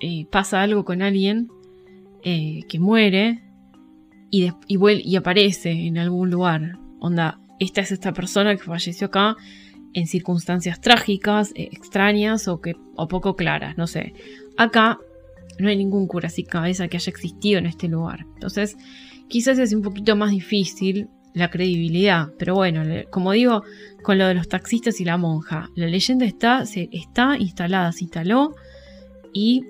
eh, 0.01 0.26
pasa 0.30 0.62
algo 0.62 0.84
con 0.84 1.03
alguien 1.03 1.48
que 2.22 2.78
muere 2.78 3.42
y, 4.30 4.51
y, 4.68 5.16
aparece 5.16 5.70
en 5.70 5.98
algún 5.98 6.30
lugar. 6.30 6.78
Onda, 7.01 7.40
esta 7.59 7.80
es 7.80 7.92
esta 7.92 8.12
persona 8.12 8.57
que 8.57 8.62
falleció 8.62 9.09
acá 9.09 9.36
en 9.95 10.07
circunstancias 10.07 10.80
trágicas, 10.80 11.53
extrañas 11.55 12.49
o, 12.49 12.61
que, 12.61 12.74
o 12.97 13.09
poco 13.09 13.36
claras, 13.36 13.76
no 13.76 13.86
sé. 13.86 14.14
Acá 14.57 14.99
no 15.59 15.68
hay 15.68 15.76
ningún 15.76 16.07
cura 16.07 16.28
sin 16.28 16.47
cabeza 16.47 16.88
que 16.88 16.97
haya 16.97 17.11
existido 17.11 17.59
en 17.59 17.66
este 17.66 17.88
lugar. 17.88 18.26
Entonces, 18.34 18.76
quizás 19.28 19.59
es 19.59 19.72
un 19.72 19.82
poquito 19.82 20.16
más 20.16 20.30
difícil 20.30 21.09
la 21.34 21.51
credibilidad. 21.51 22.28
Pero 22.38 22.55
bueno, 22.55 22.82
como 23.11 23.32
digo, 23.32 23.62
con 24.03 24.18
lo 24.18 24.26
de 24.26 24.34
los 24.34 24.49
taxistas 24.49 25.01
y 25.01 25.05
la 25.05 25.16
monja, 25.16 25.70
la 25.74 25.86
leyenda 25.86 26.26
está, 26.26 26.66
se, 26.66 26.88
está 26.93 27.36
instalada, 27.38 27.93
se 27.93 28.05
instaló 28.05 28.55
y 29.32 29.64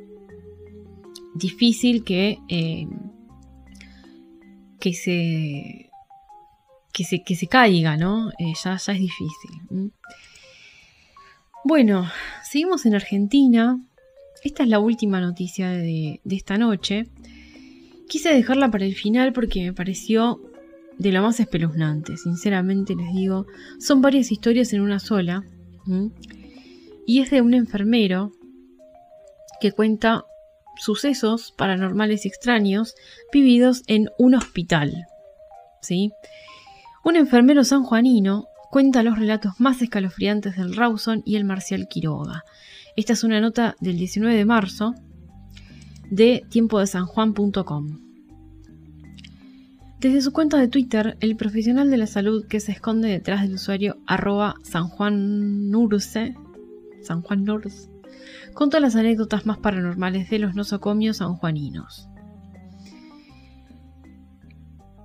difícil 1.35 2.05
que, 2.05 2.39
eh, 2.49 2.87
que, 4.79 4.93
se, 4.95 5.89
que, 6.93 7.05
se, 7.05 7.22
que 7.22 7.34
se 7.34 7.47
caiga, 7.47 7.97
¿no? 7.97 8.30
Eh, 8.38 8.53
ya, 8.62 8.76
ya, 8.76 8.93
es 8.93 8.99
difícil. 8.99 9.93
Bueno, 11.64 12.11
seguimos 12.45 12.86
en 12.86 12.95
Argentina. 12.95 13.80
Esta 14.43 14.62
es 14.62 14.68
la 14.68 14.78
última 14.78 15.20
noticia 15.20 15.70
de, 15.70 16.20
de 16.24 16.36
esta 16.36 16.57
noche. 16.59 17.07
Quise 18.09 18.32
dejarla 18.34 18.70
para 18.70 18.86
el 18.86 18.95
final 18.95 19.32
porque 19.32 19.62
me 19.62 19.72
pareció 19.72 20.41
de 21.01 21.12
lo 21.12 21.22
más 21.22 21.41
espeluznante, 21.41 22.18
sinceramente 22.18 22.95
les 22.95 23.14
digo. 23.14 23.47
Son 23.78 24.03
varias 24.03 24.30
historias 24.30 24.72
en 24.74 24.82
una 24.82 24.99
sola. 24.99 25.45
Y 27.07 27.20
es 27.20 27.30
de 27.30 27.41
un 27.41 27.55
enfermero 27.55 28.32
que 29.61 29.72
cuenta 29.72 30.24
sucesos 30.76 31.53
paranormales 31.57 32.24
y 32.24 32.28
extraños 32.28 32.95
vividos 33.32 33.82
en 33.86 34.11
un 34.18 34.34
hospital. 34.34 35.07
¿Sí? 35.80 36.12
Un 37.03 37.16
enfermero 37.16 37.64
sanjuanino 37.64 38.44
cuenta 38.70 39.03
los 39.03 39.18
relatos 39.18 39.59
más 39.59 39.80
escalofriantes 39.82 40.57
del 40.57 40.76
Rawson 40.76 41.22
y 41.24 41.36
el 41.36 41.44
Marcial 41.44 41.88
Quiroga. 41.88 42.44
Esta 42.96 43.14
es 43.14 43.24
una 43.24 43.40
nota 43.40 43.74
del 43.80 43.96
19 43.96 44.36
de 44.36 44.44
marzo 44.44 44.94
de 46.11 46.44
tiempodesanjuan.com. 46.51 48.01
Desde 49.98 50.22
su 50.22 50.32
cuenta 50.32 50.59
de 50.59 50.68
Twitter, 50.68 51.16
el 51.20 51.36
profesional 51.36 51.90
de 51.90 51.96
la 51.98 52.07
salud 52.07 52.46
que 52.46 52.61
se 52.61 52.72
esconde 52.72 53.09
detrás 53.09 53.42
del 53.42 53.55
usuario 53.55 53.96
arroba 54.07 54.55
sanjuannurse, 54.62 56.34
San 57.03 57.22
Juan 57.22 57.46
contó 58.55 58.80
las 58.80 58.96
anécdotas 58.96 59.46
más 59.46 59.59
paranormales 59.59 60.30
de 60.30 60.38
los 60.38 60.55
nosocomios 60.55 61.18
sanjuaninos. 61.18 62.09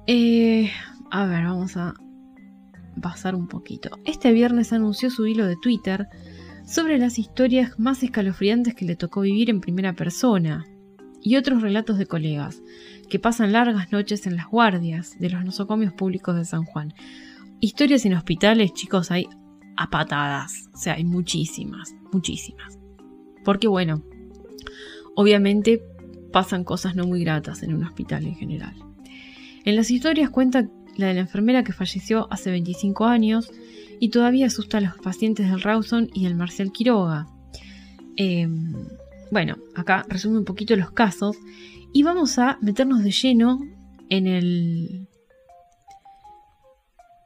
Eh, 0.07 0.71
a 1.11 1.25
ver, 1.25 1.43
vamos 1.43 1.77
a 1.77 1.93
pasar 3.01 3.35
un 3.35 3.47
poquito. 3.47 3.99
Este 4.05 4.31
viernes 4.31 4.73
anunció 4.73 5.09
su 5.09 5.25
hilo 5.25 5.45
de 5.45 5.57
Twitter 5.61 6.07
sobre 6.65 6.97
las 6.97 7.19
historias 7.19 7.77
más 7.77 8.03
escalofriantes 8.03 8.75
que 8.75 8.85
le 8.85 8.95
tocó 8.95 9.21
vivir 9.21 9.49
en 9.49 9.61
primera 9.61 9.93
persona 9.93 10.65
y 11.21 11.35
otros 11.35 11.61
relatos 11.61 11.97
de 11.97 12.05
colegas 12.05 12.61
que 13.09 13.19
pasan 13.19 13.51
largas 13.51 13.91
noches 13.91 14.25
en 14.27 14.35
las 14.35 14.47
guardias 14.47 15.17
de 15.19 15.29
los 15.29 15.43
nosocomios 15.43 15.93
públicos 15.93 16.35
de 16.35 16.45
San 16.45 16.63
Juan. 16.65 16.93
Historias 17.59 18.05
en 18.05 18.13
hospitales, 18.13 18.73
chicos, 18.73 19.11
hay 19.11 19.27
a 19.77 19.89
patadas. 19.89 20.69
O 20.73 20.77
sea, 20.77 20.93
hay 20.93 21.03
muchísimas, 21.03 21.95
muchísimas. 22.11 22.79
Porque 23.43 23.67
bueno, 23.67 24.03
obviamente 25.15 25.83
pasan 26.31 26.63
cosas 26.63 26.95
no 26.95 27.05
muy 27.05 27.23
gratas 27.23 27.63
en 27.63 27.73
un 27.73 27.83
hospital 27.83 28.25
en 28.25 28.35
general. 28.35 28.75
En 29.63 29.75
las 29.75 29.89
historias 29.89 30.29
cuenta 30.29 30.69
la 30.97 31.07
de 31.07 31.13
la 31.15 31.21
enfermera 31.21 31.63
que 31.63 31.73
falleció 31.73 32.27
hace 32.31 32.51
25 32.51 33.05
años 33.05 33.51
y 33.99 34.09
todavía 34.09 34.47
asusta 34.47 34.77
a 34.77 34.81
los 34.81 34.97
pacientes 34.97 35.49
del 35.49 35.61
Rawson 35.61 36.09
y 36.13 36.25
del 36.25 36.35
Marcel 36.35 36.71
Quiroga. 36.71 37.27
Em, 38.17 38.73
bueno, 39.31 39.57
acá 39.75 40.05
resume 40.07 40.37
un 40.37 40.45
poquito 40.45 40.75
los 40.75 40.91
casos 40.91 41.37
y 41.93 42.03
vamos 42.03 42.37
a 42.39 42.57
meternos 42.61 43.03
de 43.03 43.11
lleno 43.11 43.59
en 44.09 44.27
el. 44.27 45.07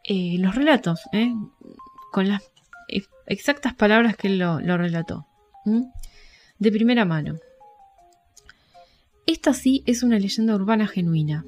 Eh, 0.04 0.38
los 0.40 0.56
relatos, 0.56 1.02
¿eh? 1.12 1.34
con 2.12 2.28
las 2.28 2.42
exactas 3.28 3.74
palabras 3.76 4.18
que 4.18 4.28
él 4.28 4.40
lo, 4.40 4.60
relató. 4.78 5.28
De 6.58 6.72
primera 6.72 7.06
mano. 7.06 7.38
Esta 9.28 9.54
sí 9.54 9.84
es 9.86 10.02
una 10.02 10.18
leyenda 10.18 10.56
urbana 10.56 10.88
genuina. 10.88 11.46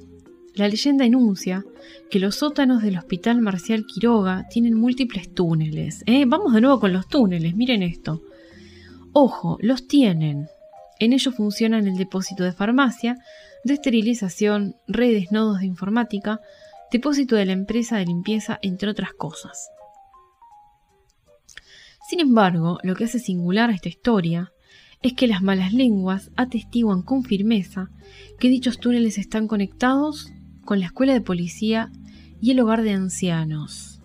La 0.54 0.68
leyenda 0.68 1.06
enuncia 1.06 1.64
que 2.10 2.18
los 2.18 2.36
sótanos 2.36 2.82
del 2.82 2.98
Hospital 2.98 3.40
Marcial 3.40 3.86
Quiroga 3.86 4.46
tienen 4.50 4.74
múltiples 4.74 5.32
túneles. 5.32 6.02
¿eh? 6.04 6.26
Vamos 6.26 6.52
de 6.52 6.60
nuevo 6.60 6.78
con 6.78 6.92
los 6.92 7.08
túneles, 7.08 7.56
miren 7.56 7.82
esto. 7.82 8.22
Ojo, 9.14 9.56
los 9.62 9.88
tienen. 9.88 10.48
En 10.98 11.14
ello 11.14 11.32
funcionan 11.32 11.88
el 11.88 11.96
depósito 11.96 12.44
de 12.44 12.52
farmacia, 12.52 13.16
de 13.64 13.74
esterilización, 13.74 14.76
redes, 14.86 15.32
nodos 15.32 15.60
de 15.60 15.66
informática, 15.66 16.40
depósito 16.90 17.34
de 17.34 17.46
la 17.46 17.52
empresa 17.52 17.96
de 17.96 18.04
limpieza, 18.04 18.58
entre 18.60 18.90
otras 18.90 19.14
cosas. 19.14 19.70
Sin 22.10 22.20
embargo, 22.20 22.78
lo 22.82 22.94
que 22.94 23.04
hace 23.04 23.18
singular 23.18 23.70
a 23.70 23.74
esta 23.74 23.88
historia 23.88 24.52
es 25.00 25.14
que 25.14 25.26
las 25.26 25.40
malas 25.42 25.72
lenguas 25.72 26.30
atestiguan 26.36 27.00
con 27.00 27.24
firmeza 27.24 27.88
que 28.38 28.48
dichos 28.48 28.78
túneles 28.78 29.16
están 29.16 29.48
conectados 29.48 30.30
con 30.64 30.80
la 30.80 30.86
escuela 30.86 31.12
de 31.12 31.20
policía 31.20 31.90
y 32.40 32.50
el 32.50 32.60
hogar 32.60 32.82
de 32.82 32.92
ancianos. 32.92 34.00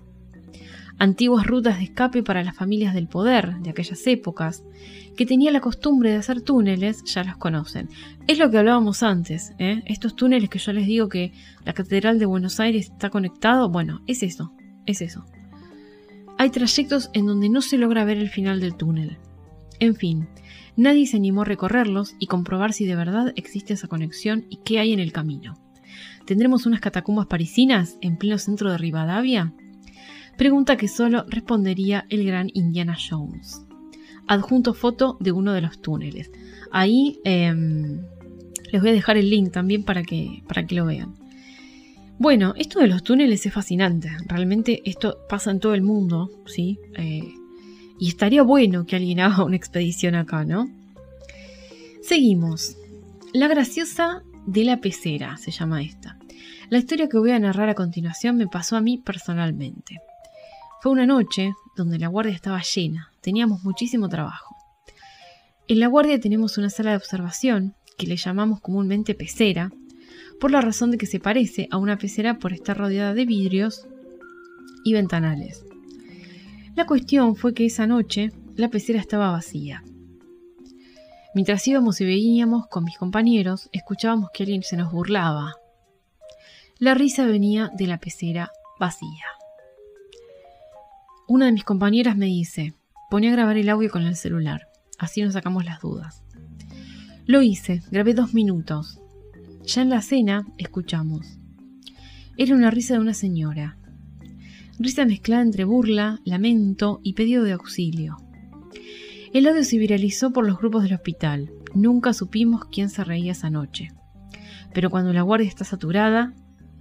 Antiguas 1.00 1.46
rutas 1.46 1.78
de 1.78 1.84
escape 1.84 2.24
para 2.24 2.44
las 2.44 2.56
familias 2.56 2.94
del 2.94 3.08
poder 3.08 3.58
de 3.60 3.70
aquellas 3.70 4.06
épocas, 4.08 4.64
que 5.16 5.26
tenían 5.26 5.54
la 5.54 5.62
costumbre 5.62 6.12
de 6.12 6.18
hacer 6.18 6.42
túneles, 6.42 7.04
ya 7.06 7.24
los 7.24 7.38
conocen. 7.38 7.90
Es 8.28 8.40
lo 8.40 8.50
que 8.50 8.58
hablábamos 8.58 9.04
antes, 9.04 9.54
¿eh? 9.60 9.84
estos 9.86 10.16
túneles 10.16 10.50
que 10.50 10.60
yo 10.60 10.74
les 10.74 10.88
digo 10.88 11.10
que 11.10 11.34
la 11.66 11.74
Catedral 11.74 12.20
de 12.20 12.26
Buenos 12.26 12.60
Aires 12.60 12.90
está 12.92 13.10
conectado, 13.10 13.70
bueno, 13.70 14.02
es 14.08 14.24
eso, 14.24 14.54
es 14.86 15.02
eso. 15.02 15.26
Hay 16.38 16.50
trayectos 16.50 17.10
en 17.14 17.26
donde 17.26 17.50
no 17.50 17.62
se 17.62 17.78
logra 17.78 18.06
ver 18.06 18.18
el 18.18 18.30
final 18.30 18.60
del 18.60 18.76
túnel. 18.76 19.18
En 19.80 19.96
fin, 19.96 20.28
Nadie 20.78 21.08
se 21.08 21.18
animó 21.18 21.42
a 21.42 21.46
recorrerlos 21.46 22.16
y 22.20 22.28
comprobar 22.28 22.72
si 22.72 22.86
de 22.86 22.96
verdad 22.96 23.34
existe 23.36 23.74
esa 23.74 23.88
conexión 23.88 24.46
y 24.48 24.58
qué 24.58 24.78
hay 24.78 24.94
en 24.94 25.00
el 25.00 25.12
camino. 25.12 25.58
¿Tendremos 26.26 26.66
unas 26.66 26.82
catacumbas 26.82 27.28
parisinas 27.28 27.98
en 28.02 28.18
pleno 28.18 28.38
centro 28.38 28.72
de 28.72 28.78
Rivadavia? 28.78 29.54
Pregunta 30.38 30.78
que 30.78 30.88
solo 30.88 31.26
respondería 31.28 32.06
el 32.10 32.26
gran 32.26 32.50
Indiana 32.54 32.96
Jones. 32.98 33.66
Adjunto 34.28 34.74
foto 34.74 35.18
de 35.20 35.32
uno 35.32 35.54
de 35.54 35.62
los 35.62 35.82
túneles. 35.82 36.32
Ahí 36.72 37.20
em, 37.24 38.02
les 38.72 38.82
voy 38.82 38.92
a 38.92 38.94
dejar 38.94 39.18
el 39.18 39.30
link 39.30 39.52
también 39.52 39.84
para 39.84 40.04
que, 40.04 40.44
para 40.48 40.66
que 40.66 40.76
lo 40.76 40.86
vean. 40.86 41.16
Bueno, 42.20 42.54
esto 42.58 42.80
de 42.80 42.88
los 42.88 43.04
túneles 43.04 43.46
es 43.46 43.54
fascinante. 43.54 44.10
Realmente 44.28 44.82
esto 44.86 45.20
pasa 45.30 45.52
en 45.52 45.60
todo 45.60 45.74
el 45.76 45.82
mundo, 45.82 46.32
¿sí? 46.46 46.80
Eh, 46.98 47.34
y 48.00 48.08
estaría 48.08 48.44
bueno 48.44 48.86
que 48.86 48.96
alguien 48.96 49.20
haga 49.22 49.44
una 49.44 49.56
expedición 49.56 50.16
acá, 50.16 50.44
¿no? 50.44 50.70
Seguimos. 52.02 52.76
La 53.34 53.48
graciosa 53.48 54.24
de 54.48 54.64
la 54.64 54.78
pecera 54.78 55.38
se 55.38 55.52
llama 55.52 55.84
esta. 55.84 56.18
La 56.70 56.80
historia 56.80 57.08
que 57.08 57.18
voy 57.18 57.32
a 57.32 57.40
narrar 57.40 57.70
a 57.70 57.76
continuación 57.76 58.38
me 58.38 58.48
pasó 58.48 58.78
a 58.78 58.82
mí 58.82 58.98
personalmente. 58.98 60.00
Fue 60.82 60.92
una 60.92 61.06
noche 61.06 61.54
donde 61.76 62.00
la 62.00 62.08
guardia 62.08 62.34
estaba 62.34 62.62
llena, 62.62 63.12
teníamos 63.22 63.64
muchísimo 63.64 64.10
trabajo. 64.10 64.56
En 65.68 65.82
la 65.82 65.88
guardia 65.88 66.20
tenemos 66.20 66.58
una 66.58 66.70
sala 66.70 66.92
de 66.92 66.98
observación, 66.98 67.76
que 67.98 68.08
le 68.08 68.16
llamamos 68.16 68.62
comúnmente 68.62 69.16
pecera, 69.16 69.72
por 70.40 70.52
la 70.52 70.62
razón 70.62 70.92
de 70.92 70.98
que 70.98 71.08
se 71.08 71.20
parece 71.20 71.68
a 71.72 71.78
una 71.78 71.98
pecera 71.98 72.40
por 72.40 72.54
estar 72.54 72.78
rodeada 72.78 73.14
de 73.14 73.26
vidrios 73.26 73.86
y 74.86 74.94
ventanales. 74.94 75.66
La 76.76 76.86
cuestión 76.86 77.36
fue 77.36 77.54
que 77.54 77.66
esa 77.66 77.86
noche 77.86 78.32
la 78.56 78.70
pecera 78.70 79.00
estaba 79.00 79.32
vacía. 79.32 79.84
Mientras 81.38 81.68
íbamos 81.68 82.02
y 82.02 82.06
veníamos 82.06 82.66
con 82.66 82.84
mis 82.84 82.98
compañeros, 82.98 83.70
escuchábamos 83.72 84.32
que 84.34 84.42
alguien 84.42 84.64
se 84.64 84.76
nos 84.76 84.92
burlaba. 84.92 85.54
La 86.80 86.96
risa 86.96 87.28
venía 87.28 87.70
de 87.78 87.86
la 87.86 88.00
pecera 88.00 88.50
vacía. 88.80 89.24
Una 91.28 91.46
de 91.46 91.52
mis 91.52 91.64
compañeras 91.64 92.18
me 92.18 92.26
dice, 92.26 92.74
pone 93.12 93.30
a 93.30 93.34
grabar 93.34 93.56
el 93.56 93.70
audio 93.70 93.92
con 93.92 94.02
el 94.02 94.16
celular, 94.16 94.68
así 94.98 95.22
nos 95.22 95.34
sacamos 95.34 95.64
las 95.64 95.80
dudas. 95.80 96.24
Lo 97.28 97.44
hice, 97.44 97.84
grabé 97.92 98.16
dos 98.16 98.34
minutos. 98.34 99.00
Ya 99.64 99.84
en 99.84 99.92
la 99.92 100.02
cena, 100.02 100.44
escuchamos. 100.58 101.38
Era 102.36 102.56
una 102.56 102.72
risa 102.72 102.96
de 102.96 103.02
una 103.02 103.14
señora, 103.14 103.78
risa 104.80 105.06
mezclada 105.06 105.44
entre 105.44 105.66
burla, 105.66 106.20
lamento 106.26 107.00
y 107.04 107.14
pedido 107.14 107.44
de 107.44 107.52
auxilio. 107.52 108.27
El 109.34 109.48
audio 109.48 109.64
se 109.64 109.78
viralizó 109.78 110.32
por 110.32 110.46
los 110.46 110.58
grupos 110.58 110.84
del 110.84 110.94
hospital. 110.94 111.52
Nunca 111.74 112.14
supimos 112.14 112.66
quién 112.72 112.90
se 112.90 113.04
reía 113.04 113.34
esa 113.34 113.50
noche. 113.50 113.90
Pero 114.74 114.90
cuando 114.90 115.14
la 115.14 115.22
guardia 115.22 115.48
está 115.48 115.66
saturada, 115.66 116.34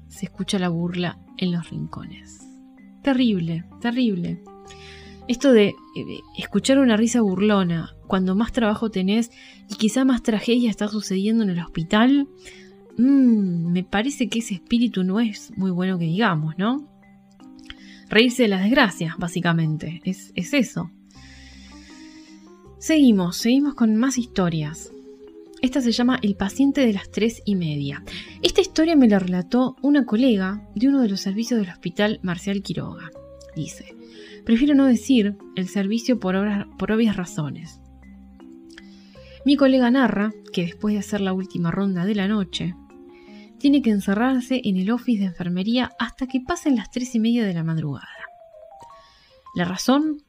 se 0.09 0.27
escucha 0.27 0.59
la 0.59 0.69
burla 0.69 1.19
en 1.39 1.53
los 1.53 1.71
rincones. 1.71 2.41
Terrible, 3.03 3.65
terrible. 3.81 4.43
Esto 5.29 5.53
de 5.53 5.69
eh, 5.69 5.75
escuchar 6.39 6.79
una 6.79 6.97
risa 6.97 7.21
burlona 7.21 7.95
cuando 8.07 8.37
más 8.37 8.53
trabajo 8.53 8.91
tenés 8.91 9.31
y 9.69 9.75
quizá 9.75 10.05
más 10.05 10.23
tragedia 10.23 10.71
está 10.71 10.89
sucediendo 10.89 11.43
en 11.43 11.51
el 11.51 11.61
hospital, 11.61 12.29
mmm, 12.97 13.73
me 13.73 13.83
parece 13.83 14.29
que 14.29 14.39
ese 14.39 14.55
espíritu 14.55 15.03
no 15.03 15.19
es 15.19 15.53
muy 15.57 15.73
bueno 15.73 15.99
que 15.99 16.05
digamos, 16.05 16.57
¿no? 16.59 16.97
reírse 18.09 18.43
de 18.43 18.49
las 18.49 18.63
desgracias, 18.63 19.17
básicamente. 19.19 20.01
Es, 20.05 20.33
eso. 20.35 20.91
Seguimos, 22.79 23.39
seguimos 23.39 23.75
con 23.75 23.97
más 23.97 24.19
historias. 24.19 24.93
Esta 25.63 25.81
se 25.81 25.93
llama 25.93 26.19
El 26.21 26.37
paciente 26.37 26.85
de 26.85 26.93
las 26.93 27.11
tres 27.11 27.41
y 27.47 27.55
media. 27.55 28.05
Esta 28.43 28.61
historia 28.61 28.95
me 28.97 29.09
la 29.09 29.19
relató 29.19 29.77
una 29.81 30.05
colega 30.05 30.69
de 30.75 30.89
uno 30.89 31.01
de 31.01 31.09
los 31.09 31.23
servicios 31.23 31.59
del 31.59 31.71
hospital 31.71 32.21
Marcial 32.23 32.61
Quiroga. 32.63 33.11
Dice, 33.57 33.97
prefiero 34.45 34.75
no 34.75 34.85
decir 34.85 35.39
el 35.57 35.69
servicio 35.69 36.21
por, 36.21 36.37
obvias 36.37 37.17
razones. 37.17 37.81
Mi 39.47 39.57
colega 39.57 39.91
narra 39.91 40.35
que 40.53 40.67
después 40.67 40.93
de 40.93 41.01
hacer 41.01 41.23
la 41.23 41.33
última 41.33 41.71
ronda 41.71 42.05
de 42.05 42.15
la 42.15 42.29
noche, 42.29 42.75
tiene 43.59 43.81
que 43.81 43.91
encerrarse 43.91 44.61
en 44.65 44.77
el 44.77 44.91
office 44.91 45.21
de 45.21 45.29
enfermería 45.29 45.93
hasta 45.99 46.27
que 46.27 46.43
pasen 46.47 46.77
las 46.77 46.91
tres 46.91 47.15
y 47.15 47.21
media 47.21 47.47
de 47.47 47.55
la 47.55 47.65
madrugada. 47.65 48.07
La 49.55 49.65
razón, 49.65 50.26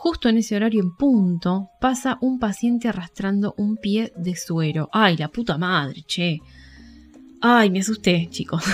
justo 0.00 0.30
en 0.30 0.38
ese 0.38 0.56
horario 0.56 0.80
en 0.80 0.96
punto, 0.96 1.68
pasa 1.78 2.16
un 2.22 2.38
paciente 2.38 2.88
arrastrando 2.88 3.54
un 3.58 3.76
pie 3.76 4.14
de 4.16 4.34
suero. 4.34 4.88
¡Ay, 4.94 5.18
la 5.18 5.28
puta 5.28 5.58
madre, 5.58 6.04
che! 6.06 6.38
¡Ay, 7.42 7.68
me 7.70 7.80
asusté, 7.80 8.26
chicos! 8.30 8.64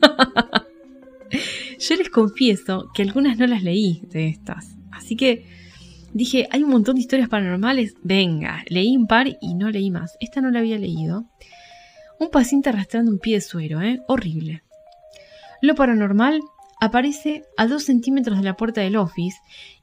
Yo 1.78 1.96
les 1.96 2.08
confieso 2.08 2.88
que 2.94 3.02
algunas 3.02 3.36
no 3.36 3.46
las 3.46 3.62
leí 3.62 4.00
de 4.10 4.28
estas. 4.28 4.74
Así 4.90 5.16
que 5.16 5.46
dije, 6.14 6.48
hay 6.50 6.62
un 6.62 6.70
montón 6.70 6.94
de 6.94 7.02
historias 7.02 7.28
paranormales. 7.28 7.96
Venga, 8.02 8.64
leí 8.68 8.96
un 8.96 9.06
par 9.06 9.36
y 9.38 9.54
no 9.54 9.68
leí 9.68 9.90
más. 9.90 10.16
Esta 10.18 10.40
no 10.40 10.50
la 10.50 10.60
había 10.60 10.78
leído. 10.78 11.26
Un 12.18 12.30
paciente 12.30 12.70
arrastrando 12.70 13.10
un 13.10 13.18
pie 13.18 13.34
de 13.34 13.42
suero, 13.42 13.82
¿eh? 13.82 14.00
Horrible. 14.08 14.62
Lo 15.60 15.74
paranormal 15.74 16.40
aparece 16.80 17.44
a 17.56 17.66
dos 17.66 17.84
centímetros 17.84 18.38
de 18.38 18.44
la 18.44 18.56
puerta 18.56 18.80
del 18.80 18.96
office 18.96 19.36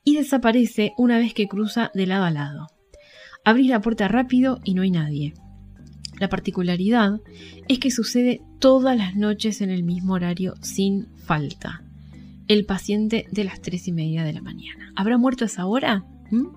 y 0.04 0.16
desaparece 0.16 0.93
una 0.97 1.18
vez 1.18 1.34
que 1.34 1.47
cruza 1.47 1.91
de 1.93 2.08
lado 2.08 2.26
a 2.26 2.32
lado. 2.32 2.68
Abrís 3.45 3.70
la 3.70 3.82
puerta 3.82 4.08
rápido 4.08 4.60
y 4.64 4.74
no 4.74 4.82
hay 4.82 4.91
nadie. 4.91 5.34
La 6.20 6.28
particularidad 6.28 7.22
es 7.68 7.80
que 7.80 7.91
sucede 7.91 8.41
todas 8.60 8.97
las 8.97 9.16
noches 9.16 9.62
en 9.62 9.70
el 9.70 9.84
mismo 9.84 10.14
horario 10.14 10.54
sin 10.62 11.08
falta. 11.18 11.84
El 12.47 12.66
paciente 12.66 13.26
de 13.32 13.43
las 13.43 13.62
tres 13.62 13.88
y 13.88 13.91
media 13.91 14.24
de 14.24 14.34
la 14.34 14.41
mañana. 14.41 14.91
¿Habrá 14.95 15.18
muerto 15.18 15.45
a 15.45 15.47
esa 15.47 15.66
hora? 15.66 16.04
¿Mm? 16.32 16.47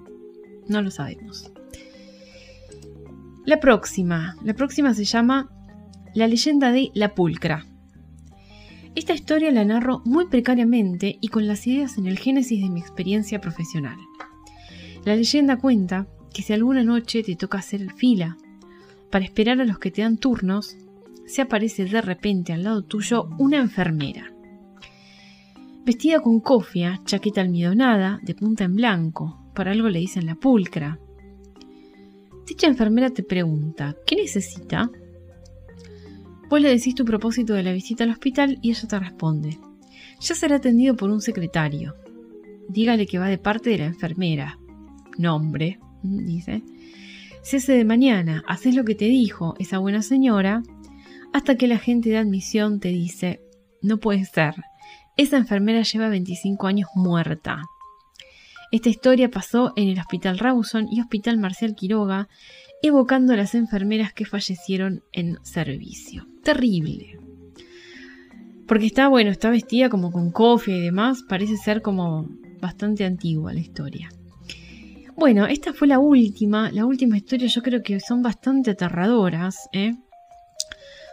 No 0.68 0.82
lo 0.82 0.90
sabemos. 0.90 1.52
La 3.44 3.60
próxima. 3.60 4.36
La 4.42 4.54
próxima 4.54 4.94
se 4.94 5.04
llama 5.04 5.50
la 6.14 6.26
leyenda 6.26 6.72
de 6.72 6.90
La 6.94 7.14
Pulcra. 7.14 7.66
Esta 8.94 9.14
historia 9.14 9.50
la 9.50 9.64
narro 9.64 10.02
muy 10.04 10.26
precariamente 10.26 11.16
y 11.20 11.28
con 11.28 11.46
las 11.46 11.66
ideas 11.66 11.96
en 11.96 12.06
el 12.06 12.18
génesis 12.18 12.62
de 12.62 12.68
mi 12.68 12.80
experiencia 12.80 13.40
profesional. 13.40 13.96
La 15.04 15.16
leyenda 15.16 15.56
cuenta 15.56 16.06
que 16.34 16.42
si 16.42 16.52
alguna 16.52 16.84
noche 16.84 17.22
te 17.22 17.34
toca 17.34 17.58
hacer 17.58 17.90
fila 17.92 18.36
para 19.10 19.24
esperar 19.24 19.60
a 19.60 19.64
los 19.64 19.78
que 19.78 19.90
te 19.90 20.02
dan 20.02 20.18
turnos, 20.18 20.76
se 21.26 21.40
aparece 21.40 21.86
de 21.86 22.02
repente 22.02 22.52
al 22.52 22.64
lado 22.64 22.82
tuyo 22.82 23.28
una 23.38 23.58
enfermera. 23.58 24.30
Vestida 25.84 26.20
con 26.20 26.40
cofia, 26.40 27.00
chaqueta 27.04 27.40
almidonada, 27.40 28.20
de 28.22 28.34
punta 28.34 28.64
en 28.64 28.76
blanco, 28.76 29.42
por 29.54 29.68
algo 29.68 29.88
le 29.88 30.00
dicen 30.00 30.26
la 30.26 30.34
pulcra. 30.34 30.98
Dicha 32.46 32.66
enfermera 32.66 33.10
te 33.10 33.22
pregunta, 33.22 33.96
¿qué 34.06 34.16
necesita? 34.16 34.90
Vos 36.52 36.60
le 36.60 36.68
decís 36.68 36.94
tu 36.94 37.06
propósito 37.06 37.54
de 37.54 37.62
la 37.62 37.72
visita 37.72 38.04
al 38.04 38.10
hospital 38.10 38.58
y 38.60 38.72
ella 38.72 38.86
te 38.86 38.98
responde. 38.98 39.58
Ya 40.20 40.34
será 40.34 40.56
atendido 40.56 40.94
por 40.94 41.08
un 41.08 41.22
secretario. 41.22 41.94
Dígale 42.68 43.06
que 43.06 43.18
va 43.18 43.28
de 43.28 43.38
parte 43.38 43.70
de 43.70 43.78
la 43.78 43.86
enfermera. 43.86 44.58
Nombre, 45.16 45.78
dice. 46.02 46.62
Se 47.40 47.56
hace 47.56 47.72
de 47.72 47.86
mañana, 47.86 48.44
haces 48.46 48.74
lo 48.74 48.84
que 48.84 48.94
te 48.94 49.06
dijo 49.06 49.54
esa 49.60 49.78
buena 49.78 50.02
señora, 50.02 50.62
hasta 51.32 51.56
que 51.56 51.68
la 51.68 51.78
gente 51.78 52.10
de 52.10 52.18
admisión 52.18 52.80
te 52.80 52.88
dice, 52.88 53.40
no 53.80 53.96
puede 53.96 54.26
ser, 54.26 54.54
esa 55.16 55.38
enfermera 55.38 55.80
lleva 55.80 56.10
25 56.10 56.66
años 56.66 56.90
muerta. 56.94 57.62
Esta 58.72 58.90
historia 58.90 59.30
pasó 59.30 59.72
en 59.74 59.88
el 59.88 59.98
Hospital 59.98 60.38
Rawson 60.38 60.86
y 60.92 61.00
Hospital 61.00 61.38
Marcial 61.38 61.74
Quiroga 61.74 62.28
evocando 62.82 63.32
a 63.32 63.36
las 63.36 63.54
enfermeras 63.54 64.12
que 64.12 64.26
fallecieron 64.26 65.02
en 65.12 65.42
servicio. 65.46 66.26
Terrible. 66.42 67.18
Porque 68.66 68.86
está, 68.86 69.08
bueno, 69.08 69.30
está 69.30 69.50
vestida 69.50 69.88
como 69.88 70.10
con 70.10 70.30
cofia 70.30 70.76
y 70.76 70.80
demás, 70.80 71.22
parece 71.28 71.56
ser 71.56 71.82
como 71.82 72.28
bastante 72.60 73.04
antigua 73.04 73.52
la 73.52 73.60
historia. 73.60 74.08
Bueno, 75.16 75.46
esta 75.46 75.72
fue 75.72 75.88
la 75.88 75.98
última, 75.98 76.70
la 76.72 76.86
última 76.86 77.16
historia 77.16 77.46
yo 77.48 77.62
creo 77.62 77.82
que 77.82 78.00
son 78.00 78.22
bastante 78.22 78.70
aterradoras. 78.70 79.68
¿eh? 79.72 79.94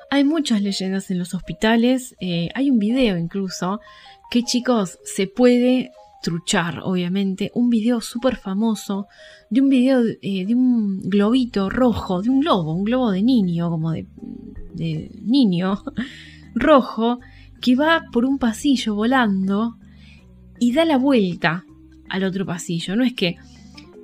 Hay 0.09 0.23
muchas 0.23 0.61
leyendas 0.61 1.11
en 1.11 1.19
los 1.19 1.33
hospitales, 1.33 2.15
eh, 2.19 2.49
hay 2.55 2.71
un 2.71 2.79
video 2.79 3.17
incluso 3.17 3.79
que 4.31 4.43
chicos 4.43 4.99
se 5.03 5.27
puede 5.27 5.91
truchar, 6.21 6.81
obviamente, 6.83 7.51
un 7.53 7.69
video 7.69 8.01
súper 8.01 8.35
famoso 8.35 9.07
de 9.49 9.61
un 9.61 9.69
video 9.69 10.01
eh, 10.21 10.45
de 10.45 10.55
un 10.55 10.99
globito 11.01 11.69
rojo, 11.69 12.21
de 12.21 12.29
un 12.29 12.41
globo, 12.41 12.73
un 12.73 12.83
globo 12.83 13.11
de 13.11 13.23
niño, 13.23 13.69
como 13.69 13.91
de, 13.91 14.05
niño, 15.21 15.81
rojo, 16.55 17.19
que 17.61 17.75
va 17.75 18.05
por 18.11 18.25
un 18.25 18.37
pasillo 18.37 18.95
volando 18.95 19.77
y 20.59 20.73
da 20.73 20.85
la 20.85 20.97
vuelta 20.97 21.65
al 22.09 22.23
otro 22.23 22.45
pasillo. 22.45 22.95
No 22.95 23.03
es 23.03 23.13
que 23.13 23.37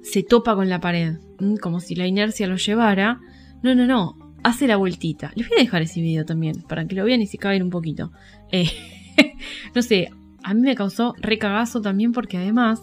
se 0.03 0.23
topa 0.23 0.55
con 0.55 0.69
la 0.69 0.79
pared, 0.79 1.17
como 1.61 1.79
si 1.79 1.95
la 1.95 2.07
inercia 2.07 2.47
lo 2.47 2.55
llevara. 2.55 3.19
No, 3.61 3.75
no, 3.75 3.85
no. 3.85 4.17
Hace 4.43 4.67
la 4.67 4.77
vueltita. 4.77 5.31
Les 5.35 5.49
voy 5.49 5.57
a 5.57 5.61
dejar 5.61 5.81
ese 5.81 6.01
video 6.01 6.23
también, 6.23 6.61
para 6.61 6.85
que 6.85 6.95
lo 6.95 7.03
vean 7.03 7.21
y 7.21 7.27
se 7.27 7.39
caen 7.39 7.63
un 7.63 7.71
poquito. 7.71 8.11
Eh, 8.51 8.69
no 9.75 9.81
sé, 9.81 10.11
a 10.45 10.53
mí 10.53 10.61
me 10.61 10.75
causó 10.75 11.13
recagazo 11.19 11.81
también 11.81 12.11
porque 12.11 12.37
además 12.37 12.81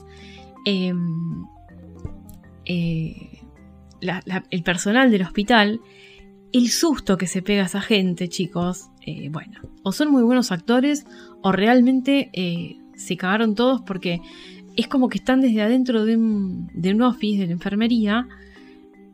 em, 0.65 1.45
eh, 2.65 3.41
el 4.51 4.63
personal 4.63 5.11
del 5.11 5.23
hospital, 5.23 5.81
el 6.53 6.69
susto 6.69 7.17
que 7.17 7.27
se 7.27 7.41
pega 7.41 7.63
a 7.63 7.67
esa 7.67 7.81
gente, 7.81 8.29
chicos, 8.29 8.91
eh, 9.07 9.29
bueno, 9.31 9.61
o 9.83 9.93
son 9.93 10.11
muy 10.11 10.23
buenos 10.23 10.53
actores 10.53 11.07
o 11.41 11.53
realmente 11.53 12.31
se 12.97 13.17
cagaron 13.17 13.55
todos 13.55 13.81
porque 13.83 14.21
es 14.77 14.89
como 14.89 15.09
que 15.09 15.19
están 15.19 15.41
desde 15.41 15.63
adentro 15.63 16.05
de 16.05 16.17
un, 16.17 16.69
de 16.75 16.95
un 16.95 17.03
office, 17.03 17.41
de 17.41 17.47
la 17.47 17.53
enfermería, 17.53 18.27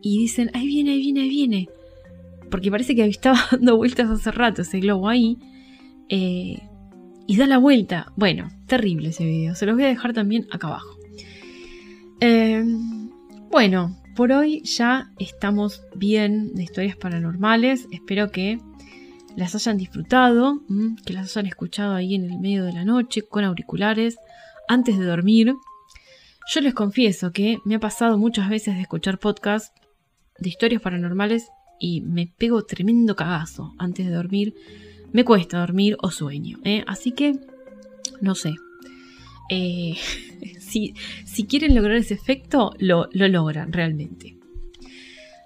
y 0.01 0.19
dicen, 0.19 0.51
ahí 0.55 0.67
viene, 0.67 0.93
ahí 0.93 1.01
viene, 1.01 1.21
ahí 1.23 1.29
viene. 1.29 1.69
Porque 2.51 2.71
parece 2.71 2.95
que 2.95 3.05
estaba 3.05 3.39
dando 3.51 3.77
vueltas 3.77 4.11
hace 4.11 4.31
rato 4.31 4.63
ese 4.63 4.81
globo 4.81 5.09
ahí. 5.09 5.39
Eh, 6.09 6.63
y 7.29 7.37
da 7.37 7.47
la 7.47 7.59
vuelta. 7.59 8.11
Bueno, 8.17 8.51
terrible 8.67 9.11
ese 9.11 9.25
video. 9.25 9.55
Se 9.55 9.67
los 9.67 9.77
voy 9.77 9.85
a 9.85 9.89
dejar 9.89 10.15
también 10.15 10.49
acá 10.51 10.69
abajo. 10.69 10.97
Eh, 12.21 12.65
bueno, 13.51 14.01
por 14.17 14.33
hoy 14.33 14.63
ya 14.63 15.13
estamos 15.19 15.83
bien 15.95 16.55
de 16.55 16.63
historias 16.63 16.97
paranormales. 16.97 17.87
Espero 17.93 18.31
que 18.31 18.59
las 19.37 19.55
hayan 19.55 19.77
disfrutado, 19.77 20.63
que 21.05 21.13
las 21.13 21.37
hayan 21.37 21.47
escuchado 21.47 21.95
ahí 21.95 22.15
en 22.15 22.25
el 22.25 22.41
medio 22.41 22.65
de 22.65 22.73
la 22.73 22.87
noche 22.87 23.21
con 23.21 23.45
auriculares 23.45 24.17
antes 24.67 24.99
de 24.99 25.05
dormir. 25.05 25.55
Yo 26.51 26.63
les 26.63 26.73
confieso 26.73 27.31
que 27.31 27.59
me 27.67 27.75
ha 27.75 27.79
pasado 27.79 28.17
muchas 28.17 28.49
veces 28.49 28.75
de 28.75 28.81
escuchar 28.81 29.19
podcasts 29.19 29.71
de 30.39 30.49
historias 30.49 30.81
paranormales 30.81 31.51
y 31.79 32.01
me 32.01 32.27
pego 32.27 32.65
tremendo 32.65 33.15
cagazo 33.15 33.75
antes 33.79 34.07
de 34.07 34.13
dormir. 34.13 34.55
Me 35.13 35.25
cuesta 35.25 35.59
dormir 35.59 35.97
o 36.01 36.11
sueño. 36.11 36.59
¿eh? 36.65 36.85
Así 36.87 37.13
que, 37.13 37.39
no 38.21 38.35
sé. 38.35 38.55
Eh, 39.51 39.97
si, 40.61 40.95
si, 41.25 41.47
quieren 41.47 41.75
lograr 41.75 41.97
ese 41.97 42.15
efecto, 42.15 42.75
lo, 42.79 43.09
lo 43.13 43.29
logran 43.29 43.73
realmente. 43.73 44.37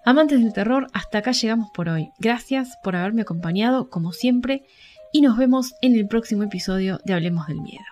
Amantes 0.04 0.42
del 0.42 0.52
terror, 0.52 0.88
hasta 0.92 1.18
acá 1.18 1.30
llegamos 1.30 1.70
por 1.72 1.88
hoy. 1.88 2.10
Gracias 2.18 2.76
por 2.82 2.96
haberme 2.96 3.22
acompañado, 3.22 3.88
como 3.88 4.12
siempre, 4.12 4.64
y 5.12 5.20
nos 5.20 5.36
vemos 5.36 5.74
en 5.80 5.94
el 5.94 6.08
próximo 6.08 6.42
episodio 6.42 6.98
de 7.04 7.14
Hablemos 7.14 7.46
del 7.46 7.60
Miedo. 7.60 7.91